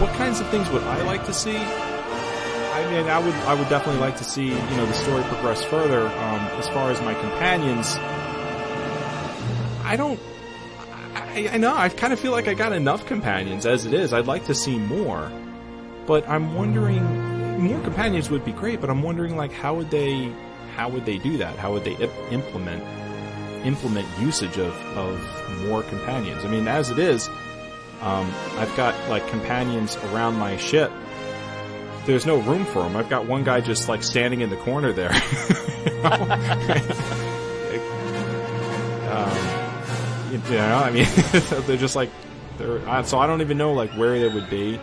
what 0.00 0.12
kinds 0.14 0.40
of 0.40 0.48
things 0.48 0.68
would 0.70 0.82
I 0.82 1.02
like 1.02 1.24
to 1.26 1.32
see? 1.32 1.56
I 1.56 2.90
mean, 2.90 3.08
I 3.08 3.18
would 3.18 3.34
I 3.34 3.54
would 3.54 3.68
definitely 3.68 4.00
like 4.00 4.18
to 4.18 4.24
see 4.24 4.48
you 4.48 4.76
know 4.76 4.84
the 4.84 4.92
story 4.92 5.22
progress 5.24 5.64
further. 5.64 6.02
Um, 6.02 6.40
as 6.58 6.68
far 6.68 6.90
as 6.90 7.00
my 7.00 7.14
companions, 7.14 7.96
I 9.84 9.94
don't. 9.96 10.20
I, 11.14 11.48
I 11.52 11.56
know 11.56 11.74
I 11.74 11.88
kind 11.88 12.12
of 12.12 12.20
feel 12.20 12.32
like 12.32 12.48
I 12.48 12.54
got 12.54 12.72
enough 12.72 13.06
companions 13.06 13.64
as 13.64 13.86
it 13.86 13.94
is. 13.94 14.12
I'd 14.12 14.26
like 14.26 14.46
to 14.46 14.54
see 14.54 14.78
more, 14.78 15.32
but 16.06 16.28
I'm 16.28 16.54
wondering 16.54 17.02
more 17.58 17.80
companions 17.80 18.28
would 18.30 18.44
be 18.44 18.52
great. 18.52 18.80
But 18.82 18.90
I'm 18.90 19.02
wondering 19.02 19.36
like 19.36 19.52
how 19.52 19.74
would 19.74 19.90
they 19.90 20.30
how 20.74 20.90
would 20.90 21.06
they 21.06 21.16
do 21.16 21.38
that? 21.38 21.56
How 21.56 21.72
would 21.72 21.84
they 21.84 21.96
implement 22.30 22.84
implement 23.64 24.06
usage 24.20 24.58
of 24.58 24.74
of 24.98 25.66
more 25.66 25.82
companions? 25.84 26.44
I 26.44 26.48
mean, 26.48 26.68
as 26.68 26.90
it 26.90 26.98
is, 26.98 27.30
um, 28.00 28.32
I've 28.56 28.74
got 28.76 28.94
like 29.08 29.26
companions 29.28 29.96
around 29.96 30.36
my 30.36 30.56
ship. 30.56 30.90
There's 32.04 32.26
no 32.26 32.38
room 32.38 32.64
for 32.66 32.82
them. 32.82 32.96
I've 32.96 33.08
got 33.08 33.26
one 33.26 33.44
guy 33.44 33.60
just 33.60 33.88
like 33.88 34.02
standing 34.02 34.40
in 34.40 34.50
the 34.50 34.56
corner 34.56 34.92
there. 34.92 35.12
Um, 39.16 40.32
you 40.32 40.56
know, 40.56 40.76
I 40.76 40.90
mean, 40.90 41.06
they're 41.66 41.76
just 41.76 41.96
like 41.96 42.10
they're. 42.58 43.04
So 43.04 43.18
I 43.18 43.26
don't 43.26 43.40
even 43.40 43.56
know 43.56 43.72
like 43.72 43.90
where 43.92 44.18
they 44.18 44.28
would 44.28 44.50
be. 44.50 44.78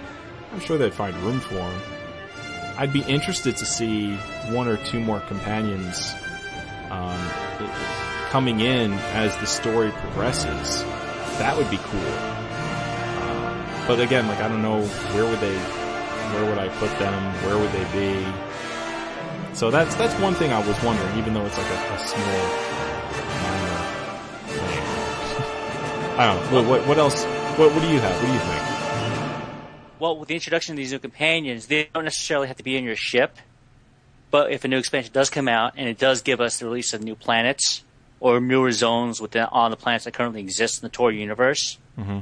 I'm 0.52 0.60
sure 0.60 0.78
they'd 0.78 0.94
find 0.94 1.16
room 1.18 1.40
for 1.40 1.56
them. 1.56 1.82
I'd 2.78 2.94
be 2.94 3.02
interested 3.02 3.58
to 3.58 3.66
see 3.66 4.16
one 4.50 4.68
or 4.68 4.78
two 4.78 5.00
more 5.00 5.20
companions 5.22 6.14
um, 6.90 7.30
coming 8.30 8.62
in 8.62 8.94
as 8.94 9.36
the 9.38 9.46
story 9.46 9.92
progresses. 9.92 10.84
That 11.38 11.56
would 11.58 11.70
be 11.70 11.78
cool. 11.78 12.33
But 13.88 14.00
again, 14.00 14.28
like 14.28 14.40
I 14.40 14.48
don't 14.48 14.62
know 14.62 14.82
where 15.14 15.26
would 15.26 15.40
they, 15.40 15.58
where 15.58 16.50
would 16.50 16.58
I 16.58 16.70
put 16.80 16.90
them? 17.00 17.14
Where 17.44 17.58
would 17.58 17.72
they 17.72 17.84
be? 17.92 18.26
So 19.56 19.70
that's 19.70 19.94
that's 19.96 20.14
one 20.22 20.34
thing 20.36 20.52
I 20.52 20.66
was 20.66 20.82
wondering, 20.84 21.18
even 21.18 21.34
though 21.34 21.46
it's 21.46 21.58
like 21.58 21.68
a, 21.68 21.94
a 21.94 22.00
small, 22.00 22.44
minor 23.44 23.84
thing. 24.48 24.84
I 26.20 26.26
don't 26.26 26.52
know. 26.52 26.62
What, 26.62 26.66
what, 26.70 26.88
what 26.88 26.98
else? 26.98 27.24
What, 27.58 27.72
what 27.74 27.82
do 27.82 27.88
you 27.88 28.00
have? 28.00 28.16
What 28.16 28.26
do 28.26 28.34
you 28.34 28.40
think? 28.40 30.00
Well, 30.00 30.18
with 30.18 30.28
the 30.28 30.36
introduction 30.36 30.74
of 30.74 30.78
these 30.78 30.92
new 30.92 31.00
companions, 31.00 31.68
they 31.68 31.90
don't 31.94 32.04
necessarily 32.04 32.48
have 32.48 32.58
to 32.58 32.64
be 32.64 32.76
in 32.76 32.84
your 32.84 32.96
ship. 32.96 33.38
But 34.32 34.52
if 34.52 34.66
a 34.66 34.68
new 34.68 34.78
expansion 34.78 35.14
does 35.14 35.30
come 35.30 35.48
out 35.48 35.74
and 35.78 35.88
it 35.88 36.00
does 36.00 36.24
give 36.24 36.42
us 36.42 36.58
the 36.58 36.66
release 36.66 36.94
of 36.94 37.04
new 37.04 37.16
planets 37.16 37.84
or 38.20 38.42
newer 38.42 38.72
zones 38.72 39.22
within 39.22 39.44
on 39.44 39.70
the 39.70 39.78
planets 39.78 40.06
that 40.06 40.14
currently 40.14 40.42
exist 40.42 40.82
in 40.82 40.88
the 40.88 40.90
Tor 40.90 41.12
universe, 41.12 41.78
mm-hmm. 41.98 42.20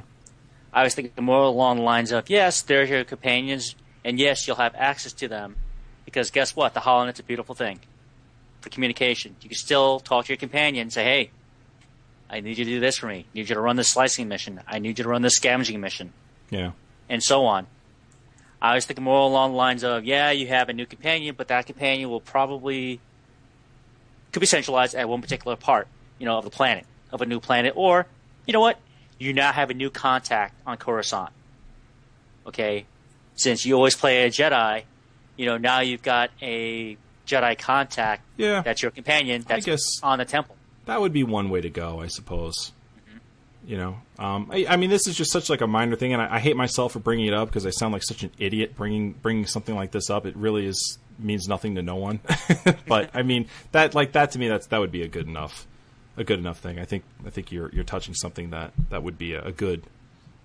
I 0.73 0.83
was 0.83 0.95
thinking 0.95 1.23
more 1.23 1.43
along 1.43 1.77
the 1.77 1.83
lines 1.83 2.11
of 2.11 2.29
yes, 2.29 2.61
they're 2.61 2.85
your 2.85 3.03
companions, 3.03 3.75
and 4.05 4.19
yes, 4.19 4.47
you'll 4.47 4.55
have 4.57 4.75
access 4.75 5.13
to 5.13 5.27
them 5.27 5.55
because 6.05 6.31
guess 6.31 6.55
what? 6.55 6.73
The 6.73 6.79
HoloNet's 6.81 7.19
a 7.19 7.23
beautiful 7.23 7.55
thing 7.55 7.79
for 8.61 8.69
communication. 8.69 9.35
You 9.41 9.49
can 9.49 9.57
still 9.57 9.99
talk 9.99 10.25
to 10.25 10.29
your 10.29 10.37
companion 10.37 10.83
and 10.83 10.93
say, 10.93 11.03
"Hey, 11.03 11.31
I 12.29 12.39
need 12.39 12.57
you 12.57 12.65
to 12.65 12.71
do 12.71 12.79
this 12.79 12.97
for 12.97 13.07
me. 13.07 13.25
I 13.27 13.37
need 13.37 13.49
you 13.49 13.55
to 13.55 13.61
run 13.61 13.75
this 13.75 13.89
slicing 13.89 14.27
mission. 14.27 14.61
I 14.67 14.79
need 14.79 14.97
you 14.97 15.03
to 15.03 15.09
run 15.09 15.21
this 15.21 15.35
scavenging 15.35 15.79
mission." 15.81 16.13
Yeah. 16.49 16.71
and 17.09 17.21
so 17.21 17.45
on. 17.45 17.67
I 18.61 18.75
was 18.75 18.85
thinking 18.85 19.03
more 19.03 19.19
along 19.19 19.51
the 19.51 19.57
lines 19.57 19.83
of, 19.83 20.05
yeah, 20.05 20.31
you 20.31 20.47
have 20.47 20.69
a 20.69 20.73
new 20.73 20.85
companion, 20.85 21.35
but 21.37 21.47
that 21.49 21.65
companion 21.65 22.09
will 22.09 22.21
probably 22.21 23.01
could 24.31 24.39
be 24.39 24.45
centralized 24.45 24.95
at 24.95 25.09
one 25.09 25.21
particular 25.21 25.57
part, 25.57 25.87
you 26.19 26.25
know, 26.25 26.37
of 26.37 26.45
the 26.45 26.49
planet, 26.51 26.85
of 27.11 27.21
a 27.21 27.25
new 27.25 27.39
planet, 27.41 27.73
or 27.75 28.05
you 28.45 28.53
know 28.53 28.61
what, 28.61 28.79
you 29.21 29.33
now 29.33 29.51
have 29.51 29.69
a 29.69 29.73
new 29.73 29.91
contact 29.91 30.55
on 30.65 30.77
Coruscant. 30.77 31.29
Okay, 32.47 32.85
since 33.35 33.65
you 33.65 33.75
always 33.75 33.95
play 33.95 34.23
a 34.25 34.29
Jedi, 34.29 34.83
you 35.37 35.45
know 35.45 35.57
now 35.57 35.81
you've 35.81 36.01
got 36.01 36.31
a 36.41 36.97
Jedi 37.27 37.57
contact 37.57 38.23
Yeah. 38.37 38.61
that's 38.61 38.81
your 38.81 38.89
companion 38.91 39.45
that's 39.47 39.65
guess- 39.65 39.99
on 40.01 40.17
the 40.17 40.25
temple. 40.25 40.55
That 40.85 40.99
would 40.99 41.13
be 41.13 41.23
one 41.23 41.49
way 41.51 41.61
to 41.61 41.69
go, 41.69 42.01
I 42.01 42.07
suppose. 42.07 42.71
You 43.63 43.77
know, 43.77 43.97
um, 44.17 44.49
I, 44.51 44.65
I 44.67 44.75
mean, 44.77 44.89
this 44.89 45.05
is 45.05 45.15
just 45.15 45.31
such 45.31 45.47
like 45.47 45.61
a 45.61 45.67
minor 45.67 45.95
thing, 45.95 46.13
and 46.13 46.21
I, 46.21 46.37
I 46.37 46.39
hate 46.39 46.57
myself 46.57 46.93
for 46.93 46.99
bringing 46.99 47.27
it 47.27 47.33
up 47.35 47.47
because 47.47 47.67
I 47.67 47.69
sound 47.69 47.93
like 47.93 48.01
such 48.01 48.23
an 48.23 48.31
idiot 48.39 48.75
bringing 48.75 49.11
bringing 49.11 49.45
something 49.45 49.75
like 49.75 49.91
this 49.91 50.09
up. 50.09 50.25
It 50.25 50.35
really 50.35 50.65
is 50.65 50.97
means 51.19 51.47
nothing 51.47 51.75
to 51.75 51.83
no 51.83 51.95
one. 51.97 52.21
but 52.87 53.11
I 53.13 53.21
mean, 53.21 53.45
that 53.71 53.93
like 53.93 54.13
that 54.13 54.31
to 54.31 54.39
me, 54.39 54.47
that's 54.47 54.65
that 54.67 54.79
would 54.79 54.91
be 54.91 55.03
a 55.03 55.07
good 55.07 55.27
enough 55.27 55.67
a 56.17 56.23
good 56.23 56.39
enough 56.39 56.59
thing. 56.59 56.79
I 56.79 56.85
think 56.85 57.03
I 57.25 57.29
think 57.29 57.51
you're 57.51 57.69
you're 57.71 57.83
touching 57.83 58.13
something 58.13 58.49
that 58.51 58.71
that 58.89 59.03
would 59.03 59.17
be 59.17 59.33
a, 59.33 59.43
a 59.43 59.51
good 59.51 59.83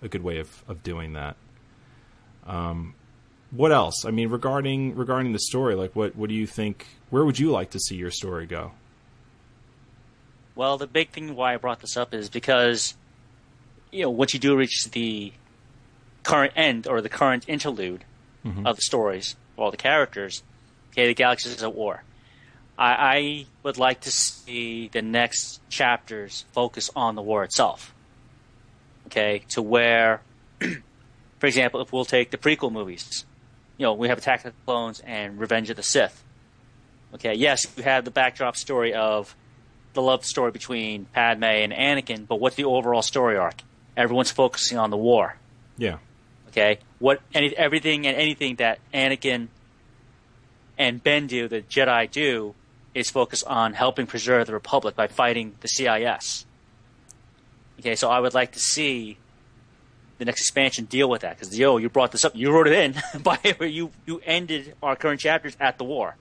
a 0.03 0.09
good 0.09 0.23
way 0.23 0.39
of 0.39 0.63
of 0.69 0.83
doing 0.83 1.15
that. 1.15 1.37
Um, 2.47 2.95
what 3.51 3.73
else? 3.73 4.05
I 4.05 4.11
mean, 4.11 4.29
regarding 4.29 4.97
regarding 4.97 5.33
the 5.33 5.39
story, 5.39 5.75
like 5.75 5.95
what 5.95 6.17
what 6.17 6.29
do 6.29 6.35
you 6.35 6.47
think? 6.47 6.87
Where 7.11 7.25
would 7.25 7.39
you 7.39 7.51
like 7.51 7.71
to 7.71 7.79
see 7.79 7.97
your 7.97 8.11
story 8.11 8.47
go? 8.47 8.73
Well, 10.55 10.79
the 10.79 10.87
big 10.87 11.11
thing 11.11 11.37
why 11.37 11.55
I 11.55 11.57
brought 11.59 11.81
this 11.81 11.97
up 11.99 12.15
is 12.15 12.31
because, 12.31 12.95
you 13.93 14.03
know, 14.03 14.11
once 14.11 14.33
you 14.33 14.41
do 14.41 14.57
reach 14.57 14.87
the 14.91 15.33
current 16.23 16.55
end 16.57 16.87
or 16.87 17.03
the 17.03 17.11
current 17.11 17.45
interlude 17.47 18.05
of 18.65 18.77
the 18.77 18.83
stories, 18.83 19.37
of 19.55 19.61
all 19.65 19.71
the 19.71 19.77
characters, 19.77 20.43
okay, 20.93 21.09
the 21.09 21.15
galaxy 21.15 21.51
is 21.51 21.63
at 21.63 21.75
war. 21.75 22.05
I, 22.79 22.93
I 22.93 23.47
would 23.63 23.79
like 23.79 24.03
to 24.03 24.11
see 24.11 24.89
the 24.89 25.03
next 25.03 25.61
chapters 25.69 26.45
focus 26.53 26.91
on 26.95 27.15
the 27.15 27.23
war 27.23 27.45
itself. 27.45 27.95
Okay, 29.07 29.43
to 29.51 29.63
where, 29.63 30.21
for 30.61 31.47
example, 31.47 31.81
if 31.81 31.93
we'll 31.93 32.05
take 32.05 32.31
the 32.31 32.39
prequel 32.39 32.73
movies, 32.73 33.25
you 33.79 33.85
know, 33.85 33.95
we 33.95 34.09
have 34.09 34.19
Attack 34.19 34.45
of 34.45 34.53
the 34.53 34.65
Clones 34.65 35.01
and 35.01 35.39
Revenge 35.39 35.71
of 35.71 35.77
the 35.77 35.83
Sith. 35.83 36.23
Okay, 37.15 37.35
yes, 37.35 37.67
you 37.77 37.83
have 37.85 38.05
the 38.05 38.11
backdrop 38.11 38.57
story 38.57 38.95
of 38.95 39.35
the 39.95 40.03
love 40.03 40.25
story 40.25 40.51
between 40.51 41.07
Padme 41.07 41.45
and 41.45 41.73
Anakin, 41.73 42.27
but 42.27 42.41
what's 42.41 42.57
the 42.57 42.65
overall 42.65 43.03
story 43.03 43.37
arc? 43.37 43.63
Everyone's 43.97 44.31
focusing 44.31 44.77
on 44.77 44.91
the 44.91 44.97
war. 44.97 45.37
Yeah. 45.79 45.99
Okay, 46.49 46.81
what 46.99 47.21
any 47.35 47.57
everything 47.57 48.07
and 48.07 48.17
anything 48.17 48.57
that 48.57 48.79
Anakin 48.93 49.49
and 50.79 51.03
Ben 51.03 51.27
do, 51.27 51.49
the 51.49 51.63
Jedi 51.63 52.11
do, 52.11 52.55
is 52.97 53.11
focus 53.11 53.43
on 53.43 53.75
helping 53.75 54.07
preserve 54.07 54.47
the 54.47 54.55
Republic 54.55 54.97
by 54.97 55.07
fighting 55.07 55.55
the 55.61 55.69
CIS. 55.69 56.47
Okay, 57.79 57.95
so 57.95 58.11
I 58.11 58.19
would 58.19 58.33
like 58.33 58.53
to 58.53 58.59
see 58.59 59.19
the 60.17 60.25
next 60.25 60.41
expansion 60.41 60.87
deal 60.87 61.11
with 61.11 61.21
that 61.21 61.39
because 61.39 61.57
yo, 61.57 61.77
you 61.77 61.91
brought 61.91 62.11
this 62.11 62.25
up, 62.25 62.35
you 62.35 62.51
wrote 62.51 62.67
it 62.67 62.73
in, 62.73 62.95
but 63.23 63.45
you 63.71 63.91
you 64.07 64.23
ended 64.25 64.75
our 64.83 64.97
current 64.97 65.21
chapters 65.21 65.55
at 65.61 65.77
the 65.77 65.85
war. 65.85 66.17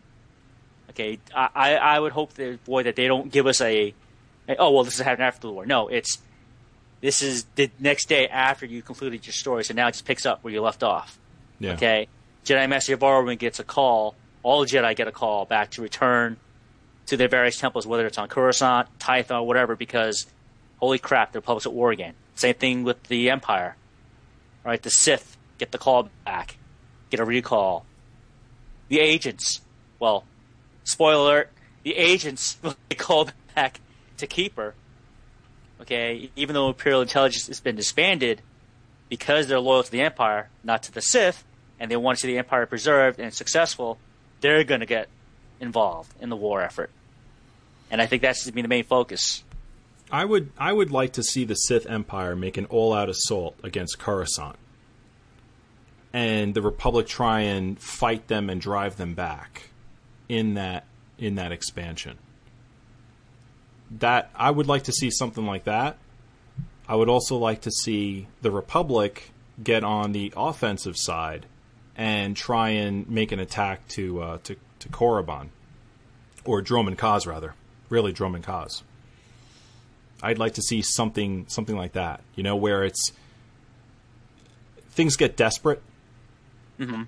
Okay, 0.89 1.17
I 1.33 1.75
I, 1.75 1.99
would 1.99 2.11
hope 2.11 2.33
that 2.33 2.63
boy 2.65 2.83
that 2.83 2.97
they 2.97 3.07
don't 3.07 3.31
give 3.31 3.47
us 3.47 3.61
a, 3.61 3.93
a 4.49 4.57
oh 4.57 4.71
well 4.71 4.83
this 4.83 4.95
is 4.95 4.99
happening 4.99 5.27
after 5.27 5.47
the 5.47 5.53
war. 5.53 5.65
No, 5.65 5.87
it's 5.87 6.19
this 6.99 7.21
is 7.21 7.45
the 7.55 7.71
next 7.79 8.09
day 8.09 8.27
after 8.27 8.65
you 8.65 8.81
concluded 8.81 9.25
your 9.25 9.33
story, 9.33 9.63
so 9.63 9.73
now 9.73 9.87
it 9.87 9.91
just 9.91 10.05
picks 10.05 10.25
up 10.25 10.43
where 10.43 10.53
you 10.53 10.61
left 10.61 10.83
off. 10.83 11.17
Yeah. 11.57 11.73
Okay, 11.73 12.09
Jedi 12.43 12.67
Master 12.67 12.97
Yavin 12.97 13.39
gets 13.39 13.59
a 13.59 13.63
call. 13.63 14.15
All 14.43 14.65
Jedi 14.65 14.93
get 14.93 15.07
a 15.07 15.11
call 15.11 15.45
back 15.45 15.71
to 15.71 15.81
return 15.81 16.37
to 17.07 17.17
their 17.17 17.27
various 17.27 17.57
temples, 17.57 17.85
whether 17.85 18.05
it's 18.05 18.17
on 18.17 18.27
Coruscant, 18.27 18.87
Tython, 18.99 19.45
whatever, 19.45 19.75
because 19.75 20.25
holy 20.79 20.99
crap, 20.99 21.31
the 21.31 21.39
Republic's 21.39 21.65
at 21.65 21.73
war 21.73 21.91
again. 21.91 22.13
Same 22.35 22.55
thing 22.55 22.83
with 22.83 23.03
the 23.03 23.29
Empire. 23.29 23.75
right? 24.63 24.81
the 24.81 24.89
Sith 24.89 25.37
get 25.57 25.71
the 25.71 25.77
call 25.77 26.09
back, 26.25 26.57
get 27.09 27.19
a 27.19 27.25
recall. 27.25 27.85
The 28.89 28.99
agents, 28.99 29.61
well, 29.99 30.25
spoiler 30.83 31.21
alert, 31.21 31.51
the 31.83 31.95
agents 31.95 32.57
will 32.63 32.75
get 32.89 32.97
called 32.97 33.33
back 33.55 33.79
to 34.17 34.27
Keeper. 34.27 34.73
Okay, 35.81 36.31
even 36.35 36.53
though 36.53 36.69
Imperial 36.69 37.01
Intelligence 37.01 37.47
has 37.47 37.59
been 37.59 37.75
disbanded, 37.75 38.41
because 39.09 39.47
they're 39.47 39.59
loyal 39.59 39.83
to 39.83 39.91
the 39.91 40.01
Empire, 40.01 40.49
not 40.63 40.83
to 40.83 40.91
the 40.91 41.01
Sith, 41.01 41.43
and 41.79 41.91
they 41.91 41.97
want 41.97 42.17
to 42.17 42.21
see 42.21 42.27
the 42.27 42.37
Empire 42.37 42.65
preserved 42.65 43.19
and 43.19 43.33
successful, 43.33 43.97
they're 44.41 44.63
going 44.63 44.79
to 44.79 44.85
get 44.85 45.09
involved 45.59 46.13
in 46.19 46.29
the 46.29 46.35
war 46.35 46.61
effort. 46.61 46.89
And 47.91 48.01
I 48.01 48.07
think 48.07 48.21
that's 48.21 48.45
to 48.45 48.51
be 48.51 48.61
the 48.61 48.67
main 48.67 48.83
focus. 48.83 49.43
I 50.11 50.25
would 50.25 50.51
I 50.57 50.71
would 50.71 50.91
like 50.91 51.13
to 51.13 51.23
see 51.23 51.45
the 51.45 51.55
Sith 51.55 51.87
Empire 51.87 52.35
make 52.35 52.57
an 52.57 52.65
all-out 52.65 53.09
assault 53.09 53.55
against 53.63 53.97
Coruscant, 53.97 54.55
and 56.13 56.53
the 56.53 56.61
Republic 56.61 57.07
try 57.07 57.41
and 57.41 57.79
fight 57.79 58.27
them 58.27 58.49
and 58.49 58.61
drive 58.61 58.97
them 58.97 59.15
back 59.15 59.69
in 60.29 60.53
that 60.55 60.85
in 61.17 61.35
that 61.35 61.51
expansion. 61.51 62.17
That 63.99 64.29
I 64.35 64.51
would 64.51 64.67
like 64.67 64.83
to 64.83 64.91
see 64.91 65.09
something 65.09 65.45
like 65.45 65.63
that. 65.63 65.97
I 66.87 66.95
would 66.95 67.09
also 67.09 67.37
like 67.37 67.61
to 67.61 67.71
see 67.71 68.27
the 68.41 68.51
Republic 68.51 69.31
get 69.63 69.83
on 69.83 70.11
the 70.11 70.33
offensive 70.37 70.97
side 70.97 71.47
and 71.95 72.35
try 72.35 72.69
and 72.69 73.09
make 73.09 73.31
an 73.31 73.39
attack 73.39 73.87
to 73.89 74.21
uh, 74.21 74.37
to 74.43 74.55
to 74.79 74.89
Korriban 74.89 75.49
or 76.43 76.61
Dromund 76.61 76.97
Kaas 76.97 77.25
rather, 77.25 77.53
really 77.89 78.13
Dromund 78.13 78.43
Kaas. 78.43 78.83
I'd 80.21 80.37
like 80.37 80.53
to 80.55 80.61
see 80.61 80.81
something 80.81 81.45
something 81.47 81.75
like 81.75 81.93
that, 81.93 82.21
you 82.35 82.43
know, 82.43 82.55
where 82.55 82.83
it's 82.83 83.11
things 84.91 85.15
get 85.15 85.35
desperate. 85.35 85.81
Mm-hmm. 86.79 87.03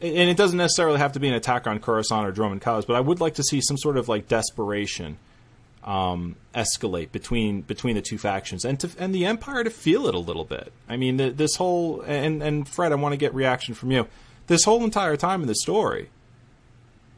And 0.00 0.30
it 0.30 0.36
doesn't 0.36 0.58
necessarily 0.58 0.98
have 0.98 1.12
to 1.12 1.20
be 1.20 1.28
an 1.28 1.34
attack 1.34 1.66
on 1.66 1.80
Coruscant 1.80 2.26
or 2.26 2.32
Dromund 2.32 2.60
Kaas, 2.60 2.84
but 2.84 2.94
I 2.94 3.00
would 3.00 3.20
like 3.20 3.34
to 3.34 3.42
see 3.42 3.60
some 3.60 3.76
sort 3.76 3.96
of 3.96 4.08
like 4.08 4.28
desperation 4.28 5.18
um, 5.84 6.36
escalate 6.54 7.10
between 7.10 7.62
between 7.62 7.96
the 7.96 8.02
two 8.02 8.18
factions, 8.18 8.64
and 8.64 8.78
to, 8.80 8.90
and 8.98 9.14
the 9.14 9.26
Empire 9.26 9.64
to 9.64 9.70
feel 9.70 10.06
it 10.06 10.14
a 10.14 10.18
little 10.18 10.44
bit. 10.44 10.72
I 10.88 10.96
mean, 10.96 11.16
the, 11.16 11.30
this 11.30 11.56
whole 11.56 12.02
and 12.02 12.42
and 12.42 12.68
Fred, 12.68 12.92
I 12.92 12.94
want 12.94 13.12
to 13.12 13.16
get 13.16 13.34
reaction 13.34 13.74
from 13.74 13.90
you. 13.90 14.06
This 14.46 14.64
whole 14.64 14.84
entire 14.84 15.16
time 15.16 15.42
in 15.42 15.48
the 15.48 15.54
story, 15.54 16.10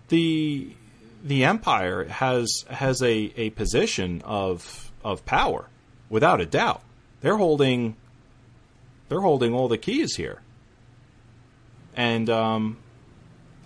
the 0.09 0.75
the 1.23 1.45
Empire 1.45 2.05
has 2.05 2.65
has 2.69 3.03
a, 3.03 3.33
a 3.37 3.51
position 3.51 4.23
of 4.25 4.93
of 5.03 5.25
power, 5.25 5.67
without 6.09 6.41
a 6.41 6.47
doubt. 6.47 6.83
They're 7.21 7.37
holding 7.39 7.97
they're 9.09 9.21
holding 9.21 9.55
all 9.55 9.69
the 9.69 9.79
keys 9.79 10.17
here, 10.17 10.41
and 11.95 12.29
um, 12.29 12.79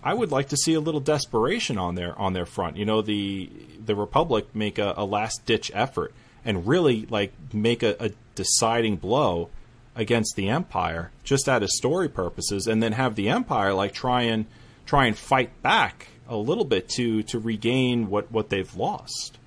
I 0.03 0.15
would 0.15 0.31
like 0.31 0.49
to 0.51 0.57
see 0.57 0.75
a 0.75 0.81
little 0.81 1.01
desperation 1.01 1.79
on 1.79 1.95
their 1.95 2.17
on 2.19 2.33
their 2.33 2.47
front. 2.47 2.77
You 2.77 2.85
know, 2.85 3.03
the 3.03 3.51
the 3.85 3.97
Republic 3.97 4.55
make 4.55 4.79
a, 4.79 4.95
a 4.97 5.05
last 5.05 5.45
ditch 5.47 5.71
effort 5.75 6.15
and 6.45 6.67
really 6.67 7.07
like 7.07 7.33
make 7.53 7.83
a, 7.83 7.97
a 7.99 8.11
deciding 8.35 8.97
blow 8.97 9.51
against 9.97 10.37
the 10.37 10.49
Empire 10.49 11.11
just 11.25 11.49
out 11.49 11.65
of 11.65 11.71
story 11.71 12.09
purposes, 12.09 12.69
and 12.69 12.81
then 12.83 12.93
have 12.93 13.17
the 13.17 13.29
Empire 13.29 13.75
like 13.75 13.93
try 13.93 14.23
and 14.23 14.47
try 14.87 15.07
and 15.07 15.19
fight 15.19 15.61
back 15.63 16.09
a 16.29 16.37
little 16.37 16.65
bit 16.65 16.89
to 16.91 17.23
to 17.25 17.39
regain 17.39 18.09
what 18.11 18.31
what 18.31 18.49
they've 18.51 18.75
lost. 18.77 19.39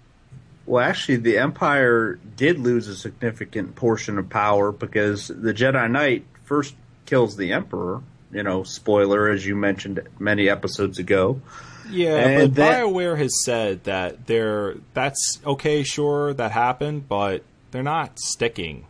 Well, 0.66 0.84
actually, 0.84 1.18
the 1.18 1.38
Empire 1.38 2.20
did 2.38 2.60
lose 2.60 2.88
a 2.88 2.96
significant 2.96 3.76
portion 3.76 4.18
of 4.18 4.30
power 4.30 4.72
because 4.72 5.28
the 5.28 5.54
Jedi 5.54 5.90
Knight 5.90 6.26
first 6.46 6.76
kills 7.06 7.36
the 7.36 7.52
Emperor. 7.54 8.02
You 8.32 8.44
know, 8.44 8.64
spoiler, 8.64 9.28
as 9.30 9.46
you 9.46 9.56
mentioned 9.56 10.00
many 10.20 10.48
episodes 10.48 11.00
ago. 11.00 11.42
Yeah, 11.90 12.16
And 12.16 12.56
but 12.56 12.56
that- 12.56 12.84
BioWare 12.84 13.18
has 13.18 13.44
said 13.44 13.84
that 13.84 14.28
they're 14.28 14.76
that's 14.94 15.40
okay, 15.46 15.84
sure, 15.84 16.34
that 16.36 16.52
happened, 16.52 17.10
but 17.10 17.44
they're 17.72 17.84
not 17.84 18.18
sticking 18.20 18.86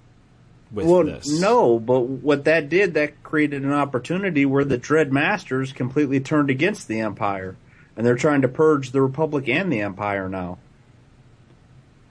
with 0.71 0.85
Well, 0.85 1.03
this. 1.05 1.27
no, 1.39 1.79
but 1.79 2.01
what 2.01 2.43
that 2.45 2.69
did, 2.69 2.93
that 2.93 3.23
created 3.23 3.63
an 3.63 3.73
opportunity 3.73 4.45
where 4.45 4.63
the 4.65 4.77
Dread 4.77 5.11
Masters 5.11 5.73
completely 5.73 6.19
turned 6.19 6.49
against 6.51 6.87
the 6.87 6.99
Empire, 6.99 7.55
and 7.95 8.05
they're 8.05 8.15
trying 8.15 8.41
to 8.41 8.47
purge 8.47 8.91
the 8.91 9.01
Republic 9.01 9.47
and 9.49 9.71
the 9.71 9.81
Empire 9.81 10.29
now. 10.29 10.57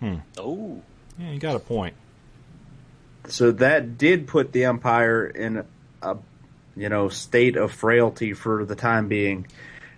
Hmm. 0.01 0.16
Oh, 0.39 0.83
Yeah, 1.18 1.31
you 1.31 1.39
got 1.39 1.57
a 1.57 1.61
point. 1.61 1.95
So 3.28 3.53
that 3.53 3.99
did 3.99 4.26
put 4.26 4.53
the 4.53 4.64
Empire 4.64 5.26
in 5.26 5.64
a, 6.03 6.16
you 6.74 6.89
know, 6.89 7.09
state 7.09 7.57
of 7.57 7.72
frailty 7.72 8.33
for 8.33 8.64
the 8.64 8.74
time 8.74 9.09
being, 9.09 9.47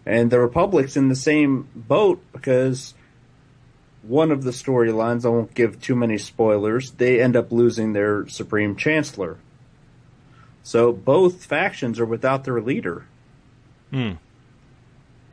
and 0.04 0.30
the 0.30 0.40
Republic's 0.40 0.96
in 0.96 1.08
the 1.08 1.16
same 1.16 1.68
boat 1.74 2.22
because 2.32 2.94
one 4.02 4.32
of 4.32 4.42
the 4.42 4.50
storylines, 4.50 5.24
I 5.24 5.28
won't 5.28 5.54
give 5.54 5.80
too 5.80 5.94
many 5.94 6.18
spoilers, 6.18 6.90
they 6.92 7.20
end 7.20 7.36
up 7.36 7.52
losing 7.52 7.92
their 7.92 8.26
Supreme 8.28 8.76
Chancellor. 8.76 9.38
So 10.64 10.92
both 10.92 11.44
factions 11.44 12.00
are 12.00 12.06
without 12.06 12.44
their 12.44 12.60
leader. 12.60 13.04
Hmm. 13.90 14.12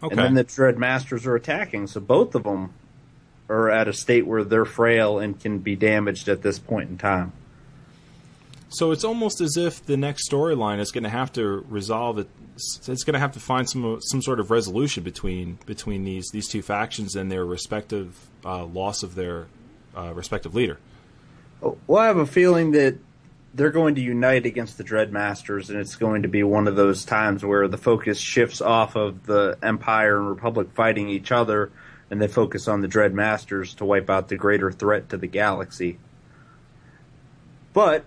Okay. 0.01 0.11
and 0.11 0.19
then 0.19 0.33
the 0.33 0.43
Dread 0.43 0.77
Masters 0.77 1.25
are 1.25 1.35
attacking. 1.35 1.87
So 1.87 1.99
both 1.99 2.35
of 2.35 2.43
them 2.43 2.73
are 3.49 3.69
at 3.69 3.87
a 3.87 3.93
state 3.93 4.25
where 4.25 4.43
they're 4.43 4.65
frail 4.65 5.19
and 5.19 5.39
can 5.39 5.59
be 5.59 5.75
damaged 5.75 6.29
at 6.29 6.41
this 6.41 6.59
point 6.59 6.89
in 6.89 6.97
time. 6.97 7.33
so 8.69 8.91
it's 8.91 9.03
almost 9.03 9.41
as 9.41 9.57
if 9.57 9.83
the 9.85 9.97
next 9.97 10.29
storyline 10.29 10.79
is 10.79 10.91
going 10.91 11.03
to 11.03 11.09
have 11.09 11.33
to 11.33 11.65
resolve 11.69 12.19
it. 12.19 12.29
It's 12.55 13.03
going 13.03 13.13
to 13.13 13.19
have 13.19 13.31
to 13.33 13.39
find 13.39 13.67
some 13.69 13.99
some 14.01 14.21
sort 14.21 14.39
of 14.39 14.51
resolution 14.51 15.03
between 15.03 15.57
between 15.65 16.03
these 16.03 16.29
these 16.31 16.47
two 16.47 16.61
factions 16.61 17.15
and 17.15 17.31
their 17.31 17.45
respective 17.45 18.27
uh, 18.45 18.65
loss 18.65 19.01
of 19.01 19.15
their 19.15 19.47
uh, 19.97 20.13
respective 20.13 20.53
leader. 20.53 20.77
Well, 21.61 21.99
I 22.01 22.05
have 22.07 22.17
a 22.17 22.25
feeling 22.25 22.71
that 22.71 22.97
they're 23.53 23.71
going 23.71 23.95
to 23.95 24.01
unite 24.01 24.45
against 24.45 24.77
the 24.77 24.83
Dread 24.83 25.11
Masters, 25.11 25.69
and 25.69 25.79
it's 25.79 25.95
going 25.95 26.21
to 26.21 26.27
be 26.27 26.43
one 26.43 26.67
of 26.67 26.75
those 26.75 27.05
times 27.05 27.43
where 27.43 27.67
the 27.67 27.77
focus 27.77 28.19
shifts 28.19 28.61
off 28.61 28.95
of 28.95 29.25
the 29.25 29.57
Empire 29.63 30.17
and 30.17 30.29
Republic 30.29 30.69
fighting 30.73 31.09
each 31.09 31.31
other, 31.31 31.71
and 32.11 32.21
they 32.21 32.27
focus 32.27 32.67
on 32.67 32.81
the 32.81 32.87
Dread 32.87 33.13
Masters 33.13 33.73
to 33.75 33.85
wipe 33.85 34.09
out 34.09 34.27
the 34.27 34.35
greater 34.35 34.71
threat 34.71 35.09
to 35.09 35.17
the 35.17 35.27
galaxy. 35.27 35.97
But 37.73 38.05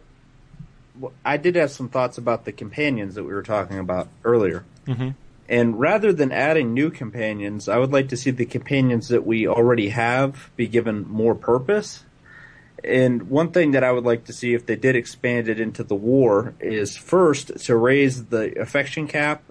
I 1.24 1.36
did 1.36 1.56
have 1.56 1.70
some 1.70 1.88
thoughts 1.88 2.18
about 2.18 2.44
the 2.44 2.52
companions 2.52 3.14
that 3.14 3.24
we 3.24 3.32
were 3.32 3.42
talking 3.42 3.78
about 3.78 4.08
earlier. 4.24 4.64
Mm-hmm. 4.86 5.10
And 5.48 5.78
rather 5.78 6.12
than 6.12 6.32
adding 6.32 6.72
new 6.72 6.90
companions, 6.90 7.68
I 7.68 7.78
would 7.78 7.92
like 7.92 8.08
to 8.10 8.16
see 8.16 8.30
the 8.30 8.46
companions 8.46 9.08
that 9.08 9.26
we 9.26 9.46
already 9.46 9.88
have 9.90 10.50
be 10.56 10.66
given 10.66 11.08
more 11.08 11.34
purpose. 11.34 12.04
And 12.84 13.30
one 13.30 13.52
thing 13.52 13.72
that 13.72 13.84
I 13.84 13.92
would 13.92 14.04
like 14.04 14.24
to 14.24 14.32
see 14.32 14.54
if 14.54 14.66
they 14.66 14.76
did 14.76 14.96
expand 14.96 15.48
it 15.48 15.60
into 15.60 15.84
the 15.84 15.94
war 15.94 16.54
is 16.60 16.96
first 16.96 17.56
to 17.66 17.76
raise 17.76 18.26
the 18.26 18.58
affection 18.60 19.06
cap. 19.06 19.42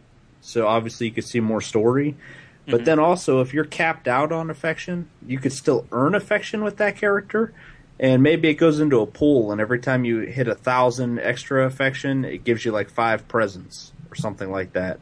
So 0.42 0.68
obviously 0.68 1.08
you 1.08 1.14
could 1.14 1.24
see 1.24 1.40
more 1.40 1.62
story. 1.62 2.18
But 2.66 2.78
mm-hmm. 2.78 2.86
then 2.86 3.00
also 3.00 3.42
if 3.42 3.54
you're 3.54 3.64
capped 3.64 4.08
out 4.08 4.32
on 4.32 4.50
affection, 4.50 5.10
you 5.26 5.40
could 5.40 5.54
still 5.54 5.88
earn 5.92 6.14
affection 6.14 6.64
with 6.64 6.78
that 6.78 6.98
character. 6.98 7.54
And 8.00 8.22
maybe 8.24 8.50
it 8.50 8.56
goes 8.56 8.80
into 8.80 9.00
a 9.00 9.06
pool 9.06 9.52
and 9.52 9.62
every 9.62 9.80
time 9.80 10.04
you 10.04 10.20
hit 10.20 10.48
a 10.48 10.56
thousand 10.56 11.20
extra 11.20 11.66
affection, 11.66 12.26
it 12.26 12.44
gives 12.44 12.66
you 12.66 12.72
like 12.72 12.90
five 12.90 13.28
presents 13.28 13.94
or 14.10 14.16
something 14.16 14.52
like 14.52 14.74
that. 14.74 15.00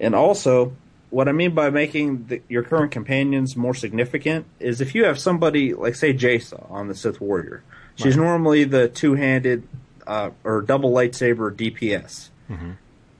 And 0.00 0.14
also, 0.14 0.76
what 1.10 1.28
I 1.28 1.32
mean 1.32 1.54
by 1.54 1.70
making 1.70 2.26
the, 2.26 2.42
your 2.48 2.62
current 2.62 2.92
companions 2.92 3.56
more 3.56 3.74
significant 3.74 4.46
is 4.60 4.80
if 4.80 4.94
you 4.94 5.04
have 5.04 5.18
somebody 5.18 5.74
like 5.74 5.94
say 5.94 6.12
Jace 6.12 6.52
on 6.70 6.88
the 6.88 6.94
Sith 6.94 7.20
Warrior, 7.20 7.62
she's 7.96 8.16
normally 8.16 8.64
the 8.64 8.88
two-handed 8.88 9.66
uh, 10.06 10.30
or 10.44 10.62
double 10.62 10.90
lightsaber 10.92 11.54
DPS. 11.54 12.28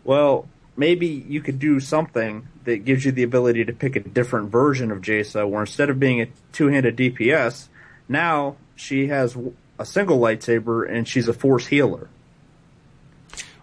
Well, 0.05 0.49
maybe 0.76 1.07
you 1.07 1.41
could 1.41 1.59
do 1.59 1.80
something 1.80 2.49
that 2.64 2.84
gives 2.84 3.05
you 3.05 3.12
the 3.12 3.22
ability 3.22 3.64
to 3.64 3.72
pick 3.72 3.97
a 3.97 4.01
different 4.01 4.51
version 4.51 4.91
of 4.91 5.01
Jace, 5.01 5.34
where 5.49 5.61
instead 5.61 5.91
of 5.91 5.99
being 5.99 6.20
a 6.20 6.28
two-handed 6.53 6.97
DPS, 6.97 7.68
now 8.09 8.57
she 8.76 9.09
has 9.09 9.36
a 9.78 9.84
single 9.84 10.18
lightsaber 10.18 10.91
and 10.91 11.07
she's 11.07 11.28
a 11.28 11.32
force 11.32 11.66
healer. 11.66 12.09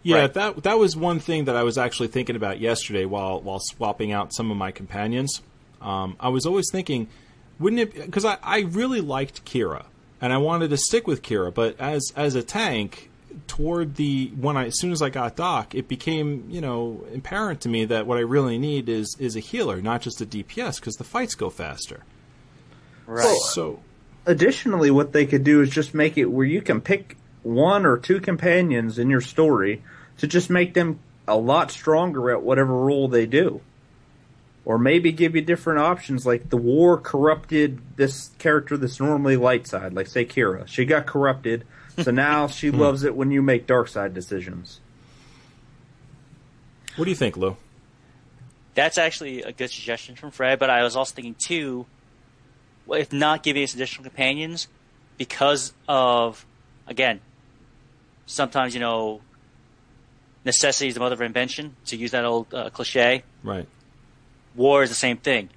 Yeah, 0.05 0.17
Right. 0.17 0.33
that 0.35 0.63
that 0.63 0.77
was 0.77 0.95
one 0.95 1.19
thing 1.19 1.45
that 1.45 1.55
I 1.55 1.63
was 1.63 1.79
actually 1.79 2.09
thinking 2.09 2.35
about 2.35 2.59
yesterday 2.59 3.05
while 3.05 3.41
while 3.41 3.59
swapping 3.59 4.11
out 4.11 4.33
some 4.35 4.51
of 4.51 4.57
my 4.57 4.71
companions. 4.71 5.41
Um, 5.81 6.15
I 6.19 6.29
was 6.29 6.45
always 6.45 6.69
thinking, 6.71 7.07
wouldn't 7.59 7.81
it? 7.81 8.05
Because 8.05 8.23
I, 8.23 8.37
I 8.43 8.59
really 8.59 9.01
liked 9.01 9.45
Kira, 9.45 9.85
and 10.21 10.31
I 10.31 10.37
wanted 10.37 10.69
to 10.69 10.77
stick 10.77 11.07
with 11.07 11.23
Kira, 11.23 11.51
but 11.51 11.79
as 11.79 12.13
as 12.15 12.35
a 12.35 12.43
tank, 12.43 13.09
toward 13.47 13.95
the 13.95 14.31
when 14.39 14.57
I 14.57 14.67
as 14.67 14.79
soon 14.79 14.91
as 14.91 15.01
I 15.01 15.09
got 15.09 15.35
Doc, 15.35 15.73
it 15.73 15.87
became 15.87 16.45
you 16.51 16.61
know 16.61 17.03
apparent 17.15 17.61
to 17.61 17.69
me 17.69 17.85
that 17.85 18.05
what 18.05 18.19
I 18.19 18.21
really 18.21 18.59
need 18.59 18.89
is 18.89 19.17
is 19.19 19.35
a 19.35 19.39
healer, 19.39 19.81
not 19.81 20.01
just 20.03 20.21
a 20.21 20.25
DPS, 20.27 20.79
because 20.79 20.97
the 20.97 21.03
fights 21.03 21.33
go 21.33 21.49
faster. 21.49 22.03
Right. 23.07 23.37
So 23.53 23.79
Additionally, 24.27 24.89
what 24.91 25.13
they 25.13 25.25
could 25.25 25.43
do 25.43 25.61
is 25.61 25.69
just 25.69 25.93
make 25.95 26.15
it 26.17 26.25
where 26.25 26.45
you 26.45 26.61
can 26.61 26.81
pick 26.81 27.15
one 27.43 27.85
or 27.85 27.97
two 27.97 28.19
companions 28.19 28.97
in 28.97 29.07
your 29.09 29.21
story 29.21 29.83
to 30.17 30.27
just 30.27 30.49
make 30.49 30.73
them 30.73 30.99
a 31.27 31.37
lot 31.37 31.71
stronger 31.71 32.31
at 32.31 32.43
whatever 32.43 32.73
role 32.73 33.07
they 33.07 33.25
do. 33.25 33.61
Or 34.63 34.79
maybe 34.79 35.11
give 35.11 35.35
you 35.35 35.41
different 35.41 35.79
options, 35.79 36.25
like 36.25 36.49
the 36.49 36.57
war 36.57 36.97
corrupted 36.97 37.79
this 37.97 38.31
character 38.39 38.77
that's 38.77 38.99
normally 38.99 39.37
light 39.37 39.67
side, 39.67 39.93
like 39.93 40.07
say 40.07 40.25
Kira. 40.25 40.67
She 40.67 40.85
got 40.85 41.05
corrupted, 41.05 41.65
so 42.01 42.09
now 42.11 42.47
she 42.47 42.69
hmm. 42.69 42.79
loves 42.79 43.03
it 43.03 43.15
when 43.15 43.29
you 43.31 43.43
make 43.43 43.67
dark 43.67 43.87
side 43.87 44.13
decisions. 44.13 44.79
what 46.95 47.05
do 47.05 47.11
you 47.11 47.15
think, 47.15 47.37
Lou? 47.37 47.57
That's 48.73 48.97
actually 48.97 49.43
a 49.43 49.51
good 49.51 49.69
suggestion 49.69 50.15
from 50.15 50.31
Fred, 50.31 50.57
but 50.59 50.69
I 50.69 50.83
was 50.83 50.95
also 50.95 51.13
thinking 51.13 51.35
too, 51.35 51.85
well, 52.85 52.99
if 52.99 53.13
not 53.13 53.43
giving 53.43 53.63
us 53.63 53.73
additional 53.73 54.03
companions, 54.03 54.67
because 55.17 55.73
of, 55.87 56.45
again, 56.87 57.21
sometimes, 58.25 58.73
you 58.73 58.79
know, 58.79 59.21
necessity 60.45 60.87
is 60.87 60.93
the 60.93 60.99
mother 60.99 61.15
of 61.15 61.21
invention, 61.21 61.75
to 61.87 61.97
use 61.97 62.11
that 62.11 62.23
old 62.23 62.53
uh, 62.53 62.69
cliche. 62.69 63.23
Right. 63.43 63.67
War 64.55 64.83
is 64.83 64.89
the 64.89 64.95
same 64.95 65.17
thing. 65.17 65.49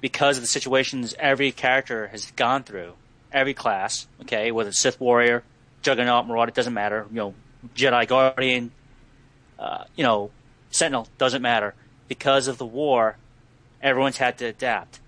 Because 0.00 0.36
of 0.36 0.42
the 0.42 0.46
situations 0.46 1.14
every 1.18 1.52
character 1.52 2.06
has 2.08 2.30
gone 2.32 2.62
through, 2.62 2.92
every 3.32 3.54
class, 3.54 4.06
okay, 4.22 4.50
whether 4.50 4.68
it's 4.70 4.78
Sith 4.78 5.00
Warrior, 5.00 5.42
Juggernaut, 5.82 6.26
Marauder, 6.26 6.50
it 6.50 6.54
doesn't 6.54 6.74
matter, 6.74 7.06
you 7.10 7.16
know, 7.16 7.34
Jedi 7.74 8.06
Guardian, 8.06 8.70
uh, 9.58 9.84
you 9.96 10.04
know, 10.04 10.30
Sentinel, 10.70 11.08
doesn't 11.18 11.42
matter. 11.42 11.74
Because 12.08 12.48
of 12.48 12.58
the 12.58 12.66
war, 12.66 13.16
everyone's 13.82 14.16
had 14.16 14.38
to 14.38 14.46
adapt. 14.46 15.00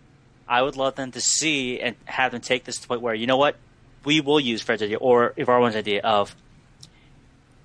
I 0.46 0.62
would 0.62 0.76
love 0.76 0.96
them 0.96 1.12
to 1.12 1.20
see 1.20 1.80
and 1.80 1.96
have 2.04 2.32
them 2.32 2.42
take 2.42 2.64
this 2.64 2.76
to 2.76 2.82
the 2.82 2.88
point 2.88 3.00
where, 3.00 3.14
you 3.14 3.26
know 3.26 3.38
what, 3.38 3.56
we 4.04 4.20
will 4.20 4.40
use 4.40 4.62
Fred's 4.62 4.82
idea, 4.82 4.98
or 4.98 5.32
if 5.36 5.48
idea 5.48 6.02
of 6.02 6.34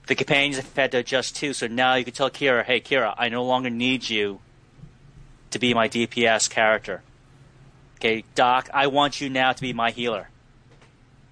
the 0.08 0.16
companions 0.16 0.56
have 0.56 0.74
had 0.76 0.92
to 0.94 1.00
adjust 1.00 1.36
too. 1.36 1.54
So 1.54 1.68
now 1.68 1.96
you 1.96 2.06
can 2.06 2.14
tell 2.14 2.30
Kira, 2.30 2.64
hey, 2.64 2.80
Kira, 2.80 3.14
I 3.18 3.30
no 3.30 3.44
longer 3.44 3.70
need 3.70 4.10
you 4.10 4.40
to 5.52 5.60
be 5.60 5.74
my 5.74 5.88
DPS 5.88 6.50
character. 6.50 7.02
Okay, 7.98 8.24
Doc, 8.36 8.70
I 8.74 8.88
want 8.88 9.22
you 9.22 9.30
now 9.30 9.52
to 9.52 9.62
be 9.62 9.74
my 9.74 9.92
healer. 9.92 10.30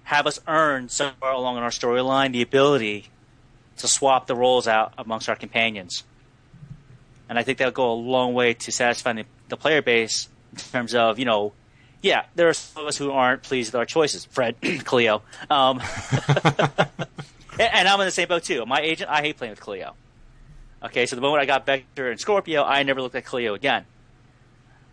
Have 0.04 0.26
us 0.26 0.40
earn 0.46 0.88
somewhere 0.88 1.32
along 1.32 1.56
in 1.56 1.62
our 1.62 1.70
storyline 1.70 2.32
the 2.32 2.42
ability 2.42 3.06
to 3.78 3.88
swap 3.88 4.26
the 4.26 4.34
roles 4.34 4.68
out 4.68 4.92
amongst 4.98 5.28
our 5.28 5.36
companions. 5.36 6.04
And 7.28 7.38
I 7.38 7.42
think 7.42 7.58
that'll 7.58 7.72
go 7.72 7.90
a 7.90 7.94
long 7.94 8.34
way 8.34 8.54
to 8.54 8.72
satisfying 8.72 9.16
the, 9.16 9.24
the 9.48 9.56
player 9.56 9.82
base 9.82 10.28
in 10.52 10.58
terms 10.58 10.94
of, 10.94 11.18
you 11.18 11.24
know, 11.24 11.52
yeah, 12.02 12.24
there 12.34 12.48
are 12.48 12.54
some 12.54 12.82
of 12.82 12.88
us 12.88 12.96
who 12.96 13.10
aren't 13.10 13.42
pleased 13.42 13.72
with 13.72 13.78
our 13.78 13.86
choices. 13.86 14.24
Fred, 14.26 14.60
Kaliyo. 14.60 15.22
Um, 15.50 15.80
and, 17.58 17.88
I'm 17.88 18.00
in 18.00 18.06
the 18.06 18.10
same 18.10 18.28
boat 18.28 18.44
too. 18.44 18.64
My 18.66 18.80
agent, 18.80 19.10
I 19.10 19.20
hate 19.20 19.36
playing 19.36 19.52
with 19.52 19.60
Kaliyo. 19.60 19.92
Okay, 20.82 21.06
so 21.06 21.16
the 21.16 21.22
moment 21.22 21.42
I 21.42 21.46
got 21.46 21.66
Vector 21.66 22.10
and 22.10 22.20
Scorpio, 22.20 22.62
I 22.62 22.82
never 22.82 23.00
looked 23.00 23.14
at 23.14 23.24
Kaliyo 23.24 23.54
again. 23.54 23.84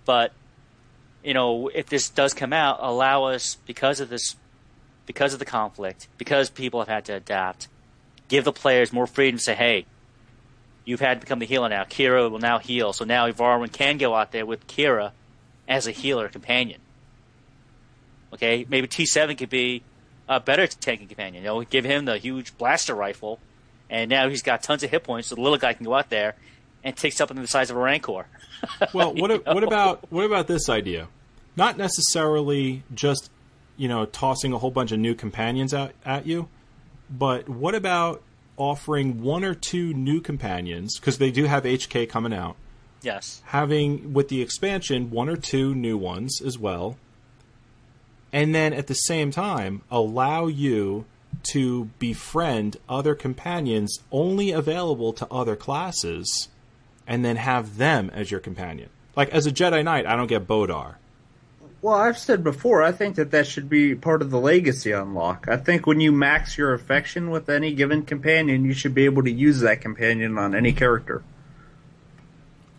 But 0.05 0.33
you 1.23 1.33
know, 1.33 1.69
if 1.69 1.87
this 1.87 2.09
does 2.09 2.33
come 2.33 2.53
out, 2.53 2.79
allow 2.81 3.25
us 3.25 3.55
because 3.65 3.99
of 3.99 4.09
this, 4.09 4.35
because 5.05 5.33
of 5.33 5.39
the 5.39 5.45
conflict, 5.45 6.07
because 6.17 6.49
people 6.49 6.79
have 6.81 6.89
had 6.89 7.05
to 7.05 7.15
adapt, 7.15 7.67
give 8.27 8.43
the 8.43 8.51
players 8.51 8.91
more 8.91 9.07
freedom 9.07 9.37
to 9.37 9.43
say, 9.43 9.55
"Hey, 9.55 9.85
you've 10.85 10.99
had 10.99 11.15
to 11.15 11.25
become 11.25 11.39
the 11.39 11.45
healer 11.45 11.69
now. 11.69 11.83
Kira 11.83 12.29
will 12.29 12.39
now 12.39 12.59
heal, 12.59 12.93
so 12.93 13.05
now 13.05 13.29
Varwin 13.31 13.71
can 13.71 13.97
go 13.97 14.15
out 14.15 14.31
there 14.31 14.45
with 14.45 14.67
Kira 14.67 15.11
as 15.67 15.87
a 15.87 15.91
healer 15.91 16.27
companion." 16.27 16.81
Okay, 18.33 18.65
maybe 18.67 18.87
T7 18.87 19.37
could 19.37 19.49
be 19.49 19.83
a 20.27 20.39
better 20.39 20.67
tanking 20.67 21.07
companion. 21.07 21.43
You 21.43 21.49
know, 21.49 21.63
give 21.63 21.85
him 21.85 22.05
the 22.05 22.17
huge 22.17 22.57
blaster 22.57 22.95
rifle, 22.95 23.39
and 23.89 24.09
now 24.09 24.29
he's 24.29 24.41
got 24.41 24.63
tons 24.63 24.83
of 24.83 24.89
hit 24.89 25.03
points, 25.03 25.27
so 25.29 25.35
the 25.35 25.41
little 25.41 25.57
guy 25.57 25.73
can 25.73 25.85
go 25.85 25.93
out 25.93 26.09
there 26.09 26.35
and 26.83 26.95
take 26.95 27.13
something 27.13 27.39
the 27.39 27.47
size 27.47 27.69
of 27.69 27.77
a 27.77 27.79
Rancor. 27.79 28.25
Well, 28.93 29.13
what 29.13 29.29
You 29.29 29.43
what 29.45 29.63
about 29.63 30.09
what 30.09 30.23
about 30.23 30.47
this 30.47 30.69
idea? 30.69 31.09
Not 31.57 31.77
necessarily 31.77 32.83
just 32.93 33.29
you 33.75 33.89
know 33.89 34.05
tossing 34.05 34.53
a 34.53 34.57
whole 34.57 34.71
bunch 34.71 34.93
of 34.93 34.99
new 34.99 35.15
companions 35.15 35.73
out 35.73 35.91
at 36.05 36.25
you, 36.25 36.47
but 37.09 37.49
what 37.49 37.75
about 37.75 38.23
offering 38.57 39.21
one 39.21 39.43
or 39.43 39.53
two 39.53 39.93
new 39.93 40.21
companions 40.21 40.99
because 40.99 41.17
they 41.17 41.31
do 41.31 41.45
have 41.45 41.63
HK 41.63 42.09
coming 42.09 42.33
out. 42.33 42.55
Yes. 43.01 43.41
Having 43.45 44.13
with 44.13 44.29
the 44.29 44.41
expansion 44.41 45.11
one 45.11 45.29
or 45.29 45.35
two 45.35 45.75
new 45.75 45.97
ones 45.97 46.41
as 46.41 46.57
well, 46.57 46.97
and 48.33 48.53
then 48.53 48.73
at 48.73 48.87
the 48.87 48.95
same 48.95 49.31
time 49.31 49.83
allow 49.91 50.47
you 50.47 51.05
to 51.43 51.85
befriend 51.99 52.77
other 52.89 53.15
companions 53.15 53.99
only 54.11 54.51
available 54.51 55.13
to 55.13 55.27
other 55.31 55.55
classes 55.55 56.49
and 57.05 57.23
then 57.23 57.35
have 57.35 57.77
them 57.77 58.09
as 58.13 58.31
your 58.31 58.39
companion. 58.39 58.89
Like 59.15 59.29
as 59.29 59.45
a 59.45 59.51
Jedi 59.51 59.83
Knight, 59.83 60.07
I 60.07 60.15
don't 60.15 60.27
get 60.27 60.47
Bowdaar. 60.47 60.95
Well, 61.81 61.95
I've 61.95 62.17
said 62.17 62.45
before, 62.45 62.81
I 62.81 62.93
think 62.93 63.17
that 63.17 63.31
that 63.31 63.45
should 63.45 63.69
be 63.69 63.93
part 63.93 64.21
of 64.21 64.31
the 64.31 64.39
legacy 64.39 64.93
unlock. 64.93 65.47
I 65.49 65.57
think 65.57 65.85
when 65.85 65.99
you 65.99 66.13
max 66.13 66.57
your 66.57 66.73
affection 66.73 67.29
with 67.29 67.49
any 67.49 67.73
given 67.73 68.03
companion, 68.03 68.63
you 68.63 68.73
should 68.73 68.95
be 68.95 69.03
able 69.03 69.23
to 69.23 69.31
use 69.31 69.59
that 69.59 69.81
companion 69.81 70.37
on 70.37 70.55
any 70.55 70.71
character. 70.71 71.23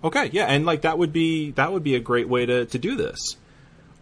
Okay, 0.02 0.30
yeah, 0.32 0.46
and 0.46 0.64
like 0.64 0.82
that 0.82 0.96
would 0.96 1.12
be 1.12 1.50
that 1.52 1.70
would 1.72 1.84
be 1.84 1.94
a 1.94 2.00
great 2.00 2.28
way 2.28 2.46
to, 2.46 2.64
to 2.64 2.78
do 2.78 2.96
this. 2.96 3.36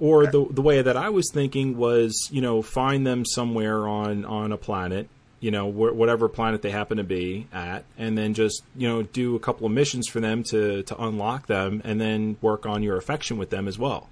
Or 0.02 0.26
the 0.26 0.44
the 0.50 0.62
way 0.62 0.82
that 0.82 0.96
I 0.96 1.10
was 1.10 1.30
thinking 1.32 1.76
was, 1.76 2.28
you 2.32 2.40
know, 2.40 2.60
find 2.60 3.06
them 3.06 3.24
somewhere 3.24 3.86
on 3.86 4.24
on 4.24 4.50
a 4.50 4.56
planet, 4.56 5.08
you 5.38 5.52
know, 5.52 5.70
wh- 5.70 5.94
whatever 5.94 6.28
planet 6.28 6.60
they 6.62 6.70
happen 6.72 6.96
to 6.96 7.04
be 7.04 7.46
at, 7.52 7.84
and 7.96 8.18
then 8.18 8.34
just 8.34 8.64
you 8.76 8.88
know 8.88 9.02
do 9.04 9.36
a 9.36 9.38
couple 9.38 9.64
of 9.64 9.72
missions 9.72 10.08
for 10.08 10.18
them 10.18 10.42
to 10.50 10.82
to 10.82 11.00
unlock 11.00 11.46
them, 11.46 11.80
and 11.84 12.00
then 12.00 12.36
work 12.40 12.66
on 12.66 12.82
your 12.82 12.96
affection 12.96 13.38
with 13.38 13.50
them 13.50 13.68
as 13.68 13.78
well. 13.78 14.08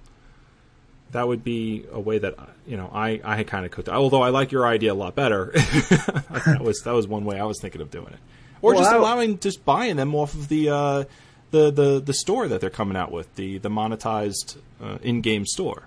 That 1.11 1.27
would 1.27 1.43
be 1.43 1.83
a 1.91 1.99
way 1.99 2.19
that 2.19 2.35
you 2.65 2.77
know 2.77 2.89
I 2.93 3.19
I 3.25 3.35
had 3.35 3.47
kind 3.47 3.65
of 3.65 3.71
cooked. 3.71 3.89
Although 3.89 4.21
I 4.21 4.29
like 4.29 4.53
your 4.53 4.65
idea 4.65 4.93
a 4.93 4.95
lot 4.95 5.13
better. 5.13 5.51
that 5.55 6.59
was 6.61 6.83
that 6.83 6.93
was 6.93 7.05
one 7.05 7.25
way 7.25 7.37
I 7.37 7.43
was 7.43 7.59
thinking 7.59 7.81
of 7.81 7.91
doing 7.91 8.07
it, 8.13 8.19
or 8.61 8.71
Well, 8.75 8.79
just 8.81 8.93
I- 8.93 8.95
allowing 8.95 9.39
just 9.39 9.65
buying 9.65 9.97
them 9.97 10.15
off 10.15 10.33
of 10.35 10.47
the. 10.47 10.69
Uh, 10.69 11.03
the, 11.51 11.69
the, 11.69 11.99
the 11.99 12.13
store 12.13 12.47
that 12.47 12.61
they're 12.61 12.69
coming 12.69 12.97
out 12.97 13.11
with 13.11 13.33
the 13.35 13.57
the 13.59 13.69
monetized 13.69 14.57
uh, 14.81 14.97
in-game 15.01 15.45
store. 15.45 15.83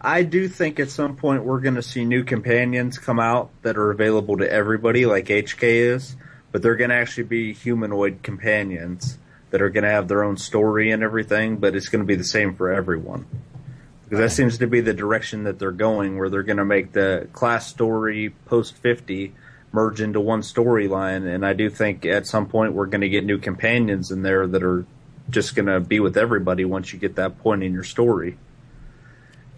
I 0.00 0.22
do 0.22 0.48
think 0.48 0.78
at 0.78 0.90
some 0.90 1.16
point 1.16 1.44
we're 1.44 1.60
going 1.60 1.76
to 1.76 1.82
see 1.82 2.04
new 2.04 2.24
companions 2.24 2.98
come 2.98 3.18
out 3.18 3.50
that 3.62 3.78
are 3.78 3.90
available 3.90 4.36
to 4.36 4.50
everybody, 4.50 5.06
like 5.06 5.26
HK 5.26 5.62
is, 5.62 6.14
but 6.52 6.60
they're 6.60 6.76
going 6.76 6.90
to 6.90 6.96
actually 6.96 7.24
be 7.24 7.54
humanoid 7.54 8.22
companions 8.22 9.18
that 9.50 9.62
are 9.62 9.70
going 9.70 9.84
to 9.84 9.90
have 9.90 10.08
their 10.08 10.22
own 10.22 10.36
story 10.36 10.90
and 10.90 11.02
everything, 11.02 11.56
but 11.56 11.74
it's 11.74 11.88
going 11.88 12.02
to 12.02 12.06
be 12.06 12.16
the 12.16 12.24
same 12.24 12.54
for 12.54 12.70
everyone. 12.70 13.24
Because 14.02 14.18
that 14.18 14.30
seems 14.30 14.58
to 14.58 14.66
be 14.66 14.82
the 14.82 14.92
direction 14.92 15.44
that 15.44 15.58
they're 15.58 15.70
going, 15.70 16.18
where 16.18 16.28
they're 16.28 16.42
going 16.42 16.58
to 16.58 16.64
make 16.66 16.92
the 16.92 17.28
class 17.32 17.66
story 17.66 18.34
post 18.44 18.76
50 18.76 19.32
merge 19.72 20.00
into 20.00 20.20
one 20.20 20.42
storyline. 20.42 21.26
And 21.26 21.46
I 21.46 21.54
do 21.54 21.70
think 21.70 22.04
at 22.04 22.26
some 22.26 22.46
point 22.46 22.74
we're 22.74 22.86
going 22.86 23.00
to 23.00 23.08
get 23.08 23.24
new 23.24 23.38
companions 23.38 24.10
in 24.10 24.22
there 24.22 24.46
that 24.46 24.62
are 24.62 24.84
just 25.30 25.54
going 25.54 25.66
to 25.66 25.80
be 25.80 26.00
with 26.00 26.16
everybody 26.16 26.64
once 26.64 26.92
you 26.92 26.98
get 26.98 27.16
that 27.16 27.38
point 27.38 27.62
in 27.62 27.72
your 27.72 27.84
story. 27.84 28.36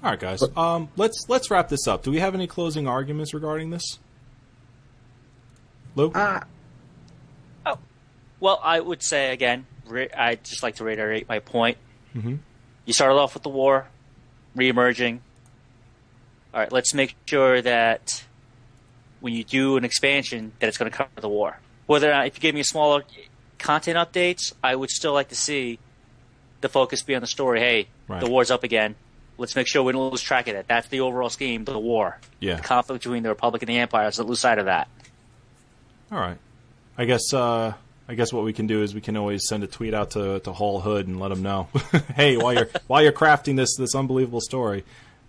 All 0.03 0.11
right, 0.11 0.21
guys. 0.21 0.43
Um, 0.57 0.89
let's 0.97 1.25
let's 1.29 1.51
wrap 1.51 1.69
this 1.69 1.87
up. 1.89 2.03
Do 2.05 2.11
we 2.11 2.21
have 2.21 2.35
any 2.35 2.47
closing 2.47 2.87
arguments 2.87 3.35
regarding 3.35 3.71
this? 3.71 3.99
Lou? 5.95 6.11
Uh, 6.13 6.41
Well, 8.39 8.61
I 8.63 8.79
would 8.81 9.03
say 9.03 9.33
again, 9.33 9.67
re- 9.87 10.11
I'd 10.11 10.45
just 10.45 10.63
like 10.63 10.77
to 10.77 10.85
reiterate 10.85 11.27
my 11.27 11.39
point. 11.39 11.79
Mhm. 12.15 12.39
You 12.85 12.93
started 12.93 13.15
off 13.15 13.33
with 13.33 13.43
the 13.43 13.49
war, 13.49 13.89
reemerging. 14.55 15.21
All 16.53 16.61
right, 16.61 16.71
let's 16.71 16.93
make 16.93 17.17
sure 17.25 17.63
that 17.63 18.25
when 19.21 19.33
you 19.33 19.43
do 19.43 19.79
an 19.79 19.85
expansion 19.87 20.53
that 20.59 20.69
it's 20.69 20.77
going 20.77 20.91
to 20.91 20.97
cover 20.97 21.09
the 21.19 21.31
war. 21.31 21.59
Whether 21.87 22.11
or 22.11 22.15
not, 22.15 22.27
if 22.27 22.37
you 22.37 22.41
give 22.43 22.55
me 22.55 22.61
a 22.61 22.65
smaller 22.65 23.03
content 23.59 23.97
updates, 23.97 24.53
I 24.63 24.75
would 24.75 24.91
still 24.91 25.13
like 25.13 25.29
to 25.29 25.37
see 25.37 25.79
the 26.61 26.69
focus 26.69 27.03
be 27.03 27.15
on 27.15 27.21
the 27.21 27.27
story. 27.27 27.61
Hey, 27.61 27.89
Right. 28.09 28.21
the 28.21 28.31
war's 28.31 28.51
up 28.51 28.65
again. 28.65 28.95
Let's 29.39 29.55
make 29.57 29.67
sure 29.67 29.83
we 29.83 29.93
don't 29.93 30.11
lose 30.11 30.23
track 30.23 30.49
of 30.49 30.55
that. 30.55 30.67
That's 30.69 30.89
the 30.89 31.01
overall 31.01 31.29
scheme, 31.29 31.65
the 31.65 31.79
war. 31.79 32.19
Yeah. 32.41 32.57
The 32.57 32.63
conflict 32.63 33.03
between 33.03 33.23
the 33.23 33.29
Republic 33.29 33.63
and 33.63 33.69
the 33.69 33.77
Empire. 33.79 34.05
Let's 34.05 34.19
not 34.19 34.27
lose 34.27 34.41
sight 34.41 34.59
of 34.59 34.65
that. 34.67 34.89
All 36.11 36.19
right. 36.19 36.39
I 36.97 37.05
guess 37.05 37.35
uh, 37.35 37.75
I 38.09 38.15
guess 38.15 38.33
what 38.33 38.45
we 38.45 38.53
can 38.53 38.67
do 38.67 38.83
is 38.83 38.95
we 38.95 39.01
can 39.03 39.17
always 39.17 39.47
send 39.47 39.65
a 39.65 39.67
tweet 39.67 39.93
out 39.93 40.13
to, 40.13 40.39
to 40.41 40.53
Hall 40.53 40.81
Hood 40.81 41.07
and 41.09 41.21
let 41.21 41.31
him 41.33 41.43
know. 41.43 41.69
hey, 42.15 42.37
while 42.37 42.55
you're 42.55 42.71
while 42.87 43.03
you're 43.03 43.13
crafting 43.13 43.57
this 43.57 43.77
this 43.77 43.95
unbelievable 43.95 44.41
story, 44.41 44.85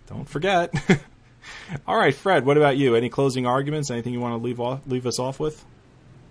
don't 0.08 0.28
forget. 0.28 0.72
All 1.86 1.96
right, 1.96 2.14
Fred. 2.14 2.46
What 2.46 2.56
about 2.56 2.76
you? 2.78 2.94
Any 2.94 3.08
closing 3.10 3.46
arguments? 3.46 3.90
Anything 3.90 4.12
you 4.14 4.20
want 4.20 4.40
to 4.40 4.44
leave 4.44 4.60
off 4.60 4.80
leave 4.86 5.06
us 5.06 5.18
off 5.18 5.38
with? 5.40 5.62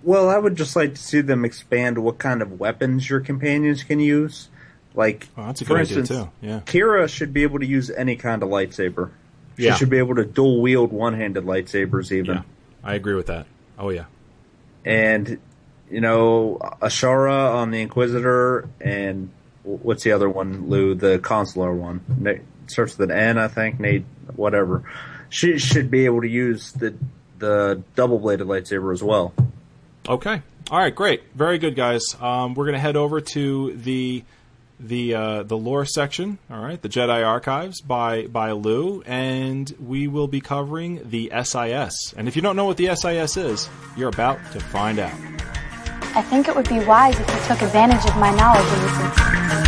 Well, 0.03 0.29
I 0.29 0.37
would 0.37 0.55
just 0.55 0.75
like 0.75 0.95
to 0.95 1.01
see 1.01 1.21
them 1.21 1.43
expand 1.43 1.97
what 1.97 2.17
kind 2.19 2.41
of 2.41 2.59
weapons 2.59 3.09
your 3.09 3.19
companions 3.19 3.83
can 3.83 3.99
use. 3.99 4.47
Like, 4.93 5.27
Oh, 5.37 5.47
that's 5.47 5.61
a 5.61 5.65
for 5.65 5.75
good 5.75 5.81
idea, 5.87 5.97
instance, 5.99 6.23
too. 6.23 6.29
Yeah. 6.41 6.59
Kira 6.65 7.07
should 7.09 7.33
be 7.33 7.43
able 7.43 7.59
to 7.59 7.65
use 7.65 7.89
any 7.89 8.15
kind 8.15 8.41
of 8.43 8.49
lightsaber. 8.49 9.09
She 9.57 9.65
Yeah. 9.65 9.75
should 9.75 9.89
be 9.89 9.97
able 9.97 10.15
to 10.15 10.25
dual 10.25 10.61
wield 10.61 10.91
one-handed 10.91 11.43
lightsabers, 11.45 12.11
even. 12.11 12.35
Yeah, 12.37 12.41
I 12.83 12.93
agree 12.95 13.15
with 13.15 13.27
that. 13.27 13.47
Oh 13.77 13.89
yeah. 13.89 14.05
And 14.85 15.39
you 15.89 16.01
know, 16.01 16.57
Ashara 16.81 17.53
on 17.55 17.71
the 17.71 17.81
Inquisitor, 17.81 18.67
and 18.81 19.29
what's 19.63 20.03
the 20.03 20.11
other 20.11 20.29
one? 20.29 20.67
Lou, 20.69 20.95
the 20.95 21.17
consular 21.19 21.73
one. 21.73 22.01
Na- 22.19 22.33
starts 22.67 22.97
with 22.97 23.09
an 23.09 23.17
N, 23.17 23.37
I 23.37 23.47
think. 23.47 23.79
Nate, 23.79 24.03
whatever. 24.35 24.83
She 25.29 25.57
should 25.59 25.89
be 25.89 26.05
able 26.05 26.21
to 26.21 26.27
use 26.27 26.71
the 26.73 26.93
the 27.39 27.83
double 27.95 28.19
bladed 28.19 28.47
lightsaber 28.47 28.91
as 28.93 29.01
well. 29.03 29.33
Okay. 30.07 30.41
All 30.71 30.79
right. 30.79 30.93
Great. 30.93 31.23
Very 31.35 31.57
good, 31.57 31.75
guys. 31.75 32.03
Um, 32.19 32.53
we're 32.53 32.65
going 32.65 32.73
to 32.75 32.79
head 32.79 32.95
over 32.95 33.21
to 33.21 33.73
the 33.73 34.23
the 34.79 35.13
uh, 35.13 35.43
the 35.43 35.57
lore 35.57 35.85
section. 35.85 36.37
All 36.51 36.61
right, 36.61 36.81
the 36.81 36.89
Jedi 36.89 37.25
Archives 37.25 37.81
by 37.81 38.27
by 38.27 38.51
Lou, 38.51 39.01
and 39.05 39.73
we 39.79 40.07
will 40.07 40.27
be 40.27 40.41
covering 40.41 41.09
the 41.09 41.31
SIS. 41.43 42.13
And 42.15 42.27
if 42.27 42.35
you 42.35 42.41
don't 42.41 42.55
know 42.55 42.65
what 42.65 42.77
the 42.77 42.95
SIS 42.95 43.37
is, 43.37 43.69
you're 43.95 44.09
about 44.09 44.39
to 44.51 44.59
find 44.59 44.99
out. 44.99 45.13
I 46.15 46.21
think 46.21 46.47
it 46.47 46.55
would 46.55 46.69
be 46.69 46.79
wise 46.79 47.19
if 47.19 47.27
you 47.27 47.41
took 47.47 47.61
advantage 47.61 48.05
of 48.05 48.17
my 48.17 48.31
knowledge 48.35 48.65
in 48.73 48.81
this 48.81 48.99
instance. 48.99 49.66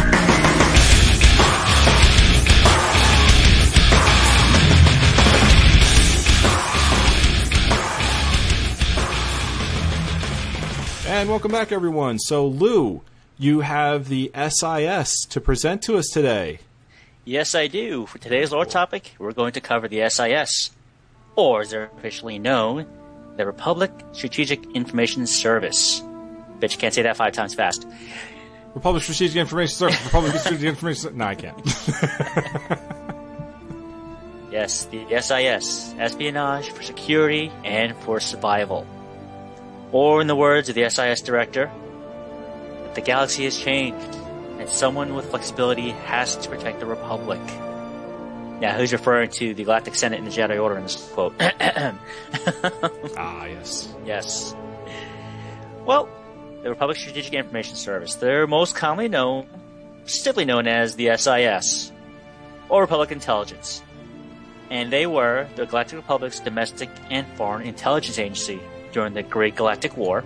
And 11.19 11.29
welcome 11.29 11.51
back, 11.51 11.73
everyone. 11.73 12.17
So, 12.17 12.47
Lou, 12.47 13.01
you 13.37 13.59
have 13.59 14.07
the 14.07 14.31
SIS 14.33 15.25
to 15.31 15.41
present 15.41 15.81
to 15.81 15.97
us 15.97 16.07
today. 16.07 16.59
Yes, 17.25 17.55
I 17.55 17.67
do. 17.67 18.05
For 18.05 18.19
today's 18.19 18.53
lore 18.53 18.63
topic, 18.63 19.15
we're 19.19 19.33
going 19.33 19.51
to 19.51 19.59
cover 19.59 19.89
the 19.89 20.09
SIS, 20.09 20.71
or 21.35 21.59
as 21.59 21.71
they're 21.71 21.91
officially 21.97 22.39
known, 22.39 22.85
the 23.35 23.45
Republic 23.45 23.91
Strategic 24.13 24.65
Information 24.73 25.27
Service. 25.27 26.01
Bet 26.61 26.71
you 26.71 26.77
can't 26.77 26.93
say 26.93 27.01
that 27.01 27.17
five 27.17 27.33
times 27.33 27.53
fast. 27.53 27.85
Republic 28.73 29.03
Strategic 29.03 29.35
Information 29.35 29.75
Service. 29.75 30.05
Republic 30.05 30.33
Strategic 30.35 30.69
Information. 30.69 31.17
No, 31.17 31.25
I 31.25 31.35
can't. 31.35 31.61
Yes, 34.51 34.85
the 34.85 35.05
SIS, 35.21 35.93
espionage 35.99 36.71
for 36.71 36.81
security 36.81 37.51
and 37.63 37.95
for 37.97 38.19
survival. 38.19 38.83
Or, 39.91 40.21
in 40.21 40.27
the 40.27 40.35
words 40.35 40.69
of 40.69 40.75
the 40.75 40.89
SIS 40.89 41.21
director, 41.21 41.71
the 42.93 43.01
galaxy 43.01 43.45
has 43.45 43.57
changed, 43.57 44.15
and 44.59 44.69
someone 44.69 45.15
with 45.15 45.29
flexibility 45.29 45.89
has 45.89 46.35
to 46.37 46.49
protect 46.49 46.79
the 46.79 46.85
Republic. 46.85 47.41
Now, 48.59 48.77
who's 48.77 48.91
referring 48.91 49.29
to 49.31 49.53
the 49.53 49.63
Galactic 49.63 49.95
Senate 49.95 50.19
and 50.19 50.27
the 50.27 50.31
Jedi 50.31 50.61
Order 50.61 50.77
in 50.77 50.83
this 50.83 51.09
quote? 51.13 51.33
ah, 51.39 53.45
yes. 53.45 53.93
Yes. 54.05 54.55
Well, 55.85 56.09
the 56.61 56.69
Republic 56.69 56.97
Strategic 56.97 57.33
Information 57.33 57.75
Service. 57.75 58.15
They're 58.15 58.47
most 58.47 58.75
commonly 58.75 59.07
known, 59.07 59.47
simply 60.05 60.45
known 60.45 60.67
as 60.67 60.95
the 60.95 61.15
SIS, 61.15 61.91
or 62.67 62.81
Republic 62.81 63.11
Intelligence. 63.11 63.81
And 64.69 64.91
they 64.91 65.07
were 65.07 65.47
the 65.55 65.65
Galactic 65.65 65.97
Republic's 65.97 66.39
domestic 66.39 66.89
and 67.09 67.25
foreign 67.37 67.65
intelligence 67.65 68.19
agency 68.19 68.59
during 68.91 69.13
the 69.13 69.23
Great 69.23 69.55
Galactic 69.55 69.95
War, 69.97 70.23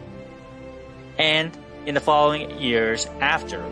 and 1.17 1.55
in 1.85 1.93
the 1.93 2.01
following 2.01 2.59
years 2.59 3.05
after, 3.19 3.63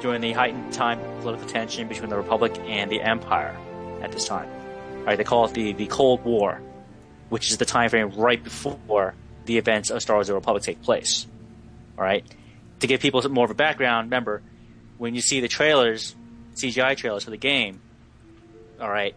during 0.00 0.20
the 0.20 0.32
heightened 0.32 0.72
time 0.72 1.00
political 1.20 1.48
tension 1.48 1.88
between 1.88 2.10
the 2.10 2.16
Republic 2.16 2.58
and 2.66 2.90
the 2.90 3.00
Empire 3.00 3.56
at 4.02 4.12
this 4.12 4.26
time. 4.26 4.48
All 4.98 5.04
right, 5.04 5.16
they 5.16 5.24
call 5.24 5.46
it 5.46 5.54
the, 5.54 5.72
the 5.72 5.86
Cold 5.86 6.24
War 6.24 6.60
which 7.32 7.50
is 7.50 7.56
the 7.56 7.64
time 7.64 7.88
frame 7.88 8.10
right 8.10 8.44
before 8.44 9.14
the 9.46 9.56
events 9.56 9.88
of 9.88 10.02
Star 10.02 10.16
Wars: 10.16 10.26
The 10.26 10.34
Republic 10.34 10.62
take 10.64 10.82
place. 10.82 11.26
All 11.96 12.04
right, 12.04 12.26
to 12.80 12.86
give 12.86 13.00
people 13.00 13.26
more 13.30 13.46
of 13.46 13.50
a 13.50 13.54
background, 13.54 14.08
remember 14.08 14.42
when 14.98 15.14
you 15.14 15.22
see 15.22 15.40
the 15.40 15.48
trailers, 15.48 16.14
CGI 16.56 16.94
trailers 16.94 17.24
for 17.24 17.30
the 17.30 17.38
game. 17.38 17.80
All 18.78 18.90
right, 18.90 19.16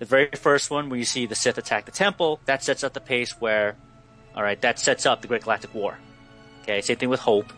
the 0.00 0.04
very 0.04 0.28
first 0.34 0.70
one, 0.70 0.90
where 0.90 0.98
you 0.98 1.04
see 1.04 1.26
the 1.26 1.36
Sith 1.36 1.56
attack 1.56 1.84
the 1.84 1.92
temple, 1.92 2.40
that 2.46 2.64
sets 2.64 2.82
up 2.82 2.92
the 2.92 3.00
pace 3.00 3.40
where, 3.40 3.76
all 4.34 4.42
right, 4.42 4.60
that 4.62 4.80
sets 4.80 5.06
up 5.06 5.22
the 5.22 5.28
Great 5.28 5.44
Galactic 5.44 5.72
War. 5.72 5.96
Okay, 6.62 6.80
same 6.80 6.96
thing 6.96 7.08
with 7.08 7.20
Hope. 7.20 7.52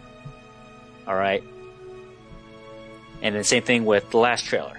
All 1.07 1.16
right, 1.16 1.43
and 3.22 3.34
then 3.34 3.43
same 3.43 3.62
thing 3.62 3.86
with 3.86 4.11
the 4.11 4.18
last 4.18 4.45
trailer. 4.45 4.78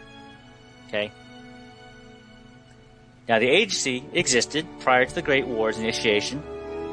Okay, 0.87 1.11
now, 3.27 3.39
the 3.39 3.47
agency 3.47 4.03
existed 4.13 4.65
prior 4.81 5.05
to 5.05 5.15
the 5.15 5.21
Great 5.21 5.47
War's 5.47 5.77
initiation 5.77 6.43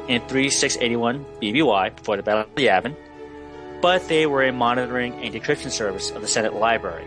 in 0.07 0.21
3681 0.29 1.25
BBY, 1.43 1.97
before 1.97 2.17
the 2.17 2.23
Battle 2.23 2.43
of 2.43 2.55
the 2.55 2.67
Yavin, 2.67 2.95
but 3.83 4.07
they 4.07 4.27
were 4.27 4.45
a 4.45 4.53
monitoring 4.53 5.15
and 5.15 5.35
decryption 5.35 5.71
service 5.71 6.11
of 6.11 6.23
the 6.23 6.29
Senate 6.29 6.55
Library. 6.55 7.05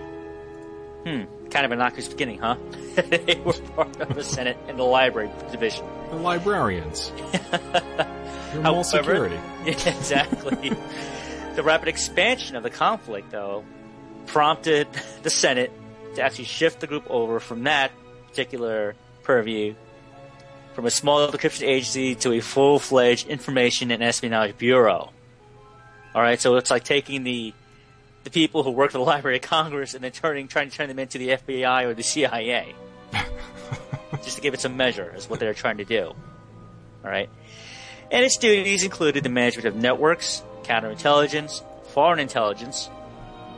Hmm, 1.05 1.23
kind 1.53 1.65
of 1.65 1.71
innocuous 1.71 2.07
beginning, 2.07 2.39
huh? 2.39 2.55
they 2.95 3.39
were 3.45 3.53
part 3.53 3.99
of 4.01 4.15
the 4.15 4.23
Senate 4.23 4.57
and 4.67 4.77
the 4.77 4.83
Library 4.83 5.29
Division. 5.51 5.85
The 6.09 6.15
librarians. 6.17 7.11
You're 8.53 8.61
However- 8.63 8.83
security. 8.83 9.39
Exactly. 9.65 10.71
the 11.55 11.63
rapid 11.63 11.87
expansion 11.87 12.55
of 12.55 12.63
the 12.63 12.69
conflict, 12.69 13.31
though, 13.31 13.63
prompted 14.25 14.87
the 15.21 15.29
Senate 15.29 15.71
to 16.15 16.21
actually 16.21 16.45
shift 16.45 16.79
the 16.79 16.87
group 16.87 17.05
over 17.09 17.39
from 17.39 17.63
that 17.63 17.91
particular 18.27 18.95
purview 19.23 19.75
from 20.73 20.85
a 20.87 20.91
small 20.91 21.27
decryption 21.27 21.67
agency 21.67 22.15
to 22.15 22.33
a 22.33 22.39
full-fledged 22.39 23.27
information 23.27 23.91
and 23.91 24.01
espionage 24.03 24.57
bureau. 24.57 25.11
All 26.15 26.21
right, 26.21 26.39
so 26.41 26.55
it's 26.55 26.71
like 26.71 26.83
taking 26.83 27.23
the 27.23 27.53
the 28.23 28.29
people 28.29 28.63
who 28.63 28.71
work 28.71 28.91
for 28.91 28.97
the 28.97 29.03
Library 29.03 29.37
of 29.37 29.43
Congress 29.43 29.93
and 29.93 30.03
then 30.03 30.11
turning 30.11 30.47
trying 30.47 30.69
to 30.69 30.75
turn 30.75 30.87
them 30.87 30.99
into 30.99 31.17
the 31.17 31.29
FBI 31.29 31.85
or 31.85 31.93
the 31.93 32.03
CIA. 32.03 32.73
Just 34.23 34.37
to 34.37 34.41
give 34.41 34.53
it 34.53 34.61
some 34.61 34.77
measure 34.77 35.13
is 35.15 35.29
what 35.29 35.39
they're 35.39 35.53
trying 35.53 35.77
to 35.77 35.85
do. 35.85 36.13
All 37.03 37.11
right. 37.11 37.29
And 38.11 38.23
its 38.23 38.37
duties 38.37 38.83
included 38.83 39.23
the 39.23 39.29
management 39.29 39.67
of 39.67 39.75
networks, 39.75 40.43
counterintelligence, 40.63 41.63
foreign 41.87 42.19
intelligence, 42.19 42.89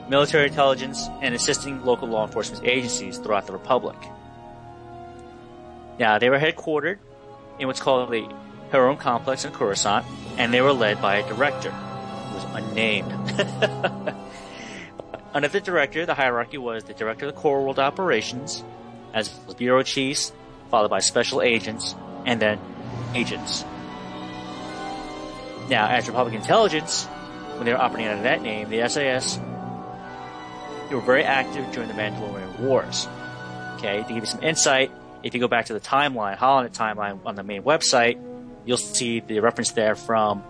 military 0.10 0.48
intelligence, 0.48 1.08
and 1.22 1.36
assisting 1.36 1.84
local 1.86 2.08
law 2.08 2.26
enforcement 2.26 2.66
agencies 2.66 3.18
throughout 3.18 3.48
the 3.48 3.54
Republic. 3.54 3.98
Now, 6.00 6.20
they 6.20 6.30
were 6.30 6.40
headquartered 6.40 6.98
in 7.60 7.68
what's 7.68 7.80
called 7.80 8.10
the 8.12 8.28
Heron 8.72 8.98
Complex 8.98 9.46
in 9.46 9.52
Coruscant, 9.52 10.06
and 10.38 10.54
they 10.54 10.62
were 10.62 10.74
led 10.74 11.02
by 11.02 11.18
a 11.18 11.28
director 11.28 11.72
who 11.72 12.36
was 12.36 12.46
unnamed. 12.56 13.12
Under 15.36 15.50
the 15.50 15.60
director, 15.60 16.06
the 16.06 16.14
hierarchy 16.14 16.58
was 16.58 16.86
the 16.86 16.94
director 16.94 17.28
of 17.28 17.36
the 17.36 17.42
core 17.42 17.62
world 17.62 17.78
operations, 17.78 18.64
as 19.14 19.28
bureau 19.58 19.84
chiefs, 19.84 20.32
followed 20.72 20.88
by 20.88 21.00
special 21.00 21.42
agents, 21.42 21.94
and 22.26 22.42
then 22.42 22.58
agents. 23.14 23.66
Now, 25.70 25.90
as 25.90 26.08
Republic 26.08 26.36
Intelligence, 26.36 27.04
when 27.56 27.66
they 27.66 27.74
were 27.74 27.82
operating 27.82 28.08
under 28.08 28.24
that 28.24 28.42
name, 28.44 28.70
the 28.70 28.88
SIS, 28.88 29.36
they 30.88 30.96
were 30.96 31.02
very 31.02 31.26
active 31.26 31.70
during 31.74 31.90
the 31.90 31.96
Mandalorian 31.96 32.60
Wars. 32.62 33.06
Okay, 33.76 34.04
to 34.04 34.08
give 34.08 34.24
you 34.24 34.26
some 34.26 34.42
insight, 34.42 34.90
if 35.22 35.34
you 35.34 35.42
go 35.42 35.50
back 35.50 35.66
to 35.66 35.74
the 35.74 35.82
timeline, 35.82 36.38
Holonet 36.38 36.72
timeline 36.72 37.20
on 37.26 37.36
the 37.36 37.44
main 37.44 37.64
website, 37.64 38.18
you'll 38.66 38.78
see 38.78 39.20
the 39.20 39.42
reference 39.42 39.72
there 39.72 39.96
from 39.96 40.46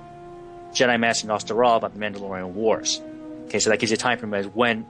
Jedi 0.73 0.99
Master 0.99 1.27
Gnost-Dural 1.27 1.77
about 1.77 1.95
the 1.95 1.99
Mandalorian 1.99 2.49
Wars. 2.49 3.01
Okay, 3.45 3.59
so 3.59 3.69
that 3.69 3.79
gives 3.79 3.91
you 3.91 3.95
a 3.95 3.97
time 3.97 4.17
frame 4.17 4.33
as 4.33 4.47
when 4.47 4.85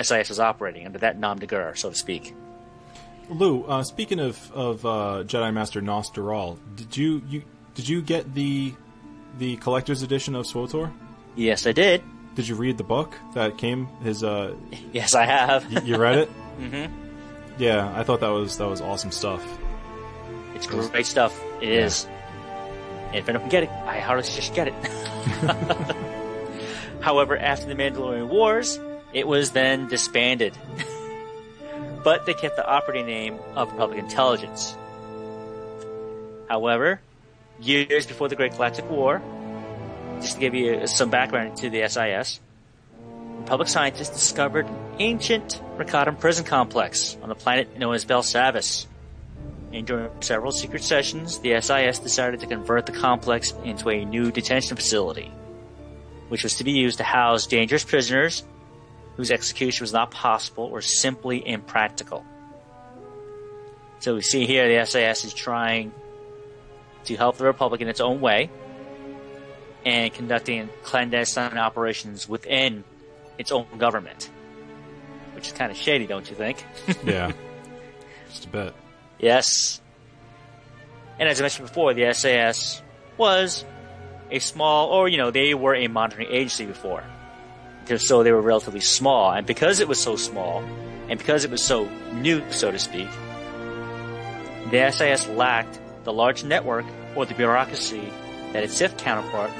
SIS 0.00 0.28
was 0.28 0.40
operating 0.40 0.86
under 0.86 0.98
that 0.98 1.18
nom 1.18 1.38
de 1.38 1.46
guerre, 1.46 1.74
so 1.76 1.90
to 1.90 1.94
speak. 1.96 2.34
Lou, 3.30 3.64
uh, 3.64 3.82
speaking 3.82 4.20
of 4.20 4.52
of 4.52 4.84
uh, 4.84 5.22
Jedi 5.26 5.52
Master 5.52 5.80
Gnost-Dural, 5.80 6.58
did 6.76 6.96
you 6.96 7.22
you 7.28 7.42
did 7.74 7.88
you 7.88 8.02
get 8.02 8.34
the 8.34 8.74
the 9.38 9.56
collector's 9.56 10.02
edition 10.02 10.34
of 10.34 10.46
SWTOR? 10.46 10.92
Yes, 11.34 11.66
I 11.66 11.72
did. 11.72 12.02
Did 12.34 12.48
you 12.48 12.54
read 12.56 12.78
the 12.78 12.84
book 12.84 13.14
that 13.34 13.56
came? 13.58 13.86
His 14.02 14.22
uh, 14.22 14.54
Yes, 14.92 15.14
I 15.14 15.24
have. 15.24 15.72
y- 15.72 15.82
you 15.84 15.96
read 15.96 16.18
it? 16.18 16.30
mm-hmm. 16.60 16.92
Yeah, 17.58 17.92
I 17.96 18.02
thought 18.02 18.20
that 18.20 18.28
was 18.28 18.58
that 18.58 18.68
was 18.68 18.80
awesome 18.80 19.10
stuff. 19.12 19.42
It's 20.54 20.66
great 20.66 21.06
stuff. 21.06 21.40
It 21.60 21.68
is. 21.68 22.06
And 23.08 23.16
if 23.16 23.26
don't 23.26 23.48
get 23.48 23.62
it, 23.62 23.70
I 23.86 24.00
highly 24.00 24.22
just 24.22 24.54
get 24.54 24.68
it. 24.68 24.74
However, 27.04 27.36
after 27.36 27.66
the 27.66 27.74
Mandalorian 27.74 28.28
Wars, 28.28 28.80
it 29.12 29.28
was 29.28 29.50
then 29.50 29.88
disbanded. 29.88 30.56
but 32.02 32.24
they 32.24 32.32
kept 32.32 32.56
the 32.56 32.66
operating 32.66 33.04
name 33.04 33.38
of 33.54 33.70
Republic 33.72 33.98
Intelligence. 33.98 34.74
However, 36.48 37.02
years 37.60 38.06
before 38.06 38.28
the 38.28 38.36
Great 38.36 38.52
Galactic 38.52 38.88
War, 38.88 39.20
just 40.22 40.36
to 40.36 40.40
give 40.40 40.54
you 40.54 40.86
some 40.86 41.10
background 41.10 41.58
to 41.58 41.68
the 41.68 41.86
SIS, 41.86 42.40
Republic 43.40 43.68
scientists 43.68 44.08
discovered 44.08 44.66
an 44.66 44.76
ancient 44.98 45.60
Rakatan 45.76 46.18
prison 46.18 46.46
complex 46.46 47.18
on 47.22 47.28
the 47.28 47.34
planet 47.34 47.78
known 47.78 47.94
as 47.94 48.06
Belsavis. 48.06 48.86
And 49.74 49.86
during 49.86 50.08
several 50.22 50.52
secret 50.52 50.82
sessions, 50.82 51.38
the 51.40 51.60
SIS 51.60 51.98
decided 51.98 52.40
to 52.40 52.46
convert 52.46 52.86
the 52.86 52.92
complex 52.92 53.52
into 53.62 53.90
a 53.90 54.06
new 54.06 54.30
detention 54.30 54.78
facility, 54.78 55.30
which 56.34 56.42
was 56.42 56.56
to 56.56 56.64
be 56.64 56.72
used 56.72 56.98
to 56.98 57.04
house 57.04 57.46
dangerous 57.46 57.84
prisoners 57.84 58.42
whose 59.16 59.30
execution 59.30 59.84
was 59.84 59.92
not 59.92 60.10
possible 60.10 60.64
or 60.64 60.80
simply 60.80 61.46
impractical. 61.46 62.24
So 64.00 64.16
we 64.16 64.22
see 64.22 64.44
here 64.44 64.66
the 64.66 64.84
SIS 64.84 65.26
is 65.26 65.32
trying 65.32 65.92
to 67.04 67.14
help 67.14 67.36
the 67.36 67.44
Republic 67.44 67.82
in 67.82 67.86
its 67.86 68.00
own 68.00 68.20
way 68.20 68.50
and 69.86 70.12
conducting 70.12 70.70
clandestine 70.82 71.56
operations 71.56 72.28
within 72.28 72.82
its 73.38 73.52
own 73.52 73.66
government. 73.78 74.28
Which 75.36 75.46
is 75.46 75.52
kind 75.52 75.70
of 75.70 75.78
shady, 75.78 76.08
don't 76.08 76.28
you 76.28 76.34
think? 76.34 76.64
Yeah, 77.04 77.30
just 78.28 78.46
a 78.46 78.48
bit. 78.48 78.74
Yes. 79.20 79.80
And 81.20 81.28
as 81.28 81.40
I 81.40 81.44
mentioned 81.44 81.68
before, 81.68 81.94
the 81.94 82.12
SIS 82.12 82.82
was 83.18 83.64
a 84.34 84.40
small, 84.40 84.88
or 84.88 85.08
you 85.08 85.16
know, 85.16 85.30
they 85.30 85.54
were 85.54 85.74
a 85.74 85.86
monitoring 85.86 86.28
agency 86.28 86.66
before. 86.66 87.04
So 87.98 88.22
they 88.22 88.32
were 88.32 88.40
relatively 88.40 88.80
small. 88.80 89.30
And 89.30 89.46
because 89.46 89.80
it 89.80 89.88
was 89.88 90.00
so 90.00 90.16
small, 90.16 90.64
and 91.08 91.18
because 91.18 91.44
it 91.44 91.50
was 91.50 91.62
so 91.62 91.88
new, 92.14 92.42
so 92.50 92.70
to 92.70 92.78
speak, 92.78 93.08
the 94.70 94.90
SIS 94.90 95.28
lacked 95.28 95.78
the 96.04 96.12
large 96.12 96.44
network 96.44 96.86
or 97.14 97.26
the 97.26 97.34
bureaucracy 97.34 98.10
that 98.52 98.64
its 98.64 98.74
Sith 98.74 98.96
counterpart, 98.96 99.50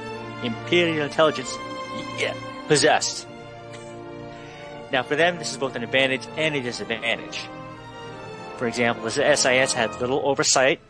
Imperial 0.43 1.05
Intelligence, 1.05 1.55
yeah, 2.19 2.35
possessed. 2.67 3.27
Now, 4.91 5.03
for 5.03 5.17
them, 5.17 5.39
this 5.39 5.51
is 5.51 5.57
both 5.57 5.77
an 5.77 5.85
advantage 5.85 6.27
and 6.37 6.55
a 6.55 6.63
disadvantage. 6.63 7.41
For 8.57 8.67
example, 8.67 9.05
the 9.05 9.11
SIS 9.11 9.73
had 9.73 10.01
little 10.01 10.21
oversight 10.25 10.81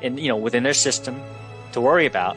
in, 0.00 0.18
you 0.18 0.28
know, 0.28 0.36
within 0.36 0.62
their 0.62 0.74
system 0.74 1.20
to 1.72 1.80
worry 1.80 2.06
about, 2.06 2.36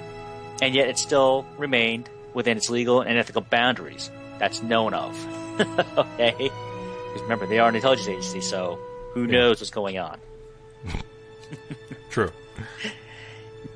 and 0.62 0.76
yet 0.76 0.88
it 0.88 0.97
still 0.97 1.45
remained 1.57 2.09
within 2.34 2.55
its 2.55 2.70
legal 2.70 3.01
and 3.01 3.18
ethical 3.18 3.41
boundaries. 3.41 4.09
That's 4.39 4.62
known 4.62 4.93
of. 4.93 5.59
okay? 5.97 6.36
Because 6.38 7.22
remember, 7.24 7.45
they 7.45 7.59
are 7.59 7.70
an 7.70 7.76
intelligence 7.76 8.07
agency, 8.07 8.41
so 8.41 8.80
who 9.14 9.28
knows 9.28 9.59
what's 9.59 9.72
going 9.72 9.97
on. 9.97 10.20
True. 12.09 12.32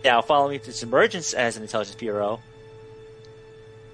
Now, 0.03 0.21
following 0.21 0.55
its 0.55 0.83
emergence 0.83 1.33
as 1.33 1.57
an 1.57 1.63
intelligence 1.63 1.95
bureau, 1.95 2.39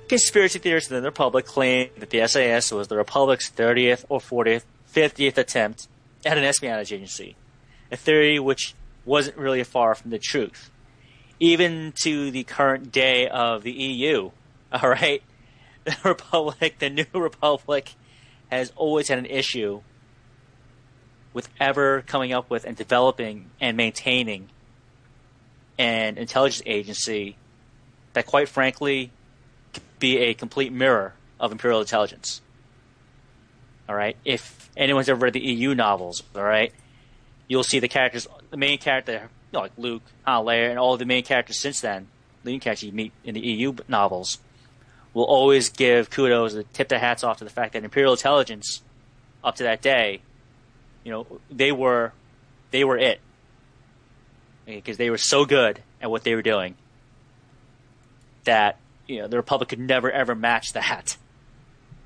conspiracy 0.10 0.60
theorists 0.60 0.90
within 0.90 1.04
the 1.04 1.10
Republic 1.10 1.46
claim 1.46 1.90
that 1.98 2.10
the 2.10 2.28
SIS 2.28 2.72
was 2.72 2.88
the 2.90 2.98
Republic's 2.98 3.50
30th 3.50 4.06
or 4.10 4.20
40th, 4.20 4.64
50th 4.94 5.38
attempt 5.38 5.88
at 6.26 6.38
an 6.38 6.44
espionage 6.44 6.92
agency, 6.92 7.36
a 7.92 7.96
theory 7.96 8.40
which 8.40 8.76
wasn't 9.06 9.38
really 9.38 9.64
far 9.64 9.96
from 9.96 10.12
the 10.12 10.20
truth. 10.20 10.71
Even 11.42 11.92
to 12.04 12.30
the 12.30 12.44
current 12.44 12.92
day 12.92 13.28
of 13.28 13.64
the 13.64 13.72
EU, 13.72 14.30
all 14.72 14.90
right, 14.90 15.24
the 15.86 15.98
Republic, 16.06 16.78
the 16.78 16.90
new 16.92 17.06
Republic, 17.14 17.96
has 18.52 18.72
always 18.76 19.08
had 19.08 19.18
an 19.18 19.26
issue 19.26 19.82
with 21.34 21.50
ever 21.60 22.04
coming 22.04 22.32
up 22.32 22.50
with 22.52 22.64
and 22.64 22.78
developing 22.78 23.50
and 23.60 23.76
maintaining 23.76 24.50
an 25.80 26.20
intelligence 26.20 26.62
agency 26.68 27.38
that, 28.14 28.28
quite 28.28 28.48
frankly, 28.48 29.10
could 29.74 29.84
be 29.98 30.18
a 30.20 30.36
complete 30.36 30.72
mirror 30.72 31.16
of 31.40 31.52
Imperial 31.52 31.82
intelligence. 31.82 32.42
All 33.90 33.96
right, 33.96 34.16
if 34.24 34.70
anyone's 34.78 35.10
ever 35.10 35.20
read 35.20 35.34
the 35.34 35.40
EU 35.40 35.74
novels, 35.74 36.22
all 36.36 36.44
right, 36.44 36.72
you'll 37.48 37.64
see 37.64 37.80
the 37.80 37.88
characters, 37.88 38.28
the 38.52 38.58
main 38.58 38.78
character, 38.78 39.30
you 39.52 39.58
know, 39.58 39.62
like 39.62 39.72
Luke, 39.78 40.04
Han, 40.26 40.46
Leia, 40.46 40.70
and 40.70 40.80
all 40.80 40.98
the 40.98 41.06
main 41.06 41.24
characters 41.24 41.60
since 41.60 41.82
then, 41.82 42.08
leading 42.44 42.60
characters 42.60 42.84
you 42.84 42.92
meet 42.92 43.12
in 43.24 43.34
the 43.34 43.42
EU 43.42 43.74
novels, 43.88 44.40
will 45.14 45.26
always 45.26 45.70
give 45.70 46.10
kudos 46.10 46.54
and 46.54 46.74
tip 46.74 46.88
their 46.88 47.00
hats 47.00 47.24
off 47.24 47.38
to 47.38 47.44
the 47.44 47.50
fact 47.50 47.74
that 47.74 47.84
Imperial 47.84 48.14
intelligence, 48.14 48.82
up 49.44 49.56
to 49.56 49.64
that 49.64 49.82
day, 49.82 50.22
you 51.04 51.12
know, 51.12 51.28
they 51.50 51.72
were, 51.72 52.14
they 52.72 52.84
were 52.84 52.98
it 52.98 53.20
because 54.66 54.98
they 54.98 55.10
were 55.10 55.18
so 55.18 55.46
good 55.46 55.82
at 56.02 56.10
what 56.10 56.24
they 56.24 56.36
were 56.36 56.42
doing 56.42 56.76
that 58.44 58.78
you 59.08 59.20
know 59.20 59.28
the 59.28 59.38
Republic 59.38 59.70
could 59.70 59.80
never 59.80 60.12
ever 60.12 60.36
match 60.36 60.74
that, 60.74 61.18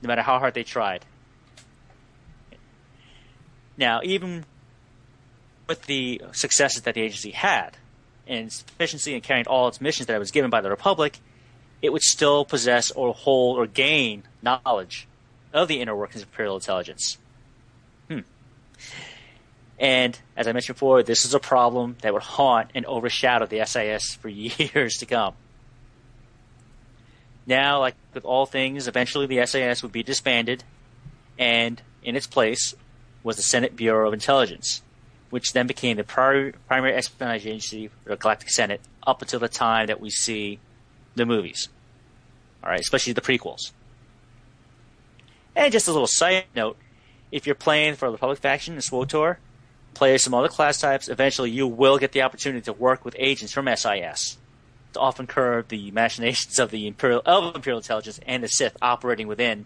no 0.02 0.08
matter 0.08 0.22
how 0.22 0.40
hard 0.40 0.54
they 0.54 0.64
tried. 0.64 1.06
Now, 3.78 4.00
even 4.04 4.46
with 5.68 5.84
the 5.84 6.22
successes 6.32 6.84
that 6.84 6.94
the 6.94 7.02
agency 7.02 7.32
had 7.32 7.78
and 8.28 8.48
efficiency 8.48 9.14
in 9.14 9.22
carrying 9.22 9.48
all 9.48 9.68
its 9.68 9.82
missions 9.82 10.08
that 10.08 10.16
it 10.16 10.20
was 10.20 10.32
given 10.32 10.50
by 10.50 10.62
the 10.62 10.70
Republic, 10.70 11.20
it 11.82 11.92
would 11.92 12.02
still 12.02 12.46
possess 12.46 12.92
or 12.92 13.14
hold 13.14 13.58
or 13.58 13.68
gain 13.68 14.24
knowledge 14.42 15.08
of 15.54 15.68
the 15.68 15.82
inner 15.82 15.96
workings 15.96 16.22
of 16.22 16.30
Imperial 16.30 16.56
intelligence. 16.56 17.18
Hmm. 18.10 18.20
And 19.80 20.20
as 20.36 20.48
I 20.48 20.52
mentioned 20.52 20.76
before, 20.76 21.04
this 21.04 21.26
is 21.26 21.34
a 21.34 21.40
problem 21.40 21.98
that 22.02 22.14
would 22.14 22.24
haunt 22.24 22.72
and 22.76 22.86
overshadow 22.86 23.46
the 23.46 23.64
SIS 23.66 24.16
for 24.16 24.30
years 24.30 24.96
to 24.96 25.06
come. 25.06 25.34
Now, 27.46 27.80
like 27.80 27.96
with 28.14 28.26
all 28.26 28.46
things, 28.46 28.88
eventually 28.88 29.28
the 29.28 29.46
SIS 29.46 29.84
would 29.84 29.92
be 29.92 30.04
disbanded, 30.04 30.64
and 31.38 31.82
in 32.04 32.16
its 32.16 32.26
place 32.26 32.74
was 33.24 33.36
the 33.36 33.44
Senate 33.44 33.76
Bureau 33.76 34.08
of 34.08 34.14
Intelligence, 34.14 34.82
which 35.30 35.54
then 35.54 35.68
became 35.68 35.98
the 35.98 36.04
pri- 36.04 36.54
primary 36.68 36.94
espionage 36.94 37.46
agency 37.46 37.88
for 37.88 38.10
the 38.10 38.16
Galactic 38.16 38.50
Senate 38.50 38.82
up 39.06 39.22
until 39.22 39.40
the 39.40 39.50
time 39.50 39.88
that 39.88 40.00
we 40.00 40.10
see 40.10 40.60
the 41.16 41.26
movies. 41.26 41.70
All 42.64 42.70
right, 42.70 42.80
especially 42.80 43.14
the 43.14 43.22
prequels. 43.22 43.72
And 45.56 45.72
just 45.72 45.88
a 45.88 45.92
little 45.92 46.08
side 46.08 46.46
note: 46.56 46.78
if 47.32 47.46
you're 47.46 47.56
playing 47.56 47.96
for 47.96 48.08
the 48.08 48.14
Republic 48.14 48.40
faction 48.40 48.76
in 48.76 48.82
SWTOR, 48.82 49.38
play 49.94 50.18
some 50.18 50.34
other 50.34 50.50
class 50.50 50.80
types, 50.80 51.08
eventually 51.08 51.50
you 51.50 51.68
will 51.68 51.98
get 51.98 52.12
the 52.12 52.22
opportunity 52.22 52.62
to 52.62 52.74
work 52.74 53.06
with 53.06 53.16
agents 53.18 53.54
from 53.54 53.68
SIS 53.76 54.38
to 54.94 55.00
often 55.00 55.28
curb 55.28 55.68
the 55.68 55.92
machinations 55.92 56.60
of 56.60 56.72
the 56.72 56.88
Imperial 56.88 57.22
of 57.26 57.56
Imperial 57.56 57.80
Intelligence 57.80 58.20
and 58.26 58.44
the 58.44 58.48
Sith 58.48 58.76
operating 58.82 59.28
within, 59.28 59.66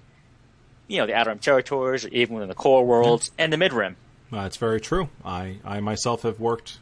you 0.87 0.97
know, 0.97 1.05
the 1.05 1.13
Outer 1.13 1.29
Rim 1.29 1.39
territories, 1.39 2.05
or 2.05 2.09
even 2.09 2.35
within 2.35 2.49
the 2.49 2.55
core 2.55 2.85
worlds 2.85 3.31
and 3.37 3.53
the 3.53 3.57
Mid 3.57 3.73
Rim. 3.73 3.95
Uh, 4.31 4.41
it's 4.41 4.57
very 4.57 4.79
true. 4.79 5.09
I, 5.25 5.57
I 5.65 5.79
myself 5.79 6.21
have 6.23 6.39
worked 6.39 6.77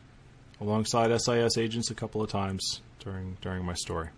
alongside 0.59 1.15
SIS 1.21 1.57
agents 1.57 1.89
a 1.91 1.95
couple 1.95 2.21
of 2.21 2.29
times 2.29 2.81
during 2.99 3.37
during 3.41 3.63
my 3.63 3.73
story. 3.73 4.09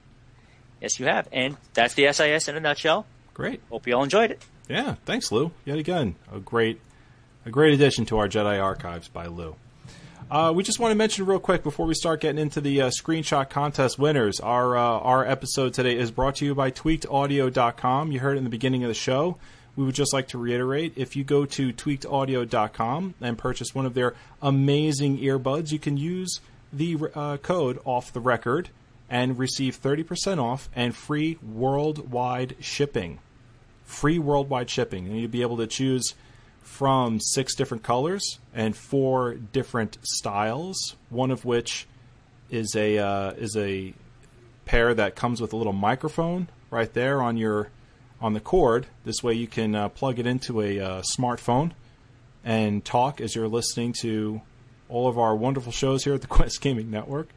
Yes, 0.81 0.99
you 0.99 1.05
have, 1.05 1.27
and 1.31 1.57
that's 1.73 1.93
the 1.93 2.11
SIS 2.11 2.47
in 2.47 2.55
a 2.55 2.59
nutshell. 2.59 3.05
Great. 3.33 3.61
Hope 3.69 3.85
you 3.85 3.95
all 3.95 4.03
enjoyed 4.03 4.31
it. 4.31 4.41
Yeah, 4.67 4.95
thanks, 5.05 5.31
Lou. 5.31 5.51
Yet 5.65 5.77
again, 5.77 6.15
a 6.31 6.39
great, 6.39 6.79
a 7.45 7.49
great 7.49 7.73
addition 7.73 8.05
to 8.05 8.17
our 8.17 8.27
Jedi 8.27 8.61
archives 8.61 9.07
by 9.07 9.27
Lou. 9.27 9.55
Uh, 10.31 10.53
we 10.55 10.61
just 10.63 10.79
want 10.79 10.91
to 10.91 10.95
mention 10.95 11.25
real 11.25 11.39
quick 11.39 11.63
before 11.63 11.87
we 11.87 11.95
start 11.95 12.21
getting 12.21 12.39
into 12.39 12.61
the 12.61 12.83
uh, 12.83 12.89
screenshot 12.89 13.49
contest 13.49 13.97
winners. 13.97 14.39
Our 14.39 14.77
uh, 14.77 14.81
our 14.81 15.25
episode 15.25 15.73
today 15.73 15.97
is 15.97 16.11
brought 16.11 16.35
to 16.35 16.45
you 16.45 16.53
by 16.53 16.71
tweakedaudio.com. 16.71 18.11
You 18.11 18.19
heard 18.19 18.35
it 18.35 18.37
in 18.37 18.43
the 18.43 18.49
beginning 18.49 18.83
of 18.83 18.89
the 18.89 18.93
show. 18.93 19.37
We 19.75 19.85
would 19.85 19.95
just 19.95 20.13
like 20.13 20.27
to 20.29 20.37
reiterate 20.37 20.93
if 20.95 21.15
you 21.15 21.23
go 21.23 21.45
to 21.45 21.71
tweakedaudio.com 21.71 23.15
and 23.21 23.37
purchase 23.37 23.73
one 23.73 23.85
of 23.85 23.93
their 23.93 24.15
amazing 24.41 25.19
earbuds, 25.19 25.71
you 25.71 25.79
can 25.79 25.97
use 25.97 26.41
the 26.73 26.97
uh, 27.15 27.37
code 27.37 27.79
off 27.85 28.11
the 28.13 28.19
record 28.19 28.69
and 29.09 29.39
receive 29.39 29.81
30% 29.81 30.41
off 30.41 30.69
and 30.75 30.95
free 30.95 31.37
worldwide 31.41 32.55
shipping 32.59 33.19
free 33.89 34.19
worldwide 34.19 34.69
shipping. 34.69 35.07
And 35.07 35.19
you'll 35.19 35.29
be 35.29 35.41
able 35.41 35.57
to 35.57 35.67
choose 35.67 36.13
from 36.61 37.19
six 37.19 37.55
different 37.55 37.83
colors 37.83 38.39
and 38.53 38.75
four 38.75 39.33
different 39.33 39.97
styles. 40.03 40.95
One 41.09 41.31
of 41.31 41.43
which 41.43 41.87
is 42.49 42.75
a 42.75 42.99
uh, 42.99 43.31
is 43.31 43.57
a 43.57 43.93
pair 44.65 44.93
that 44.93 45.15
comes 45.15 45.41
with 45.41 45.51
a 45.53 45.57
little 45.57 45.73
microphone 45.73 46.47
right 46.69 46.93
there 46.93 47.21
on 47.21 47.37
your 47.37 47.69
on 48.21 48.33
the 48.33 48.39
cord. 48.39 48.87
This 49.05 49.23
way 49.23 49.33
you 49.33 49.47
can 49.47 49.75
uh, 49.75 49.89
plug 49.89 50.19
it 50.19 50.25
into 50.25 50.61
a 50.61 50.79
uh, 50.79 51.01
smartphone 51.01 51.71
and 52.43 52.83
talk 52.83 53.21
as 53.21 53.35
you're 53.35 53.47
listening 53.47 53.93
to 54.01 54.41
all 54.87 55.07
of 55.07 55.17
our 55.19 55.35
wonderful 55.35 55.71
shows 55.71 56.03
here 56.03 56.13
at 56.13 56.21
the 56.21 56.27
Quest 56.35 56.61
Gaming 56.61 56.89
Network, 56.89 57.29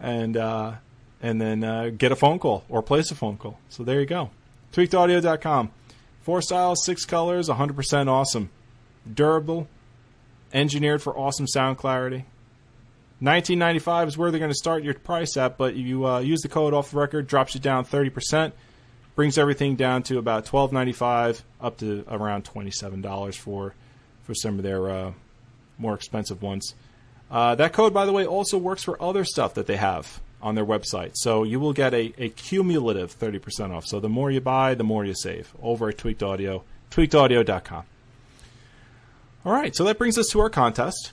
and 0.00 0.36
uh, 0.36 0.74
and 1.22 1.40
then 1.40 1.64
uh, 1.64 1.90
get 1.96 2.12
a 2.12 2.16
phone 2.16 2.38
call 2.38 2.64
or 2.68 2.82
place 2.82 3.10
a 3.10 3.14
phone 3.14 3.36
call. 3.36 3.58
So 3.68 3.84
there 3.84 4.00
you 4.00 4.06
go. 4.06 4.30
Tweakedaudio.com. 4.72 5.70
Four 6.22 6.40
styles, 6.40 6.84
six 6.84 7.04
colors, 7.04 7.48
100% 7.48 8.08
awesome. 8.08 8.50
Durable, 9.12 9.68
engineered 10.54 11.02
for 11.02 11.16
awesome 11.16 11.46
sound 11.46 11.76
clarity. 11.76 12.24
1995 13.20 14.08
is 14.08 14.18
where 14.18 14.30
they're 14.30 14.40
going 14.40 14.50
to 14.50 14.56
start 14.56 14.82
your 14.82 14.94
price 14.94 15.36
at, 15.36 15.56
but 15.56 15.76
you 15.76 16.06
uh, 16.06 16.18
use 16.20 16.40
the 16.40 16.48
code 16.48 16.74
off 16.74 16.90
the 16.90 16.96
record, 16.96 17.26
drops 17.26 17.54
you 17.54 17.60
down 17.60 17.84
30%, 17.84 18.52
brings 19.14 19.38
everything 19.38 19.76
down 19.76 20.02
to 20.04 20.18
about 20.18 20.46
12.95 20.46 21.42
up 21.60 21.78
to 21.78 22.04
around 22.08 22.44
$27 22.44 23.36
for 23.36 23.74
for 24.24 24.34
some 24.34 24.56
of 24.56 24.62
their 24.62 24.88
uh, 24.88 25.12
more 25.78 25.94
expensive 25.94 26.40
ones. 26.42 26.74
Uh, 27.30 27.54
that 27.54 27.72
code, 27.72 27.92
by 27.92 28.06
the 28.06 28.12
way, 28.12 28.26
also 28.26 28.56
works 28.56 28.82
for 28.82 29.00
other 29.02 29.24
stuff 29.24 29.54
that 29.54 29.66
they 29.66 29.76
have 29.76 30.20
on 30.40 30.54
their 30.54 30.64
website. 30.64 31.12
So 31.14 31.42
you 31.42 31.60
will 31.60 31.72
get 31.72 31.94
a, 31.94 32.12
a 32.18 32.28
cumulative 32.30 33.18
30% 33.18 33.70
off. 33.70 33.86
So 33.86 34.00
the 34.00 34.08
more 34.08 34.30
you 34.30 34.40
buy, 34.40 34.74
the 34.74 34.84
more 34.84 35.04
you 35.04 35.14
save 35.14 35.52
over 35.62 35.88
at 35.88 35.98
Tweaked 35.98 36.22
Audio, 36.22 36.64
tweakedaudio.com. 36.90 37.84
All 39.44 39.52
right, 39.52 39.74
so 39.74 39.84
that 39.84 39.98
brings 39.98 40.16
us 40.16 40.28
to 40.28 40.40
our 40.40 40.50
contest. 40.50 41.12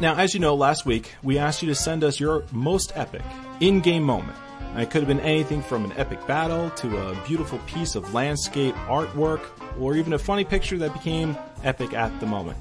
Now, 0.00 0.16
as 0.16 0.34
you 0.34 0.40
know, 0.40 0.54
last 0.54 0.86
week 0.86 1.12
we 1.22 1.38
asked 1.38 1.62
you 1.62 1.68
to 1.68 1.74
send 1.74 2.04
us 2.04 2.18
your 2.18 2.44
most 2.52 2.92
epic 2.94 3.22
in 3.60 3.80
game 3.80 4.02
moment. 4.02 4.36
It 4.76 4.90
could 4.90 5.02
have 5.02 5.08
been 5.08 5.20
anything 5.20 5.62
from 5.62 5.84
an 5.84 5.92
epic 5.96 6.26
battle 6.26 6.70
to 6.70 7.08
a 7.08 7.14
beautiful 7.26 7.58
piece 7.60 7.94
of 7.94 8.12
landscape 8.12 8.74
artwork 8.86 9.40
or 9.80 9.94
even 9.94 10.12
a 10.12 10.18
funny 10.18 10.44
picture 10.44 10.76
that 10.78 10.92
became 10.92 11.36
epic 11.62 11.94
at 11.94 12.18
the 12.18 12.26
moment. 12.26 12.58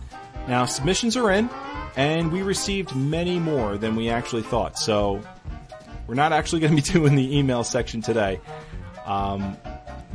Now, 0.47 0.65
submissions 0.65 1.17
are 1.17 1.31
in, 1.31 1.49
and 1.95 2.31
we 2.31 2.43
received 2.43 2.95
many 2.95 3.39
more 3.39 3.77
than 3.77 3.95
we 3.95 4.09
actually 4.09 4.43
thought. 4.43 4.77
So, 4.77 5.21
we're 6.05 6.15
not 6.15 6.33
actually 6.33 6.59
going 6.61 6.75
to 6.75 6.81
be 6.81 6.99
doing 6.99 7.15
the 7.15 7.37
email 7.37 7.63
section 7.63 8.01
today 8.01 8.39
um, 9.05 9.57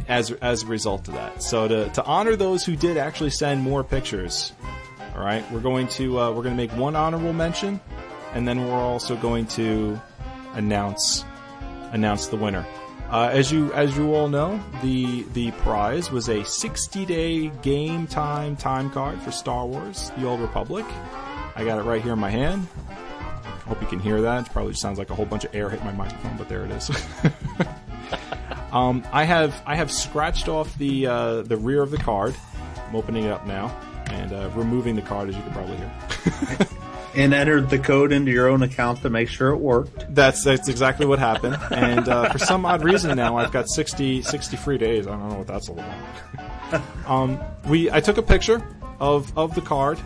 as, 0.07 0.31
as 0.31 0.63
a 0.63 0.67
result 0.67 1.09
of 1.09 1.15
that. 1.15 1.43
So, 1.43 1.67
to, 1.67 1.89
to 1.91 2.05
honor 2.05 2.37
those 2.37 2.65
who 2.65 2.77
did 2.77 2.97
actually 2.97 3.31
send 3.31 3.63
more 3.63 3.83
pictures, 3.83 4.53
all 5.17 5.25
right, 5.25 5.51
we're 5.51 5.61
going 5.61 5.89
to 5.89 6.21
uh, 6.21 6.29
we're 6.31 6.45
going 6.45 6.57
to 6.57 6.63
make 6.63 6.71
one 6.77 6.95
honorable 6.95 7.33
mention, 7.33 7.81
and 8.35 8.47
then 8.47 8.65
we're 8.65 8.73
also 8.73 9.17
going 9.17 9.47
to 9.49 10.01
announce 10.55 11.25
announce 11.93 12.29
the 12.29 12.37
winner. 12.37 12.67
Uh, 13.11 13.31
as 13.33 13.51
you 13.51 13.73
as 13.73 13.97
you 13.97 14.15
all 14.15 14.29
know, 14.29 14.63
the 14.83 15.23
the 15.33 15.51
prize 15.53 16.11
was 16.11 16.29
a 16.29 16.45
60 16.45 17.07
day 17.07 17.49
game 17.63 18.07
time 18.07 18.55
time 18.55 18.91
card 18.91 19.21
for 19.23 19.31
Star 19.31 19.67
Wars: 19.67 20.11
The 20.19 20.27
Old 20.27 20.41
Republic. 20.41 20.85
I 21.57 21.65
got 21.65 21.79
it 21.79 21.83
right 21.83 22.03
here 22.03 22.13
in 22.13 22.19
my 22.19 22.31
hand. 22.31 22.67
Hope 23.67 23.81
you 23.81 23.89
can 23.89 23.99
hear 24.01 24.21
that. 24.23 24.47
It 24.47 24.53
probably 24.53 24.75
sounds 24.75 24.99
like 24.99 25.11
a 25.11 25.15
whole 25.15 25.27
bunch 25.27 25.45
of 25.45 25.55
air 25.55 25.69
hit 25.71 25.83
my 25.85 25.93
microphone, 25.93 26.37
but 26.37 26.49
there 26.49 26.65
it 26.65 26.71
is. 26.71 26.91
um, 28.73 29.05
I 29.13 29.25
have 29.25 29.61
I 29.67 29.75
have 29.75 29.91
scratched 29.91 30.49
off 30.49 30.77
the 30.79 31.07
uh, 31.07 31.43
the 31.43 31.57
rear 31.57 31.83
of 31.83 31.91
the 31.91 31.99
card. 31.99 32.35
I'm 32.87 32.97
opening 32.97 33.25
it 33.25 33.31
up 33.31 33.47
now 33.47 33.69
and 34.11 34.33
uh, 34.33 34.51
removing 34.55 34.97
the 34.97 35.03
card, 35.03 35.29
as 35.29 35.37
you 35.37 35.43
can 35.43 35.53
probably 35.53 35.77
hear. 35.77 36.69
and 37.19 37.35
entered 37.35 37.69
the 37.69 37.81
code 37.81 38.13
into 38.13 38.31
your 38.31 38.49
own 38.49 38.63
account 38.63 39.03
to 39.03 39.11
make 39.11 39.29
sure 39.29 39.51
it 39.51 39.57
worked. 39.57 40.15
That's 40.15 40.45
that's 40.45 40.69
exactly 40.69 41.05
what 41.05 41.19
happened. 41.19 41.59
And 41.73 42.09
uh, 42.09 42.31
for 42.31 42.39
some 42.39 42.65
odd 42.65 42.85
reason 42.85 43.17
now, 43.17 43.37
I've 43.37 43.51
got 43.51 43.69
60, 43.69 44.23
60 44.23 44.57
free 44.57 44.79
days. 44.79 45.09
I 45.09 45.11
don't 45.11 45.29
know 45.29 45.39
what 45.39 45.49
that's 45.49 45.69
all 45.69 45.81
about. 45.81 46.83
um, 47.07 47.41
we 47.67 47.91
I 47.91 48.01
took 48.01 48.19
a 48.19 48.23
picture 48.23 48.65
of 49.01 49.37
of 49.37 49.57
the 49.57 49.61
card, 49.61 49.99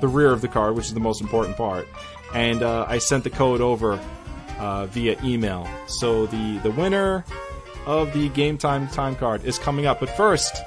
the 0.00 0.06
rear 0.06 0.30
of 0.30 0.40
the 0.40 0.48
card, 0.48 0.76
which 0.76 0.86
is 0.86 0.94
the 0.94 1.00
most 1.00 1.20
important 1.20 1.56
part, 1.56 1.88
and 2.32 2.62
uh, 2.62 2.86
I 2.88 2.98
sent 2.98 3.24
the 3.24 3.30
code 3.30 3.60
over 3.60 4.00
uh, 4.58 4.86
via 4.86 5.20
email. 5.24 5.68
So 5.88 6.26
the 6.26 6.58
the 6.58 6.70
winner 6.70 7.24
of 7.86 8.12
the 8.12 8.28
game 8.28 8.56
time 8.56 8.86
time 8.86 9.16
card 9.16 9.44
is 9.44 9.58
coming 9.58 9.84
up. 9.86 9.98
But 9.98 10.10
first, 10.10 10.62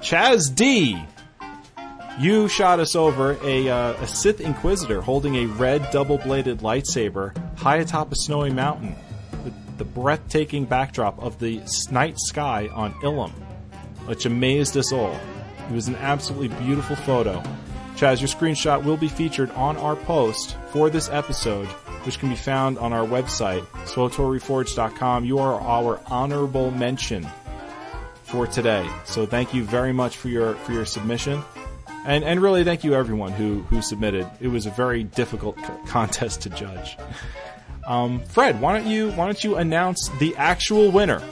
Chaz 0.00 0.54
D. 0.54 1.02
You 2.18 2.48
shot 2.48 2.80
us 2.80 2.96
over 2.96 3.38
a, 3.44 3.68
uh, 3.68 3.92
a 3.92 4.08
Sith 4.08 4.40
Inquisitor 4.40 5.00
holding 5.00 5.36
a 5.36 5.46
red 5.46 5.88
double 5.92 6.18
bladed 6.18 6.58
lightsaber 6.58 7.32
high 7.56 7.76
atop 7.76 8.10
a 8.10 8.16
snowy 8.16 8.50
mountain. 8.50 8.96
The, 9.44 9.52
the 9.78 9.84
breathtaking 9.84 10.64
backdrop 10.64 11.22
of 11.22 11.38
the 11.38 11.60
night 11.92 12.18
sky 12.18 12.68
on 12.72 12.92
Ilum, 13.02 13.30
which 14.06 14.26
amazed 14.26 14.76
us 14.76 14.92
all. 14.92 15.16
It 15.68 15.72
was 15.72 15.86
an 15.86 15.94
absolutely 15.96 16.48
beautiful 16.64 16.96
photo. 16.96 17.40
Chaz, 17.94 18.20
your 18.20 18.28
screenshot 18.28 18.82
will 18.82 18.96
be 18.96 19.08
featured 19.08 19.52
on 19.52 19.76
our 19.76 19.94
post 19.94 20.56
for 20.70 20.90
this 20.90 21.08
episode, 21.10 21.68
which 22.04 22.18
can 22.18 22.30
be 22.30 22.36
found 22.36 22.78
on 22.78 22.92
our 22.92 23.06
website, 23.06 23.64
swtorreforged.com. 23.84 25.24
You 25.24 25.38
are 25.38 25.60
our 25.60 26.00
honorable 26.06 26.72
mention 26.72 27.28
for 28.24 28.48
today. 28.48 28.88
So 29.04 29.24
thank 29.24 29.54
you 29.54 29.62
very 29.62 29.92
much 29.92 30.16
for 30.16 30.28
your 30.28 30.54
for 30.56 30.72
your 30.72 30.84
submission. 30.84 31.44
And, 32.06 32.24
and 32.24 32.40
really, 32.40 32.64
thank 32.64 32.84
you 32.84 32.94
everyone 32.94 33.32
who, 33.32 33.62
who 33.62 33.82
submitted. 33.82 34.28
It 34.40 34.48
was 34.48 34.66
a 34.66 34.70
very 34.70 35.04
difficult 35.04 35.56
co- 35.56 35.78
contest 35.86 36.42
to 36.42 36.50
judge. 36.50 36.96
Um, 37.86 38.20
Fred, 38.20 38.60
why 38.60 38.78
don't 38.78 38.86
you 38.88 39.10
why 39.12 39.24
don't 39.24 39.42
you 39.42 39.56
announce 39.56 40.08
the 40.18 40.36
actual 40.36 40.90
winner 40.90 41.22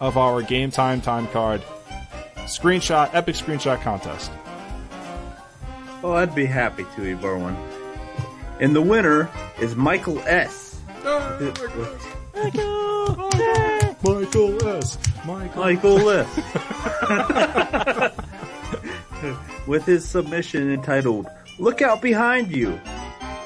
of 0.00 0.18
our 0.18 0.42
game 0.42 0.70
time 0.70 1.00
time 1.00 1.26
card 1.28 1.62
screenshot 2.44 3.08
epic 3.14 3.36
screenshot 3.36 3.80
contest? 3.80 4.30
Oh, 6.02 6.12
I'd 6.12 6.34
be 6.34 6.44
happy 6.44 6.84
to, 6.96 7.16
Evarwyn. 7.16 7.56
And 8.60 8.76
the 8.76 8.82
winner 8.82 9.30
is 9.58 9.74
Michael 9.74 10.18
S. 10.20 10.78
Michael 11.02 11.52
S. 11.82 12.06
Michael. 14.04 14.76
S. 14.76 14.98
Michael 15.56 16.10
S. 16.10 16.28
With 19.66 19.84
his 19.84 20.06
submission 20.08 20.70
entitled 20.72 21.26
"Look 21.58 21.82
Out 21.82 22.02
Behind 22.02 22.50
You," 22.54 22.80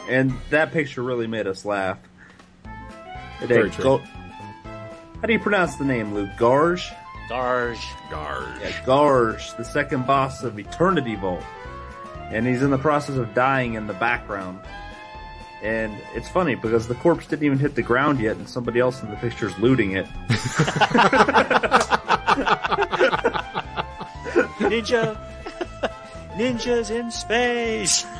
and 0.08 0.32
that 0.50 0.72
picture 0.72 1.02
really 1.02 1.26
made 1.26 1.46
us 1.46 1.64
laugh. 1.64 1.98
It 3.42 3.46
Very 3.46 3.70
true. 3.70 3.84
Go- 3.84 3.98
How 3.98 5.26
do 5.26 5.32
you 5.32 5.38
pronounce 5.38 5.76
the 5.76 5.84
name, 5.84 6.12
Luke? 6.14 6.30
Gharj. 6.38 6.92
Gharj? 7.30 7.76
Gharj. 8.10 8.60
Yeah, 8.60 8.70
Gharj, 8.84 9.56
the 9.56 9.64
second 9.64 10.06
boss 10.06 10.42
of 10.42 10.58
Eternity 10.58 11.14
Vault. 11.14 11.42
And 12.30 12.46
he's 12.46 12.62
in 12.62 12.70
the 12.70 12.78
process 12.78 13.16
of 13.16 13.32
dying 13.34 13.74
in 13.74 13.86
the 13.86 13.94
background. 13.94 14.60
And 15.62 15.96
it's 16.14 16.28
funny 16.28 16.54
because 16.54 16.88
the 16.88 16.94
corpse 16.96 17.26
didn't 17.26 17.44
even 17.44 17.58
hit 17.58 17.74
the 17.74 17.82
ground 17.82 18.20
yet, 18.20 18.36
and 18.36 18.48
somebody 18.48 18.80
else 18.80 19.02
in 19.02 19.10
the 19.10 19.16
picture 19.16 19.46
is 19.48 19.58
looting 19.58 19.92
it. 19.92 20.06
Ninja. 24.60 25.16
Ninjas 26.38 26.90
in 26.90 27.10
space. 27.10 28.06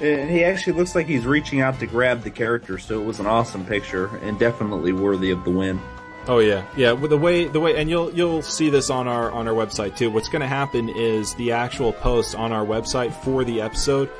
And 0.00 0.28
he 0.30 0.44
actually 0.44 0.74
looks 0.74 0.94
like 0.94 1.06
he's 1.06 1.24
reaching 1.24 1.62
out 1.62 1.78
to 1.80 1.86
grab 1.86 2.22
the 2.22 2.30
character, 2.30 2.78
so 2.78 3.00
it 3.00 3.04
was 3.04 3.18
an 3.18 3.26
awesome 3.26 3.64
picture 3.64 4.14
and 4.18 4.38
definitely 4.38 4.92
worthy 4.92 5.30
of 5.30 5.42
the 5.44 5.50
win. 5.50 5.80
Oh 6.28 6.38
yeah, 6.40 6.66
yeah. 6.76 6.92
With 6.92 7.10
the 7.10 7.16
way 7.16 7.46
the 7.46 7.60
way, 7.60 7.76
and 7.76 7.88
you'll 7.88 8.12
you'll 8.12 8.42
see 8.42 8.68
this 8.68 8.90
on 8.90 9.08
our 9.08 9.30
on 9.30 9.48
our 9.48 9.54
website 9.54 9.96
too. 9.96 10.10
What's 10.10 10.28
going 10.28 10.42
to 10.42 10.48
happen 10.48 10.90
is 10.90 11.34
the 11.36 11.52
actual 11.52 11.92
post 11.94 12.34
on 12.34 12.52
our 12.52 12.66
website 12.66 13.12
for 13.24 13.42
the 13.44 13.62
episode 13.62 14.10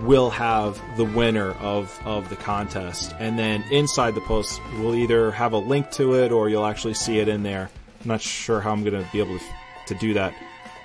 will 0.00 0.28
have 0.28 0.82
the 0.96 1.04
winner 1.04 1.52
of 1.52 1.98
of 2.04 2.28
the 2.28 2.36
contest, 2.36 3.14
and 3.18 3.38
then 3.38 3.62
inside 3.70 4.14
the 4.14 4.20
post 4.22 4.60
we'll 4.78 4.96
either 4.96 5.30
have 5.30 5.52
a 5.52 5.58
link 5.58 5.90
to 5.92 6.14
it 6.14 6.32
or 6.32 6.50
you'll 6.50 6.66
actually 6.66 6.94
see 6.94 7.18
it 7.18 7.28
in 7.28 7.42
there. 7.44 7.70
I'm 8.02 8.08
not 8.08 8.20
sure 8.20 8.60
how 8.60 8.72
I'm 8.72 8.84
going 8.84 9.02
to 9.02 9.10
be 9.10 9.20
able 9.20 9.38
to 9.38 9.44
to 9.86 9.94
do 9.94 10.12
that. 10.14 10.34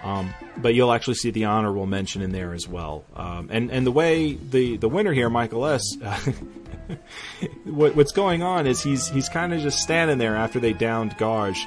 Um, 0.03 0.33
but 0.57 0.75
you'll 0.75 0.93
actually 0.93 1.15
see 1.15 1.31
the 1.31 1.45
honorable 1.45 1.85
mention 1.85 2.21
in 2.21 2.31
there 2.31 2.53
as 2.53 2.67
well. 2.67 3.03
Um, 3.15 3.49
and 3.51 3.69
and 3.69 3.85
the 3.85 3.91
way 3.91 4.33
the 4.33 4.77
the 4.77 4.87
winner 4.87 5.11
here, 5.11 5.29
Michael 5.29 5.65
S. 5.65 5.83
what, 7.65 7.95
what's 7.95 8.13
going 8.13 8.41
on 8.41 8.65
is 8.65 8.81
he's 8.81 9.09
he's 9.09 9.29
kind 9.29 9.53
of 9.53 9.61
just 9.61 9.79
standing 9.79 10.17
there 10.17 10.35
after 10.35 10.59
they 10.59 10.73
downed 10.73 11.17
Gharj, 11.17 11.65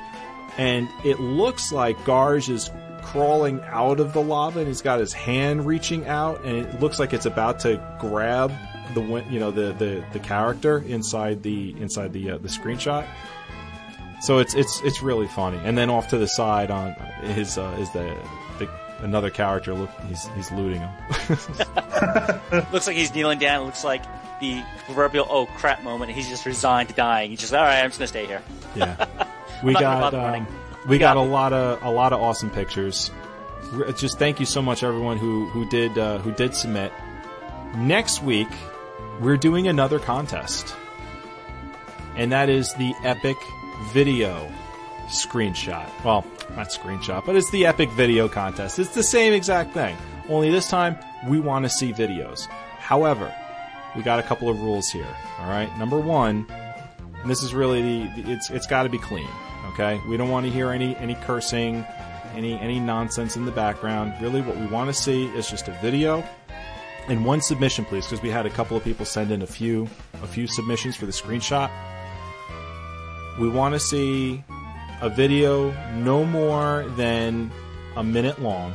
and 0.57 0.89
it 1.05 1.21
looks 1.21 1.73
like 1.73 1.97
Gharj 1.99 2.49
is 2.49 2.71
crawling 3.03 3.61
out 3.65 4.01
of 4.01 4.13
the 4.13 4.23
lava, 4.23 4.61
and 4.61 4.69
he's 4.69 4.83
got 4.83 4.99
his 4.99 5.13
hand 5.13 5.67
reaching 5.67 6.07
out, 6.07 6.43
and 6.45 6.57
it 6.57 6.81
looks 6.81 6.99
like 6.99 7.13
it's 7.13 7.27
about 7.27 7.61
to 7.61 7.81
grab 8.01 8.53
the 8.95 9.03
you 9.31 9.39
know 9.39 9.51
the 9.51 9.73
the, 9.75 10.05
the 10.13 10.19
character 10.19 10.79
inside 10.79 11.43
the 11.43 11.75
inside 11.81 12.13
the 12.13 12.33
uh, 12.33 12.39
the 12.39 12.49
screenshot. 12.49 13.07
So 14.23 14.39
it's 14.39 14.55
it's 14.55 14.81
it's 14.83 15.03
really 15.03 15.27
funny. 15.27 15.59
And 15.65 15.77
then 15.77 15.91
off 15.91 16.09
to 16.09 16.19
the 16.19 16.29
side 16.29 16.71
on 16.71 16.93
his 17.23 17.59
uh, 17.59 17.77
is 17.81 17.91
the, 17.91 18.17
the 18.61 18.71
another 19.01 19.31
character. 19.31 19.75
Look, 19.75 19.91
he's 20.09 20.29
he's 20.37 20.51
looting 20.53 20.81
him. 20.81 20.91
looks 22.73 22.87
like 22.87 22.97
he's 22.97 23.13
kneeling 23.13 23.41
down. 23.41 23.63
It 23.63 23.67
looks 23.67 23.83
like 23.83 24.05
the 24.41 24.63
proverbial 24.85 25.27
oh 25.29 25.47
crap 25.47 25.83
moment. 25.83 26.13
He's 26.13 26.29
just 26.29 26.47
resigned 26.47 26.89
to 26.91 26.95
dying. 26.95 27.31
He's 27.31 27.41
just 27.41 27.53
all 27.53 27.65
right. 27.65 27.81
I'm 27.81 27.91
just 27.91 27.99
gonna 27.99 28.07
stay 28.07 28.27
here. 28.27 28.43
yeah, 28.77 29.07
we 29.65 29.73
got 29.73 30.15
um, 30.15 30.47
we 30.87 30.99
got 30.99 31.17
a 31.17 31.21
got 31.21 31.25
it. 31.25 31.29
lot 31.29 31.53
of 31.53 31.83
a 31.83 31.91
lot 31.91 32.13
of 32.13 32.21
awesome 32.23 32.51
pictures. 32.51 33.11
Just 33.97 34.21
thank 34.21 34.39
you 34.39 34.47
so 34.47 34.63
much, 34.63 34.85
everyone 34.85 35.19
who 35.19 35.49
who 35.49 35.69
did 35.69 35.99
uh, 35.99 36.19
who 36.19 36.31
did 36.31 36.55
submit. 36.55 36.93
Next 37.75 38.23
week, 38.23 38.49
we're 39.21 39.37
doing 39.37 39.67
another 39.67 39.99
contest, 39.99 40.77
and 42.15 42.31
that 42.31 42.49
is 42.49 42.73
the 42.75 42.95
epic 43.03 43.37
video 43.93 44.51
screenshot. 45.09 45.89
Well, 46.05 46.25
not 46.57 46.69
screenshot, 46.69 47.25
but 47.27 47.37
it's 47.37 47.51
the 47.51 47.67
epic 47.67 47.91
video 47.91 48.29
contest. 48.29 48.79
It's 48.79 48.95
the 48.95 49.03
same 49.03 49.33
exact 49.33 49.75
thing. 49.75 49.97
Only 50.29 50.51
this 50.51 50.69
time, 50.69 50.97
we 51.29 51.41
want 51.41 51.65
to 51.65 51.69
see 51.69 51.93
videos. 51.93 52.47
However, 52.79 53.35
we 53.97 54.03
got 54.03 54.19
a 54.19 54.23
couple 54.23 54.49
of 54.49 54.61
rules 54.61 54.89
here. 54.89 55.07
All 55.41 55.49
right. 55.49 55.71
Number 55.79 55.99
one, 55.99 56.47
and 57.21 57.31
this 57.31 57.43
is 57.43 57.55
really 57.55 57.83
the, 57.83 58.23
the 58.23 58.33
it's 58.33 58.51
it's 58.51 58.67
got 58.67 58.85
to 58.85 58.89
be 58.89 58.99
clean. 58.99 59.29
Okay. 59.73 60.01
We 60.09 60.17
don't 60.17 60.31
want 60.31 60.47
to 60.47 60.53
hear 60.53 60.71
any 60.71 60.97
any 60.97 61.15
cursing, 61.15 61.85
any 62.35 62.59
any 62.59 62.81
nonsense 62.81 63.37
in 63.37 63.45
the 63.45 63.53
background. 63.53 64.15
Really, 64.21 64.41
what 64.41 64.57
we 64.57 64.67
want 64.67 64.89
to 64.89 64.95
see 64.95 65.27
is 65.27 65.49
just 65.49 65.69
a 65.69 65.73
video 65.83 66.25
and 67.09 67.25
one 67.25 67.41
submission, 67.41 67.85
please, 67.85 68.07
because 68.07 68.23
we 68.23 68.31
had 68.31 68.47
a 68.47 68.51
couple 68.51 68.77
of 68.77 68.85
people 68.85 69.05
send 69.05 69.31
in 69.31 69.43
a 69.43 69.47
few 69.47 69.89
a 70.23 70.27
few 70.27 70.47
submissions 70.47 70.97
for 70.97 71.07
the 71.07 71.13
screenshot. 71.13 71.71
We 73.39 73.49
want 73.49 73.75
to 73.75 73.81
see 73.81 74.45
a 75.01 75.09
video 75.09 75.73
no 75.95 76.25
more 76.25 76.85
than 76.97 77.51
a 77.97 78.05
minute 78.05 78.41
long, 78.41 78.73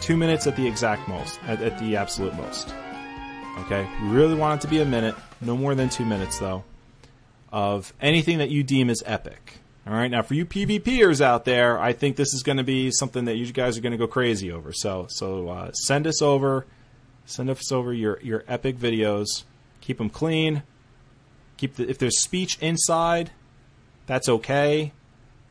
two 0.00 0.16
minutes 0.16 0.46
at 0.46 0.56
the 0.56 0.66
exact 0.66 1.08
most, 1.08 1.38
at, 1.46 1.60
at 1.60 1.78
the 1.78 1.96
absolute 1.96 2.34
most. 2.34 2.74
Okay, 3.58 3.86
we 4.02 4.08
really 4.08 4.34
want 4.34 4.60
it 4.60 4.66
to 4.66 4.68
be 4.68 4.80
a 4.80 4.84
minute, 4.84 5.14
no 5.40 5.56
more 5.56 5.74
than 5.74 5.88
two 5.88 6.04
minutes 6.04 6.38
though, 6.38 6.64
of 7.52 7.92
anything 8.00 8.38
that 8.38 8.50
you 8.50 8.62
deem 8.62 8.88
as 8.88 9.02
epic. 9.04 9.58
All 9.86 9.92
right, 9.92 10.10
now 10.10 10.22
for 10.22 10.34
you 10.34 10.46
PvPers 10.46 11.20
out 11.20 11.44
there, 11.44 11.78
I 11.78 11.92
think 11.92 12.16
this 12.16 12.32
is 12.32 12.42
going 12.42 12.58
to 12.58 12.64
be 12.64 12.90
something 12.90 13.24
that 13.24 13.36
you 13.36 13.52
guys 13.52 13.76
are 13.76 13.80
going 13.80 13.92
to 13.92 13.98
go 13.98 14.06
crazy 14.06 14.52
over. 14.52 14.72
So, 14.72 15.06
so 15.08 15.48
uh, 15.48 15.72
send 15.72 16.06
us 16.06 16.22
over, 16.22 16.66
send 17.26 17.50
us 17.50 17.72
over 17.72 17.92
your 17.92 18.20
your 18.22 18.44
epic 18.46 18.78
videos. 18.78 19.26
Keep 19.80 19.98
them 19.98 20.10
clean. 20.10 20.62
Keep 21.56 21.76
the 21.76 21.90
if 21.90 21.98
there's 21.98 22.20
speech 22.20 22.58
inside, 22.60 23.32
that's 24.10 24.28
okay, 24.28 24.90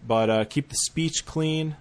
but 0.06 0.30
uh, 0.30 0.44
keep 0.44 0.68
the 0.68 0.76
speech 0.76 1.26
clean. 1.26 1.78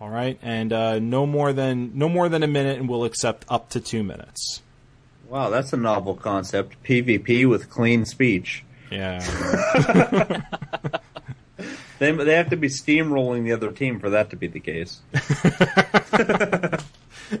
All 0.00 0.08
right, 0.08 0.38
and 0.40 0.72
uh, 0.72 1.00
no 1.00 1.26
more 1.26 1.52
than 1.52 1.98
no 1.98 2.08
more 2.08 2.28
than 2.28 2.44
a 2.44 2.46
minute, 2.46 2.78
and 2.78 2.88
we'll 2.88 3.04
accept 3.04 3.44
up 3.48 3.70
to 3.70 3.80
two 3.80 4.04
minutes. 4.04 4.62
Wow, 5.28 5.50
that's 5.50 5.72
a 5.72 5.76
novel 5.76 6.14
concept. 6.14 6.80
PvP 6.84 7.48
with 7.48 7.68
clean 7.68 8.04
speech. 8.04 8.64
Yeah. 8.90 10.42
They, 11.98 12.12
they 12.12 12.34
have 12.34 12.50
to 12.50 12.58
be 12.58 12.68
steamrolling 12.68 13.44
the 13.44 13.52
other 13.52 13.72
team 13.72 14.00
for 14.00 14.10
that 14.10 14.28
to 14.28 14.36
be 14.36 14.48
the 14.48 14.60
case. 14.60 15.00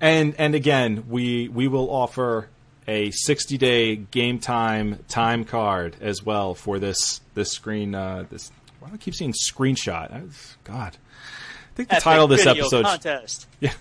and 0.00 0.32
and 0.38 0.54
again, 0.54 1.06
we 1.08 1.48
we 1.48 1.66
will 1.66 1.90
offer 1.90 2.48
a 2.88 3.10
60 3.10 3.58
day 3.58 3.96
game 3.96 4.38
time 4.38 4.98
time 5.08 5.44
card 5.44 5.96
as 6.00 6.22
well 6.24 6.54
for 6.54 6.78
this 6.78 7.20
this 7.34 7.50
screen. 7.52 7.94
Uh, 7.94 8.24
this 8.30 8.50
why 8.80 8.88
do 8.88 8.94
I 8.94 8.98
keep 8.98 9.14
seeing 9.14 9.32
screenshot? 9.32 10.12
I- 10.12 10.22
God, 10.64 10.96
I 10.96 11.74
think 11.76 11.88
the 11.88 11.94
Epic 11.96 12.04
title 12.04 12.24
of 12.24 12.30
this 12.30 12.46
episode. 12.46 12.84
contest. 12.84 13.46
Yeah. 13.60 13.72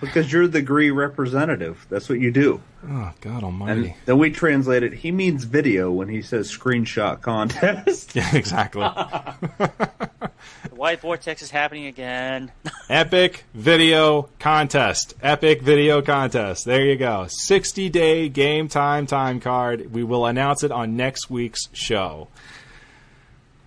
Because 0.00 0.30
you're 0.30 0.46
the 0.46 0.60
GRE 0.60 0.90
representative. 0.92 1.86
That's 1.88 2.08
what 2.10 2.20
you 2.20 2.30
do. 2.30 2.60
Oh 2.86 3.12
God 3.22 3.36
And 3.36 3.44
Almighty. 3.44 3.96
then 4.04 4.18
we 4.18 4.30
translate 4.30 4.82
it. 4.82 4.92
He 4.92 5.10
means 5.10 5.44
video 5.44 5.90
when 5.90 6.08
he 6.08 6.20
says 6.22 6.50
screenshot 6.54 7.22
contest. 7.22 8.12
Yeah, 8.14 8.36
exactly. 8.36 8.82
The 8.82 10.30
white 10.76 11.00
vortex 11.00 11.40
is 11.40 11.50
happening 11.50 11.86
again. 11.86 12.52
Epic 12.90 13.44
video 13.54 14.28
contest. 14.38 15.14
Epic 15.22 15.62
video 15.62 16.02
contest. 16.02 16.66
There 16.66 16.84
you 16.84 16.96
go. 16.96 17.26
60 17.28 17.88
day 17.88 18.28
game 18.28 18.68
time 18.68 19.06
time 19.06 19.40
card. 19.40 19.92
We 19.94 20.04
will 20.04 20.26
announce 20.26 20.62
it 20.62 20.70
on 20.70 20.96
next 20.96 21.30
week's 21.30 21.68
show. 21.72 22.28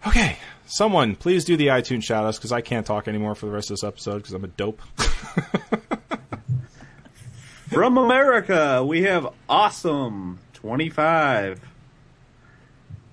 Okay. 0.07 0.37
Someone, 0.71 1.15
please 1.15 1.45
do 1.45 1.57
the 1.57 1.67
iTunes 1.67 2.03
shout 2.03 2.25
outs 2.25 2.37
because 2.37 2.51
I 2.51 2.61
can't 2.61 2.85
talk 2.85 3.07
anymore 3.07 3.33
for 3.33 3.47
the 3.47 3.51
rest 3.51 3.71
of 3.71 3.77
this 3.77 3.83
episode 3.83 4.17
because 4.17 4.33
I'm 4.33 4.43
a 4.43 4.49
dope. 4.49 4.79
From 7.69 7.97
America, 7.97 8.85
we 8.85 9.01
have 9.01 9.33
Awesome 9.49 10.37
25. 10.53 11.59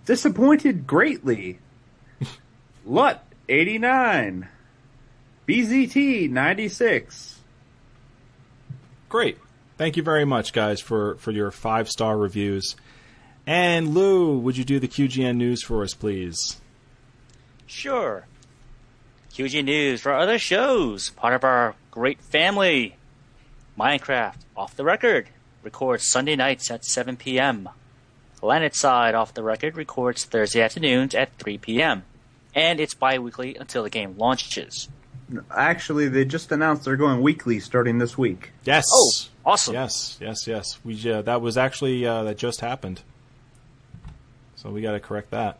Disappointed 0.04 0.86
greatly. 0.86 1.58
Lut 2.84 3.24
89. 3.48 4.48
BZT 5.48 6.28
96. 6.30 7.38
Great. 9.08 9.38
Thank 9.78 9.96
you 9.96 10.02
very 10.02 10.26
much, 10.26 10.52
guys, 10.52 10.82
for, 10.82 11.16
for 11.16 11.30
your 11.30 11.50
five 11.50 11.88
star 11.88 12.18
reviews. 12.18 12.76
And 13.46 13.94
Lou, 13.94 14.36
would 14.40 14.58
you 14.58 14.64
do 14.64 14.78
the 14.78 14.88
QGN 14.88 15.36
news 15.36 15.62
for 15.62 15.82
us, 15.82 15.94
please? 15.94 16.60
Sure. 17.66 18.26
QG 19.32 19.64
News 19.64 20.00
for 20.00 20.14
other 20.14 20.38
shows, 20.38 21.10
part 21.10 21.34
of 21.34 21.44
our 21.44 21.74
great 21.90 22.20
family. 22.20 22.96
Minecraft, 23.78 24.36
off 24.56 24.74
the 24.74 24.84
record, 24.84 25.28
records 25.62 26.08
Sunday 26.08 26.36
nights 26.36 26.70
at 26.70 26.84
7 26.84 27.16
p.m. 27.16 27.68
Planetside 28.40 29.14
off 29.14 29.34
the 29.34 29.42
record, 29.42 29.76
records 29.76 30.24
Thursday 30.24 30.62
afternoons 30.62 31.14
at 31.14 31.36
3 31.38 31.58
p.m. 31.58 32.04
And 32.54 32.80
it's 32.80 32.94
bi 32.94 33.18
weekly 33.18 33.56
until 33.56 33.82
the 33.82 33.90
game 33.90 34.16
launches. 34.16 34.88
Actually, 35.50 36.08
they 36.08 36.24
just 36.24 36.52
announced 36.52 36.84
they're 36.84 36.96
going 36.96 37.20
weekly 37.20 37.58
starting 37.60 37.98
this 37.98 38.16
week. 38.16 38.52
Yes. 38.64 38.84
Oh, 38.90 39.10
awesome. 39.44 39.74
Yes, 39.74 40.16
yes, 40.20 40.46
yes. 40.46 40.78
We 40.84 41.10
uh, 41.10 41.22
that 41.22 41.42
was 41.42 41.58
actually 41.58 42.06
uh, 42.06 42.22
that 42.24 42.38
just 42.38 42.60
happened. 42.60 43.02
So 44.54 44.70
we 44.70 44.80
got 44.80 44.92
to 44.92 45.00
correct 45.00 45.32
that. 45.32 45.58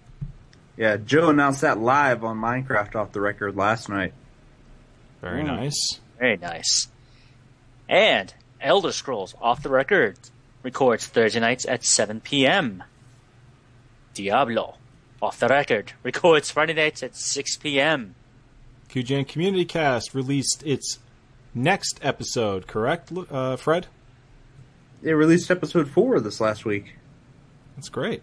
Yeah, 0.77 0.97
Joe 0.99 1.31
announced 1.31 1.63
that 1.63 1.79
live 1.79 2.23
on 2.25 2.37
Minecraft 2.39 2.95
off 2.97 3.13
the 3.13 3.21
record 3.21 3.57
last 3.57 3.89
night. 3.89 4.13
Very 5.23 5.43
Mm. 5.43 5.47
nice. 5.47 6.01
Very 6.19 6.37
nice. 6.37 6.89
And 7.89 8.33
Elder 8.61 8.93
Scrolls 8.93 9.35
Off 9.41 9.63
the 9.63 9.69
Record 9.71 10.19
records 10.63 11.07
Thursday 11.07 11.41
nights 11.41 11.65
at 11.67 11.85
7 11.85 12.21
p.m. 12.21 12.83
Diablo 14.15 14.77
Off 15.23 15.39
the 15.39 15.49
Record 15.49 15.93
records 16.03 16.51
Friday 16.51 16.75
nights 16.75 17.03
at 17.03 17.17
6 17.17 17.57
p.m. 17.57 18.15
QGN 18.91 19.27
Community 19.29 19.65
Cast 19.65 20.15
released 20.15 20.63
its 20.65 20.99
next 21.55 21.99
episode, 22.03 22.67
correct, 22.67 23.11
uh, 23.31 23.57
Fred? 23.57 23.87
They 25.03 25.13
released 25.15 25.51
episode 25.51 25.89
four 25.89 26.21
this 26.21 26.41
last 26.41 26.65
week. 26.65 26.97
That's 27.77 27.89
great. 27.89 28.23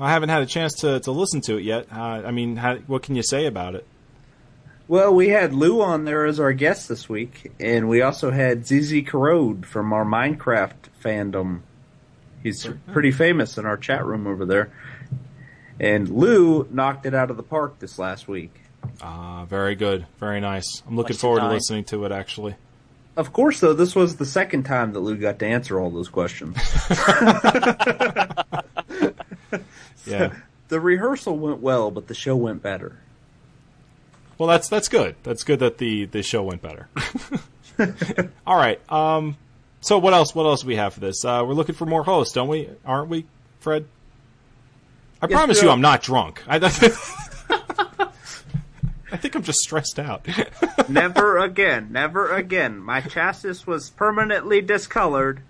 I 0.00 0.10
haven't 0.12 0.28
had 0.28 0.42
a 0.42 0.46
chance 0.46 0.74
to, 0.80 1.00
to 1.00 1.10
listen 1.10 1.40
to 1.42 1.56
it 1.56 1.64
yet. 1.64 1.86
Uh, 1.92 2.22
I 2.24 2.30
mean, 2.30 2.56
how, 2.56 2.76
what 2.86 3.02
can 3.02 3.16
you 3.16 3.22
say 3.22 3.46
about 3.46 3.74
it? 3.74 3.86
Well, 4.86 5.14
we 5.14 5.28
had 5.28 5.52
Lou 5.52 5.82
on 5.82 6.04
there 6.04 6.24
as 6.24 6.40
our 6.40 6.52
guest 6.52 6.88
this 6.88 7.08
week, 7.08 7.52
and 7.60 7.88
we 7.88 8.00
also 8.00 8.30
had 8.30 8.66
ZZ 8.66 9.02
Corrode 9.06 9.66
from 9.66 9.92
our 9.92 10.04
Minecraft 10.04 10.72
fandom. 11.04 11.60
He's 12.42 12.66
pretty 12.92 13.10
famous 13.10 13.58
in 13.58 13.66
our 13.66 13.76
chat 13.76 14.06
room 14.06 14.26
over 14.26 14.46
there. 14.46 14.72
And 15.80 16.08
Lou 16.08 16.66
knocked 16.70 17.04
it 17.04 17.14
out 17.14 17.30
of 17.30 17.36
the 17.36 17.42
park 17.42 17.80
this 17.80 17.98
last 17.98 18.28
week. 18.28 18.54
Ah, 19.02 19.44
very 19.44 19.74
good. 19.74 20.06
Very 20.18 20.40
nice. 20.40 20.82
I'm 20.86 20.96
looking 20.96 21.14
Much 21.14 21.20
forward 21.20 21.40
to 21.40 21.48
listening 21.48 21.84
to 21.86 22.04
it, 22.04 22.12
actually. 22.12 22.54
Of 23.16 23.32
course, 23.32 23.60
though, 23.60 23.74
this 23.74 23.94
was 23.94 24.16
the 24.16 24.24
second 24.24 24.62
time 24.62 24.92
that 24.92 25.00
Lou 25.00 25.16
got 25.16 25.38
to 25.40 25.46
answer 25.46 25.78
all 25.78 25.90
those 25.90 26.08
questions. 26.08 26.56
Yeah. 30.08 30.34
the 30.68 30.80
rehearsal 30.80 31.36
went 31.36 31.60
well, 31.60 31.90
but 31.90 32.08
the 32.08 32.14
show 32.14 32.36
went 32.36 32.62
better. 32.62 32.98
Well, 34.36 34.48
that's 34.48 34.68
that's 34.68 34.88
good. 34.88 35.16
That's 35.24 35.42
good 35.44 35.58
that 35.60 35.78
the, 35.78 36.04
the 36.06 36.22
show 36.22 36.42
went 36.44 36.62
better. 36.62 36.88
All 38.46 38.56
right. 38.56 38.80
Um. 38.90 39.36
So 39.80 39.98
what 39.98 40.12
else? 40.14 40.34
What 40.34 40.44
else 40.44 40.62
do 40.62 40.68
we 40.68 40.76
have 40.76 40.94
for 40.94 41.00
this? 41.00 41.24
Uh, 41.24 41.44
we're 41.46 41.54
looking 41.54 41.74
for 41.74 41.86
more 41.86 42.02
hosts, 42.04 42.34
don't 42.34 42.48
we? 42.48 42.68
Aren't 42.84 43.08
we, 43.08 43.26
Fred? 43.60 43.86
I 45.22 45.26
Yes, 45.28 45.36
promise 45.38 45.62
you. 45.62 45.70
I'm 45.70 45.80
not 45.80 46.02
drunk. 46.02 46.42
I, 46.46 46.56
I 49.10 49.16
think 49.16 49.34
I'm 49.34 49.42
just 49.42 49.60
stressed 49.60 49.98
out. 49.98 50.26
never 50.88 51.38
again, 51.38 51.88
never 51.90 52.30
again. 52.30 52.78
My 52.78 53.00
chassis 53.00 53.64
was 53.66 53.90
permanently 53.90 54.60
discolored. 54.60 55.40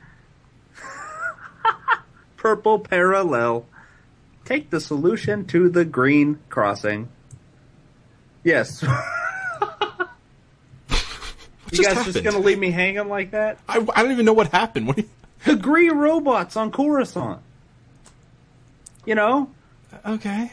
Purple 2.37 2.79
parallel. 2.79 3.67
Take 4.49 4.71
the 4.71 4.81
solution 4.81 5.45
to 5.49 5.69
the 5.69 5.85
green 5.85 6.39
crossing. 6.49 7.11
Yes. 8.43 8.83
you 8.83 8.89
just 11.71 11.83
guys 11.83 11.97
happened? 11.97 12.15
just 12.15 12.25
gonna 12.25 12.39
leave 12.39 12.59
me 12.59 12.71
hanging 12.71 13.11
like 13.11 13.33
that? 13.33 13.59
I, 13.69 13.87
I 13.95 14.03
don't 14.03 14.11
even 14.11 14.25
know 14.25 14.33
what 14.33 14.47
happened. 14.51 14.87
What 14.87 14.97
you, 14.97 15.05
The 15.45 15.55
Gree 15.55 15.91
robots 15.91 16.57
on 16.57 16.71
Coruscant. 16.73 17.43
You 19.05 19.17
know? 19.17 19.51
okay. 20.07 20.51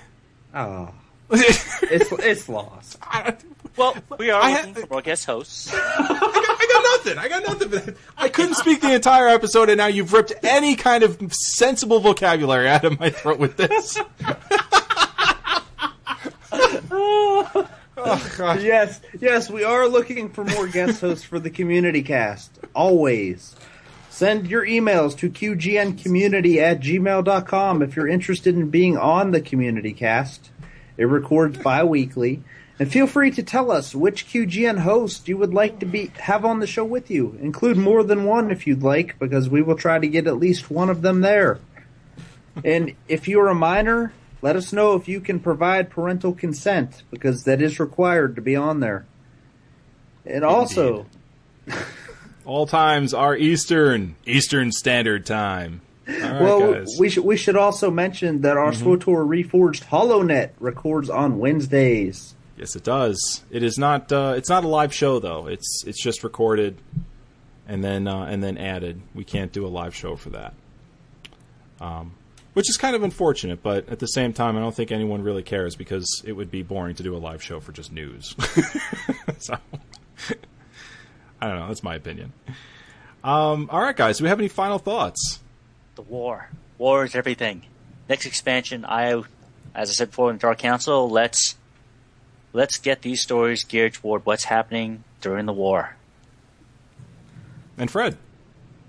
Oh, 0.53 0.93
it's 1.29 2.11
it's 2.11 2.49
lost. 2.49 2.97
I, 3.01 3.33
Well, 3.77 3.95
we 4.17 4.29
are 4.29 4.41
I 4.41 4.53
looking 4.53 4.73
ha- 4.73 4.81
for 4.81 4.87
more 4.87 5.01
guest 5.01 5.25
hosts. 5.25 5.73
I 5.73 6.67
got 6.71 6.83
nothing. 7.05 7.17
I 7.17 7.27
got 7.27 7.43
nothing. 7.43 7.95
I 8.17 8.29
couldn't 8.29 8.55
speak 8.55 8.81
the 8.81 8.93
entire 8.93 9.27
episode, 9.27 9.69
and 9.69 9.77
now 9.77 9.87
you've 9.87 10.13
ripped 10.13 10.33
any 10.43 10.75
kind 10.75 11.03
of 11.03 11.33
sensible 11.33 11.99
vocabulary 11.99 12.69
out 12.69 12.85
of 12.85 12.99
my 12.99 13.09
throat 13.09 13.39
with 13.39 13.57
this. 13.57 13.97
oh, 16.91 18.33
gosh. 18.37 18.63
Yes, 18.63 19.01
yes, 19.19 19.49
we 19.49 19.63
are 19.63 19.87
looking 19.87 20.29
for 20.29 20.43
more 20.45 20.67
guest 20.67 21.01
hosts 21.01 21.23
for 21.25 21.39
the 21.39 21.49
community 21.49 22.01
cast. 22.03 22.51
Always. 22.73 23.55
Send 24.09 24.47
your 24.47 24.65
emails 24.65 25.17
to 25.17 25.29
qgncommunity 25.29 26.57
at 26.57 26.79
gmail.com 26.79 27.81
if 27.81 27.95
you're 27.97 28.07
interested 28.07 28.55
in 28.55 28.69
being 28.69 28.97
on 28.97 29.31
the 29.31 29.41
community 29.41 29.91
cast. 29.91 30.51
It 30.97 31.03
records 31.05 31.57
bi-weekly. 31.57 32.41
And 32.77 32.91
feel 32.91 33.07
free 33.07 33.31
to 33.31 33.43
tell 33.43 33.71
us 33.71 33.95
which 33.95 34.27
QGN 34.27 34.79
host 34.79 35.27
you 35.29 35.37
would 35.37 35.53
like 35.53 35.79
to 35.79 35.85
be 35.85 36.11
have 36.19 36.43
on 36.43 36.59
the 36.59 36.67
show 36.67 36.83
with 36.83 37.09
you. 37.09 37.37
Include 37.41 37.77
more 37.77 38.03
than 38.03 38.25
one 38.25 38.51
if 38.51 38.67
you'd 38.67 38.83
like, 38.83 39.17
because 39.17 39.49
we 39.49 39.61
will 39.61 39.77
try 39.77 39.97
to 39.97 40.07
get 40.07 40.27
at 40.27 40.37
least 40.37 40.69
one 40.69 40.89
of 40.89 41.01
them 41.01 41.21
there. 41.21 41.59
And 42.63 42.93
if 43.07 43.27
you're 43.27 43.47
a 43.47 43.55
minor, 43.55 44.13
let 44.41 44.55
us 44.57 44.73
know 44.73 44.93
if 44.95 45.07
you 45.07 45.21
can 45.21 45.39
provide 45.39 45.89
parental 45.89 46.33
consent, 46.33 47.03
because 47.11 47.43
that 47.45 47.61
is 47.61 47.79
required 47.79 48.35
to 48.35 48.41
be 48.41 48.55
on 48.55 48.81
there. 48.81 49.05
And 50.25 50.43
also, 50.43 51.05
All 52.45 52.67
times 52.67 53.13
are 53.13 53.35
Eastern, 53.35 54.15
Eastern 54.25 54.71
Standard 54.71 55.25
Time. 55.25 55.81
Right, 56.07 56.39
well, 56.41 56.73
guys. 56.73 56.95
we 56.99 57.09
should 57.09 57.23
we 57.23 57.37
should 57.37 57.55
also 57.55 57.89
mention 57.89 58.41
that 58.41 58.57
our 58.57 58.71
Mm-hmm. 58.71 58.87
SWTOR 58.87 59.27
Reforged 59.27 59.85
HoloNet 59.85 60.51
records 60.59 61.09
on 61.09 61.39
Wednesdays. 61.39 62.34
Yes, 62.57 62.75
it 62.75 62.83
does. 62.83 63.43
It 63.51 63.63
is 63.63 63.77
not. 63.77 64.11
Uh, 64.11 64.33
it's 64.37 64.49
not 64.49 64.63
a 64.63 64.67
live 64.67 64.93
show 64.93 65.19
though. 65.19 65.47
It's 65.47 65.83
it's 65.85 66.01
just 66.01 66.23
recorded, 66.23 66.77
and 67.67 67.83
then 67.83 68.07
uh, 68.07 68.23
and 68.23 68.43
then 68.43 68.57
added. 68.57 69.01
We 69.13 69.23
can't 69.23 69.51
do 69.51 69.65
a 69.65 69.69
live 69.69 69.93
show 69.93 70.15
for 70.15 70.29
that, 70.29 70.53
um, 71.81 72.13
which 72.53 72.69
is 72.69 72.77
kind 72.77 72.95
of 72.95 73.03
unfortunate. 73.03 73.61
But 73.61 73.89
at 73.89 73.99
the 73.99 74.07
same 74.07 74.31
time, 74.31 74.55
I 74.55 74.61
don't 74.61 74.75
think 74.75 74.91
anyone 74.91 75.21
really 75.21 75.43
cares 75.43 75.75
because 75.75 76.21
it 76.25 76.31
would 76.31 76.49
be 76.49 76.63
boring 76.63 76.95
to 76.95 77.03
do 77.03 77.15
a 77.15 77.19
live 77.19 77.43
show 77.43 77.59
for 77.59 77.73
just 77.73 77.91
news. 77.91 78.35
so 79.39 79.57
I 81.41 81.47
don't 81.47 81.59
know. 81.59 81.67
That's 81.67 81.83
my 81.83 81.95
opinion. 81.95 82.31
Um, 83.23 83.69
all 83.71 83.81
right, 83.81 83.95
guys. 83.95 84.19
Do 84.19 84.23
we 84.23 84.29
have 84.29 84.39
any 84.39 84.47
final 84.47 84.79
thoughts? 84.79 85.39
the 85.95 86.01
war. 86.01 86.49
War 86.77 87.05
is 87.05 87.15
everything. 87.15 87.63
Next 88.07 88.25
expansion, 88.25 88.85
I, 88.85 89.13
as 89.73 89.89
I 89.89 89.93
said 89.93 90.09
before 90.09 90.29
in 90.29 90.37
Dark 90.37 90.59
Council, 90.59 91.09
let's 91.09 91.55
let's 92.55 92.77
get 92.77 93.01
these 93.01 93.21
stories 93.21 93.65
geared 93.65 93.93
toward 93.93 94.25
what's 94.25 94.45
happening 94.45 95.03
during 95.19 95.45
the 95.45 95.53
war. 95.53 95.97
And 97.77 97.91
Fred. 97.91 98.17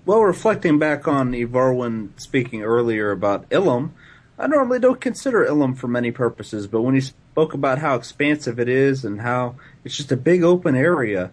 Well, 0.05 0.21
reflecting 0.21 0.79
back 0.79 1.05
on 1.05 1.33
Evarwyn 1.33 2.09
speaking 2.15 2.63
earlier 2.63 3.11
about 3.11 3.49
Ilum, 3.49 3.91
I 4.39 4.47
normally 4.47 4.79
don't 4.79 5.01
consider 5.01 5.45
Ilum 5.45 5.77
for 5.77 5.89
many 5.89 6.11
purposes, 6.11 6.65
but 6.65 6.81
when 6.81 6.95
he 6.95 7.01
spoke 7.01 7.53
about 7.53 7.79
how 7.79 7.95
expansive 7.95 8.57
it 8.57 8.69
is 8.69 9.03
and 9.03 9.19
how 9.19 9.55
it's 9.83 9.97
just 9.97 10.13
a 10.13 10.17
big 10.17 10.43
open 10.43 10.77
area, 10.77 11.31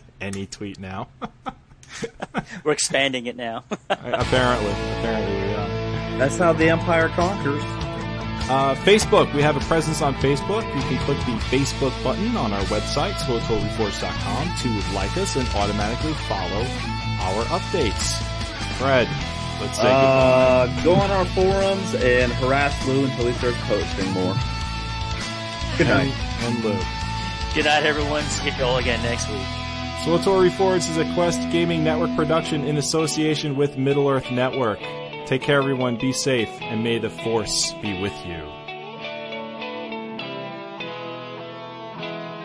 Any 0.21 0.45
tweet 0.45 0.79
now. 0.79 1.07
We're 2.63 2.73
expanding 2.73 3.25
it 3.25 3.35
now. 3.35 3.63
apparently, 3.89 4.69
apparently 4.69 5.35
we 5.35 5.53
are. 5.55 6.17
That's 6.19 6.37
how 6.37 6.53
the 6.53 6.69
Empire 6.69 7.09
conquers. 7.09 7.63
Uh, 8.51 8.75
Facebook. 8.83 9.33
We 9.33 9.41
have 9.41 9.57
a 9.57 9.61
presence 9.61 10.03
on 10.03 10.13
Facebook. 10.15 10.63
You 10.75 10.81
can 10.83 10.97
click 11.05 11.17
the 11.19 11.39
Facebook 11.49 12.03
button 12.03 12.37
on 12.37 12.53
our 12.53 12.61
website, 12.65 13.13
swtorreforged.com, 13.13 14.57
to 14.59 14.95
like 14.95 15.17
us 15.17 15.35
and 15.37 15.47
automatically 15.55 16.13
follow 16.29 16.61
our 17.21 17.45
updates. 17.45 18.21
Fred, 18.77 19.07
let's 19.61 19.77
say 19.77 19.83
goodbye. 19.83 20.67
Uh, 20.77 20.83
go 20.83 20.95
on 20.95 21.11
our 21.11 21.25
forums 21.25 21.93
and 21.95 22.31
harass 22.33 22.87
Lou 22.87 23.05
until 23.05 23.27
he 23.27 23.33
starts 23.33 23.57
posting 23.67 24.11
more. 24.11 24.35
Good 25.77 25.87
night. 25.87 26.13
And, 26.41 26.55
and 26.55 26.63
Lou. 26.65 26.79
Good 27.53 27.65
night, 27.65 27.83
everyone. 27.83 28.23
See 28.23 28.49
you 28.49 28.63
all 28.63 28.77
again 28.77 29.01
next 29.03 29.29
week. 29.29 29.41
SWTOR 30.03 30.49
Reforged 30.49 30.89
is 30.89 30.97
a 30.97 31.13
Quest 31.13 31.39
Gaming 31.51 31.83
Network 31.83 32.15
production 32.15 32.65
in 32.65 32.77
association 32.77 33.55
with 33.55 33.77
Middle 33.77 34.09
Earth 34.09 34.31
Network. 34.31 34.79
Take 35.27 35.43
care, 35.43 35.59
everyone. 35.59 35.95
Be 35.97 36.11
safe, 36.11 36.49
and 36.61 36.83
may 36.83 36.97
the 36.97 37.09
Force 37.09 37.73
be 37.81 38.01
with 38.01 38.13
you. 38.25 38.41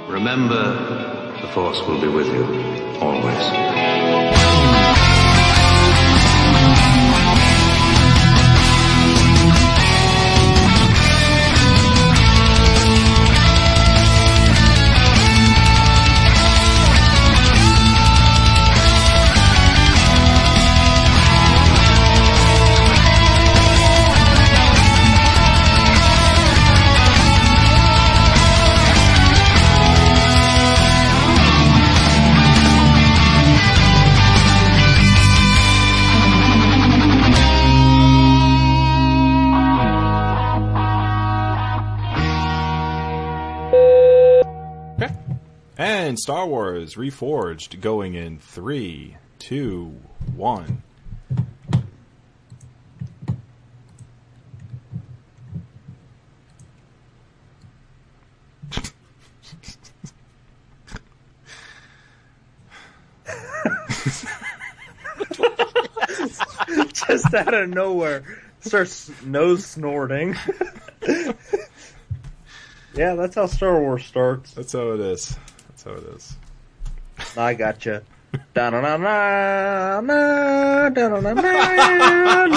Remember, 0.06 1.32
the 1.40 1.48
Force 1.48 1.80
will 1.86 2.00
be 2.00 2.08
with 2.08 2.26
you, 2.28 2.44
always. 3.00 3.65
And 46.06 46.18
Star 46.20 46.46
Wars 46.46 46.94
Reforged 46.94 47.80
going 47.80 48.14
in 48.14 48.38
three, 48.38 49.16
two, 49.40 50.00
one. 50.36 50.84
Just 66.92 67.34
out 67.34 67.52
of 67.52 67.68
nowhere, 67.68 68.22
starts 68.60 69.10
nose 69.24 69.66
snorting. 69.66 70.36
yeah, 72.94 73.16
that's 73.16 73.34
how 73.34 73.46
Star 73.46 73.80
Wars 73.80 74.04
starts. 74.04 74.54
That's 74.54 74.72
how 74.72 74.92
it 74.92 75.00
is 75.00 75.36
how 75.86 75.92
it 75.92 76.04
is. 76.16 76.36
I 77.36 77.54
gotcha. 77.54 78.02
Da-na-na-na, 78.54 80.10
da-na-na-na. 80.90 82.44